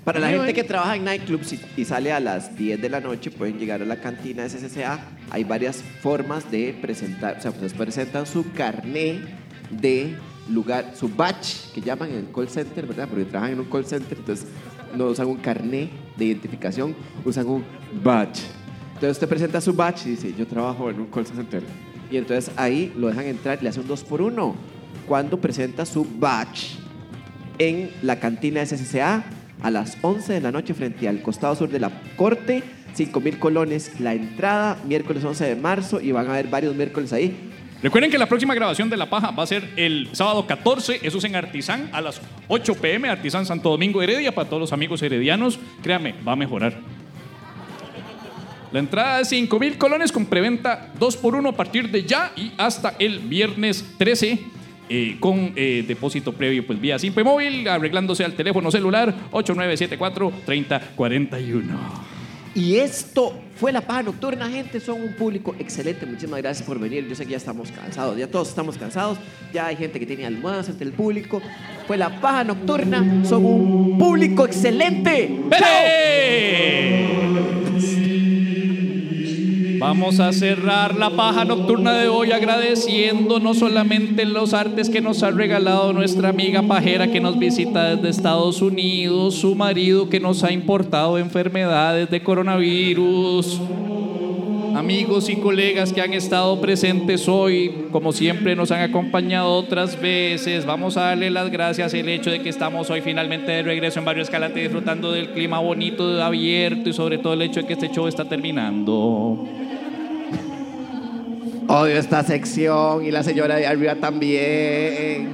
Para 0.05 0.21
la 0.21 0.29
gente 0.29 0.55
que 0.55 0.63
trabaja 0.63 0.95
en 0.95 1.03
nightclubs 1.03 1.55
y, 1.55 1.61
y 1.77 1.85
sale 1.85 2.13
a 2.13 2.21
las 2.21 2.57
10 2.57 2.81
de 2.81 2.89
la 2.89 3.01
noche, 3.01 3.33
pueden 3.33 3.59
llegar 3.59 3.83
a 3.83 3.85
la 3.85 3.97
cantina 3.97 4.49
SCCA. 4.49 5.01
Hay 5.31 5.43
varias 5.43 5.83
formas 6.01 6.49
de 6.49 6.79
presentar, 6.81 7.39
o 7.39 7.41
sea, 7.41 7.51
ustedes 7.51 7.75
presentan 7.75 8.25
su 8.25 8.53
carné 8.53 9.23
de 9.71 10.15
lugar, 10.49 10.93
su 10.95 11.09
batch, 11.09 11.73
que 11.75 11.81
llaman 11.81 12.11
en 12.11 12.19
el 12.19 12.31
call 12.31 12.49
center, 12.49 12.87
¿verdad? 12.87 13.09
Porque 13.09 13.25
trabajan 13.25 13.55
en 13.55 13.61
un 13.61 13.67
call 13.67 13.85
center, 13.85 14.17
entonces 14.17 14.47
no 14.95 15.07
usan 15.07 15.27
un 15.27 15.39
carné 15.39 15.91
de 16.17 16.25
identificación, 16.25 16.95
usan 17.25 17.49
un 17.49 17.65
batch. 18.05 18.43
Entonces 18.95 19.17
usted 19.17 19.29
presenta 19.29 19.61
su 19.61 19.75
batch 19.75 20.07
y 20.07 20.11
dice, 20.11 20.33
yo 20.39 20.47
trabajo 20.47 20.89
en 20.89 21.01
un 21.01 21.07
call 21.07 21.27
center. 21.27 21.65
Y 22.11 22.17
entonces 22.17 22.53
ahí 22.57 22.93
lo 22.97 23.09
dejan 23.09 23.27
entrar 23.27 23.59
y 23.61 23.65
le 23.65 23.71
hacen 23.71 23.83
un 23.83 23.89
2 23.89 24.05
por 24.05 24.23
1 24.23 24.55
Cuando 25.07 25.41
presenta 25.41 25.85
su 25.85 26.05
batch, 26.05 26.77
en 27.59 27.91
la 28.03 28.19
cantina 28.19 28.65
SCCA 28.65 29.25
a 29.63 29.71
las 29.71 29.99
11 30.03 30.35
de 30.35 30.41
la 30.41 30.53
noche 30.53 30.75
frente 30.75 31.09
al 31.09 31.23
costado 31.23 31.55
sur 31.55 31.69
de 31.69 31.81
la 31.81 31.91
corte. 32.17 32.63
5 32.95 33.21
mil 33.21 33.39
colones 33.39 34.01
la 34.01 34.15
entrada, 34.15 34.79
miércoles 34.87 35.23
11 35.23 35.45
de 35.45 35.57
marzo 35.57 36.01
y 36.01 36.13
van 36.13 36.27
a 36.29 36.33
haber 36.33 36.49
varios 36.49 36.75
miércoles 36.75 37.13
ahí. 37.13 37.53
Recuerden 37.83 38.11
que 38.11 38.17
la 38.17 38.27
próxima 38.27 38.55
grabación 38.55 38.89
de 38.89 38.97
La 38.97 39.11
Paja 39.11 39.33
va 39.33 39.43
a 39.43 39.47
ser 39.47 39.71
el 39.77 40.09
sábado 40.13 40.47
14, 40.47 41.01
eso 41.03 41.19
es 41.19 41.25
en 41.25 41.37
Artizán, 41.37 41.91
a 41.93 42.01
las 42.01 42.23
8 42.49 42.75
pm, 42.75 43.11
Artizán 43.11 43.45
Santo 43.45 43.69
Domingo 43.69 44.03
Heredia, 44.03 44.35
para 44.35 44.49
todos 44.49 44.61
los 44.61 44.73
amigos 44.73 45.03
heredianos. 45.03 45.59
Créame, 45.83 46.15
va 46.27 46.33
a 46.33 46.37
mejorar. 46.37 46.81
La 48.73 48.81
entrada 48.81 49.21
es 49.21 49.29
5 49.29 49.59
mil 49.59 49.79
colones 49.79 50.13
con 50.13 50.27
preventa 50.27 50.93
2 50.99 51.17
por 51.19 51.35
1 51.35 51.49
a 51.49 51.53
partir 51.53 51.91
de 51.91 52.05
ya 52.05 52.33
y 52.37 52.53
hasta 52.59 52.95
el 52.99 53.21
viernes 53.21 53.85
13. 53.99 54.39
eh, 54.89 55.17
con 55.19 55.53
eh, 55.57 55.85
depósito 55.87 56.33
previo 56.33 56.65
pues 56.67 56.81
vía 56.81 56.99
Simpe 56.99 57.25
Móvil, 57.25 57.67
arreglándose 57.69 58.25
al 58.25 58.35
teléfono 58.35 58.71
celular 58.71 59.15
8974-3041. 59.33 61.63
Y 62.55 62.77
esto 62.77 63.39
fue 63.57 63.71
la 63.71 63.83
paja 63.83 64.03
nocturna, 64.05 64.49
gente. 64.49 64.81
Son 64.81 65.03
un 65.03 65.13
público 65.13 65.55
excelente. 65.59 66.07
Muchísimas 66.07 66.41
gracias 66.41 66.67
por 66.67 66.79
venir. 66.79 67.07
Yo 67.07 67.15
sé 67.15 67.27
que 67.27 67.33
ya 67.33 67.37
estamos 67.37 67.71
cansados, 67.71 68.17
ya 68.17 68.29
todos 68.29 68.49
estamos 68.49 68.79
cansados. 68.79 69.19
Ya 69.53 69.67
hay 69.67 69.77
gente 69.77 70.01
que 70.01 70.07
tiene 70.07 70.25
almohadas 70.25 70.71
entre 70.71 70.87
el 70.87 70.95
público. 70.95 71.43
Fue 71.87 71.99
la 71.99 72.19
paja 72.19 72.45
nocturna. 72.45 73.27
Son 73.27 73.45
un 73.45 73.99
público 73.99 74.47
excelente. 74.47 75.39
¡Chao! 75.51 76.97
Vamos 79.79 80.21
a 80.21 80.33
cerrar 80.33 80.97
la 80.97 81.11
paja 81.11 81.45
nocturna 81.45 81.93
de 81.93 82.09
hoy 82.09 82.33
agradeciendo 82.33 83.41
no 83.41 83.53
solamente 83.53 84.25
los 84.25 84.55
artes 84.55 84.89
que 84.89 85.01
nos 85.01 85.23
ha 85.23 85.31
regalado 85.31 85.93
nuestra 85.93 86.31
amiga 86.31 86.63
pajera 86.63 87.09
que 87.09 87.21
nos 87.21 87.39
visita 87.39 87.95
desde 87.95 88.09
Estados 88.09 88.63
Unidos, 88.63 89.35
su 89.35 89.55
marido 89.55 90.09
que 90.09 90.21
nos 90.21 90.45
ha 90.45 90.53
importado 90.53 91.19
enfermedades 91.19 92.09
de 92.11 92.23
coronavirus, 92.23 93.61
amigos 94.75 95.29
y 95.29 95.37
colegas 95.37 95.93
que 95.93 96.01
han 96.01 96.15
estado 96.15 96.61
presentes 96.61 97.29
hoy, 97.29 97.87
como 97.93 98.13
siempre 98.13 98.57
nos 98.57 98.71
han 98.71 98.81
acompañado 98.81 99.53
otras 99.53 100.01
veces. 100.01 100.65
Vamos 100.65 100.97
a 100.97 101.03
darle 101.03 101.31
las 101.31 101.51
gracias 101.51 101.93
el 101.93 102.09
hecho 102.09 102.31
de 102.31 102.41
que 102.41 102.49
estamos 102.49 102.89
hoy 102.91 103.03
finalmente 103.03 103.53
de 103.53 103.63
regreso 103.63 103.99
en 103.99 104.05
Barrio 104.05 104.23
Escalante 104.23 104.61
disfrutando 104.61 105.13
del 105.13 105.31
clima 105.31 105.59
bonito, 105.59 106.23
abierto 106.23 106.89
y 106.89 106.93
sobre 106.93 107.19
todo 107.19 107.35
el 107.35 107.43
hecho 107.43 107.61
de 107.61 107.67
que 107.67 107.73
este 107.75 107.91
show 107.91 108.07
está 108.07 108.25
terminando. 108.25 109.66
Odio 111.69 111.97
esta 111.99 112.23
sección 112.23 113.05
y 113.05 113.11
la 113.11 113.23
señora 113.23 113.57
de 113.57 113.67
arriba 113.67 113.97
también. 113.97 115.33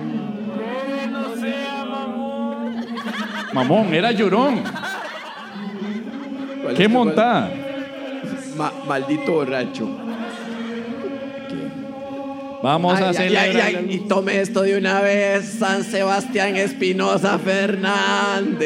Mamón, 3.53 3.93
era 3.93 4.13
llorón. 4.13 4.63
¿Cuál 6.63 6.75
¿Qué 6.75 6.89
montada? 6.89 7.51
Ma- 8.57 8.73
maldito 8.89 9.33
borracho. 9.33 9.89
Vamos 12.63 12.95
Ay, 12.97 13.05
a 13.05 13.13
celebrar. 13.13 13.45
ay, 13.67 13.75
ay, 13.77 13.87
y 13.91 13.99
tome 14.09 14.41
esto 14.41 14.63
de 14.63 14.79
una 14.79 15.01
vez, 15.01 15.57
San 15.59 15.83
Sebastián 15.83 16.55
Espinosa 16.57 17.37
Fernández. 17.41 18.63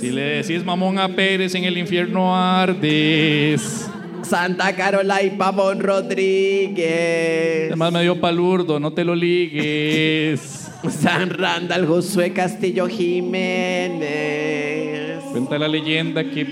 Si 0.00 0.10
le 0.12 0.22
decís 0.42 0.64
mamón 0.64 0.98
a 1.00 1.08
Pérez 1.08 1.56
en 1.56 1.64
el 1.64 1.76
infierno 1.76 2.34
ardes. 2.36 3.90
Santa 4.24 4.74
Carola 4.74 5.22
y 5.22 5.30
Pavón 5.30 5.80
Rodríguez. 5.80 7.66
Además 7.68 7.92
me 7.92 8.02
dio 8.02 8.20
palurdo, 8.20 8.80
no 8.80 8.92
te 8.92 9.04
lo 9.04 9.14
ligues. 9.14 10.70
San 10.90 11.30
Randall 11.30 11.86
Josué 11.86 12.32
Castillo 12.32 12.88
Jiménez. 12.88 14.04
Cuenta 15.32 15.58
la 15.58 15.68
leyenda 15.68 16.24
que 16.24 16.44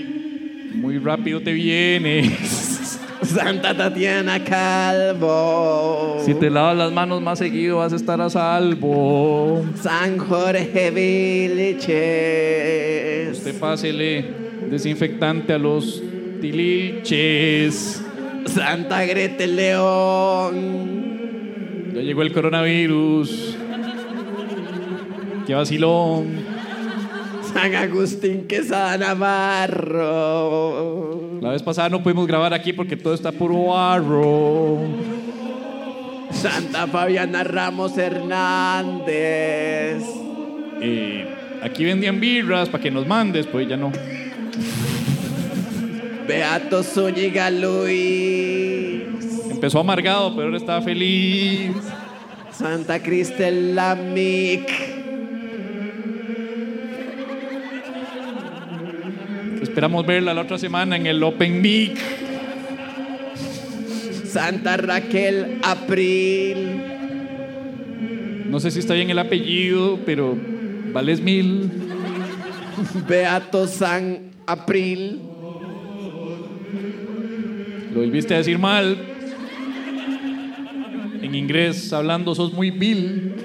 muy 0.75 0.97
rápido 0.99 1.41
te 1.41 1.53
vienes. 1.53 2.99
Santa 3.23 3.75
Tatiana 3.75 4.43
Calvo. 4.43 6.21
Si 6.25 6.33
te 6.35 6.49
lavas 6.49 6.75
las 6.77 6.91
manos 6.91 7.21
más 7.21 7.39
seguido 7.39 7.77
vas 7.77 7.93
a 7.93 7.95
estar 7.95 8.19
a 8.21 8.29
salvo. 8.29 9.63
San 9.81 10.17
Jorge 10.17 10.91
Vilches. 10.91 11.87
Usted 13.37 13.59
pásele 13.59 14.25
desinfectante 14.69 15.53
a 15.53 15.57
los 15.57 16.03
tiliches. 16.43 18.03
Santa 18.45 19.05
Gretel 19.05 19.55
León. 19.55 20.57
Ya 21.95 22.01
llegó 22.01 22.21
el 22.21 22.33
coronavirus. 22.33 23.55
Qué 25.47 25.55
vacilón. 25.55 26.43
San 27.53 27.73
Agustín 27.75 28.45
Quesada 28.45 28.97
Navarro. 28.97 30.19
La 31.39 31.51
vez 31.51 31.63
pasada 31.63 31.87
no 31.87 32.03
pudimos 32.03 32.27
grabar 32.27 32.53
aquí 32.53 32.73
porque 32.73 32.97
todo 32.97 33.13
está 33.13 33.31
puro 33.31 33.67
barro. 33.67 34.79
Santa 36.31 36.87
Fabiana 36.87 37.45
Ramos 37.45 37.97
Hernández. 37.97 39.13
Eh, 40.81 41.25
aquí 41.61 41.85
vendían 41.85 42.19
birras 42.19 42.67
para 42.67 42.83
que 42.83 42.91
nos 42.91 43.07
mandes, 43.07 43.47
pues 43.47 43.65
ya 43.69 43.77
no. 43.77 43.93
Beato 46.27 46.83
Zúñiga 46.83 47.49
Luis. 47.49 49.03
Empezó 49.49 49.79
amargado, 49.79 50.35
pero 50.35 50.47
ahora 50.47 50.57
está 50.57 50.81
feliz. 50.81 51.71
Santa 52.51 53.01
Cristel 53.01 53.75
Lamic. 53.75 54.69
Esperamos 59.61 60.05
verla 60.05 60.33
la 60.33 60.41
otra 60.41 60.57
semana 60.57 60.95
en 60.95 61.07
el 61.07 61.23
Open 61.23 61.61
Mic. 61.61 61.97
Santa 64.25 64.77
Raquel 64.77 65.59
April. 65.63 66.81
No 68.49 68.59
sé 68.59 68.71
si 68.71 68.79
está 68.79 68.93
bien 68.93 69.09
el 69.09 69.19
apellido, 69.19 69.99
pero 70.05 70.37
vales 70.93 71.21
mil. 71.21 71.71
Beato 73.07 73.67
San 73.67 74.31
April. 74.45 75.32
Lo 77.93 77.99
volviste 77.99 78.33
a 78.33 78.37
decir 78.37 78.57
mal. 78.57 78.97
En 81.21 81.35
inglés, 81.35 81.93
hablando, 81.93 82.33
sos 82.33 82.51
muy 82.51 82.71
vil. 82.71 83.35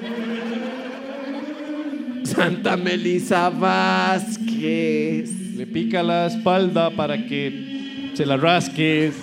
Santa 2.22 2.78
Melisa 2.78 3.51
Vázquez. 3.51 5.30
Le 5.55 5.66
pica 5.66 6.03
la 6.03 6.28
espalda 6.28 6.88
para 6.88 7.26
que 7.26 8.11
se 8.14 8.24
la 8.24 8.38
rasques. 8.38 9.14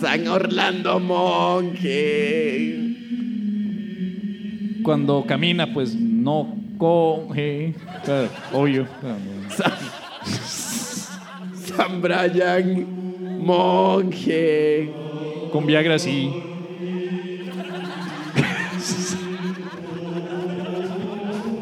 San 0.00 0.28
Orlando 0.28 1.00
Monje. 1.00 2.78
Cuando 4.84 5.24
camina, 5.26 5.74
pues 5.74 5.96
no 5.96 6.54
coge. 6.78 7.74
Claro, 8.04 8.28
obvio. 8.52 8.86
San, 9.48 9.72
San 11.52 12.00
Brian 12.00 13.07
Monje. 13.38 14.90
Con 15.52 15.66
Viagra 15.66 15.98
sí. 15.98 16.42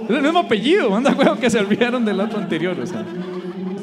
Es 0.08 0.14
el 0.14 0.22
mismo 0.22 0.38
apellido, 0.38 0.90
manda 0.90 1.12
huevo 1.12 1.36
que 1.36 1.50
se 1.50 1.58
olvidaron 1.58 2.04
del 2.04 2.20
otro 2.20 2.38
anterior. 2.38 2.78
O 2.78 2.86
sea. 2.86 3.04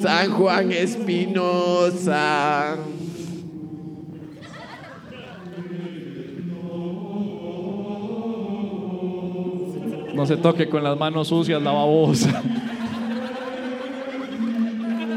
San 0.02 0.32
Juan 0.32 0.72
Espinosa. 0.72 2.78
No 10.14 10.26
se 10.26 10.38
toque 10.38 10.70
con 10.70 10.84
las 10.84 10.98
manos 10.98 11.30
sucias 11.30 11.62
la 11.62 11.72
babosa. 11.72 12.42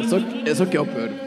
Eso, 0.01 0.19
eso 0.45 0.71
quedó 0.71 0.85
peor. 0.85 1.26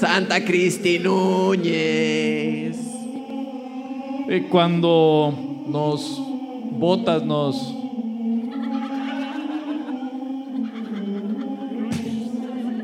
Santa 0.00 0.42
Cristi 0.42 0.98
Núñez. 0.98 2.74
Eh, 4.30 4.46
Cuando 4.48 5.34
nos 5.68 6.18
botas, 6.72 7.22
nos. 7.22 7.74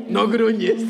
No 0.07 0.27
gruñes. 0.27 0.83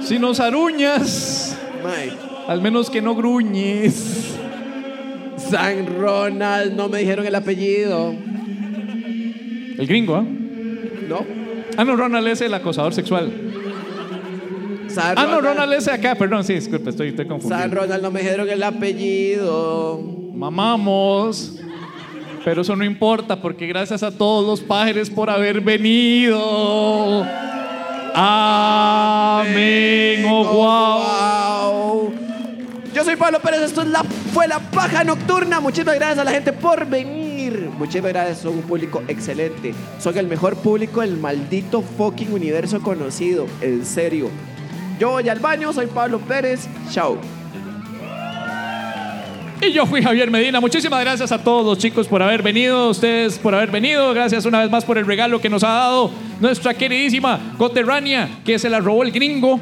Si 0.00 0.20
nos 0.20 0.38
aruñas, 0.38 1.58
Mae. 1.82 2.12
al 2.46 2.62
menos 2.62 2.88
que 2.88 3.02
no 3.02 3.16
gruñes. 3.16 4.36
San 5.36 5.86
Ronald, 5.98 6.74
no 6.76 6.88
me 6.88 7.00
dijeron 7.00 7.26
el 7.26 7.34
apellido. 7.34 8.14
El 9.76 9.86
gringo, 9.88 10.14
¿ah? 10.14 10.24
No. 11.08 11.43
Ah, 11.76 11.84
no, 11.84 11.96
Ronald 11.96 12.26
es 12.28 12.40
el 12.40 12.54
acosador 12.54 12.94
sexual. 12.94 13.32
San 14.88 15.18
Ah, 15.18 15.26
no, 15.26 15.40
Ronald 15.40 15.72
es 15.72 15.88
acá, 15.88 16.14
perdón, 16.14 16.44
sí, 16.44 16.54
disculpe, 16.54 16.90
estoy, 16.90 17.08
estoy 17.08 17.24
San 17.24 17.40
confundido. 17.40 17.82
Ronald, 17.82 18.02
no 18.02 18.10
me 18.10 18.20
dijeron 18.20 18.48
el 18.48 18.62
apellido. 18.62 20.00
Mamamos. 20.34 21.58
Pero 22.44 22.62
eso 22.62 22.76
no 22.76 22.84
importa 22.84 23.40
porque 23.40 23.66
gracias 23.66 24.02
a 24.02 24.10
todos 24.10 24.46
los 24.46 24.60
pájaros 24.60 25.08
por 25.08 25.30
haber 25.30 25.62
venido. 25.62 27.24
Amén. 28.14 30.24
Oh, 30.28 30.44
wow. 30.44 31.00
wow. 31.00 31.14
Yo 32.94 33.02
soy 33.02 33.16
Pablo 33.16 33.40
Pérez, 33.40 33.62
esto 33.62 33.82
es 33.82 33.88
la, 33.88 34.04
fue 34.32 34.46
la 34.46 34.60
paja 34.60 35.02
nocturna. 35.02 35.58
Muchísimas 35.58 35.96
gracias 35.96 36.18
a 36.18 36.24
la 36.24 36.30
gente 36.30 36.52
por 36.52 36.86
venir. 36.86 37.23
Muchísimas 37.50 38.12
gracias, 38.12 38.38
son 38.38 38.54
un 38.54 38.62
público 38.62 39.02
excelente. 39.08 39.74
Son 39.98 40.16
el 40.16 40.26
mejor 40.26 40.56
público 40.56 41.00
del 41.00 41.16
maldito 41.16 41.82
fucking 41.82 42.32
universo 42.32 42.80
conocido. 42.80 43.46
En 43.60 43.84
serio. 43.84 44.30
Yo 44.98 45.10
voy 45.10 45.28
al 45.28 45.40
baño, 45.40 45.72
soy 45.72 45.86
Pablo 45.86 46.18
Pérez. 46.20 46.68
Chao. 46.90 47.18
Y 49.60 49.72
yo 49.72 49.86
fui 49.86 50.02
Javier 50.02 50.30
Medina. 50.30 50.60
Muchísimas 50.60 51.00
gracias 51.00 51.32
a 51.32 51.42
todos 51.42 51.64
los 51.64 51.78
chicos 51.78 52.06
por 52.06 52.22
haber 52.22 52.42
venido, 52.42 52.90
ustedes 52.90 53.38
por 53.38 53.54
haber 53.54 53.70
venido. 53.70 54.12
Gracias 54.12 54.44
una 54.44 54.60
vez 54.60 54.70
más 54.70 54.84
por 54.84 54.98
el 54.98 55.06
regalo 55.06 55.40
que 55.40 55.48
nos 55.48 55.64
ha 55.64 55.68
dado 55.68 56.10
nuestra 56.40 56.74
queridísima 56.74 57.54
coterránea, 57.56 58.28
que 58.44 58.58
se 58.58 58.68
la 58.68 58.80
robó 58.80 59.02
el 59.02 59.12
gringo. 59.12 59.60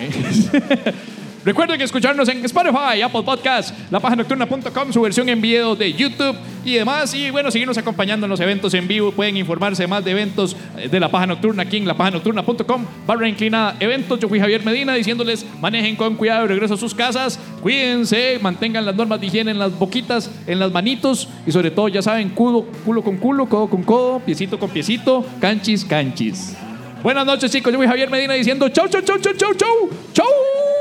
Recuerden 1.42 1.80
escucharnos 1.80 2.28
en 2.28 2.44
Spotify, 2.44 3.00
Apple 3.02 3.22
Podcast, 3.22 3.74
lapajanocturna.com, 3.90 4.92
su 4.92 5.00
versión 5.00 5.26
en 5.30 5.40
video 5.40 5.74
de 5.74 5.90
YouTube 5.90 6.36
y 6.66 6.74
demás. 6.74 7.14
Y 7.14 7.30
bueno, 7.30 7.50
seguirnos 7.50 7.78
acompañando 7.78 8.26
en 8.26 8.30
los 8.30 8.40
eventos 8.40 8.74
en 8.74 8.86
vivo. 8.86 9.10
Pueden 9.10 9.38
informarse 9.38 9.86
más 9.86 10.04
de 10.04 10.10
eventos 10.10 10.54
eh, 10.76 10.88
de 10.88 11.00
La 11.00 11.10
Paja 11.10 11.26
Nocturna 11.26 11.62
aquí 11.62 11.78
en 11.78 11.86
lapajanocturna.com, 11.86 12.84
barra 13.06 13.26
inclinada 13.26 13.74
eventos. 13.80 14.20
Yo 14.20 14.28
fui 14.28 14.38
Javier 14.38 14.62
Medina 14.64 14.92
diciéndoles 14.92 15.46
manejen 15.62 15.96
con 15.96 16.14
cuidado 16.16 16.44
y 16.44 16.48
regreso 16.48 16.74
a 16.74 16.76
sus 16.76 16.94
casas. 16.94 17.38
Cuídense, 17.62 18.38
mantengan 18.42 18.84
las 18.84 18.94
normas 18.94 19.18
de 19.18 19.28
higiene 19.28 19.52
en 19.52 19.58
las 19.58 19.78
boquitas, 19.78 20.30
en 20.46 20.58
las 20.58 20.70
manitos 20.70 21.26
y 21.46 21.52
sobre 21.52 21.70
todo, 21.70 21.88
ya 21.88 22.02
saben, 22.02 22.28
culo, 22.30 22.66
culo 22.84 23.02
con 23.02 23.16
culo, 23.16 23.48
codo 23.48 23.70
con 23.70 23.82
codo, 23.82 24.20
piecito 24.20 24.58
con 24.58 24.68
piecito, 24.68 25.24
canchis, 25.40 25.86
canchis. 25.86 26.54
Buenas 27.02 27.24
noches, 27.24 27.50
chicos. 27.50 27.72
Yo 27.72 27.78
fui 27.78 27.86
Javier 27.86 28.10
Medina 28.10 28.34
diciendo 28.34 28.68
chau, 28.68 28.86
chau, 28.88 29.00
chau, 29.00 29.18
chau, 29.18 29.32
chau, 29.32 29.54
chau. 29.54 29.90
Chau. 30.12 30.79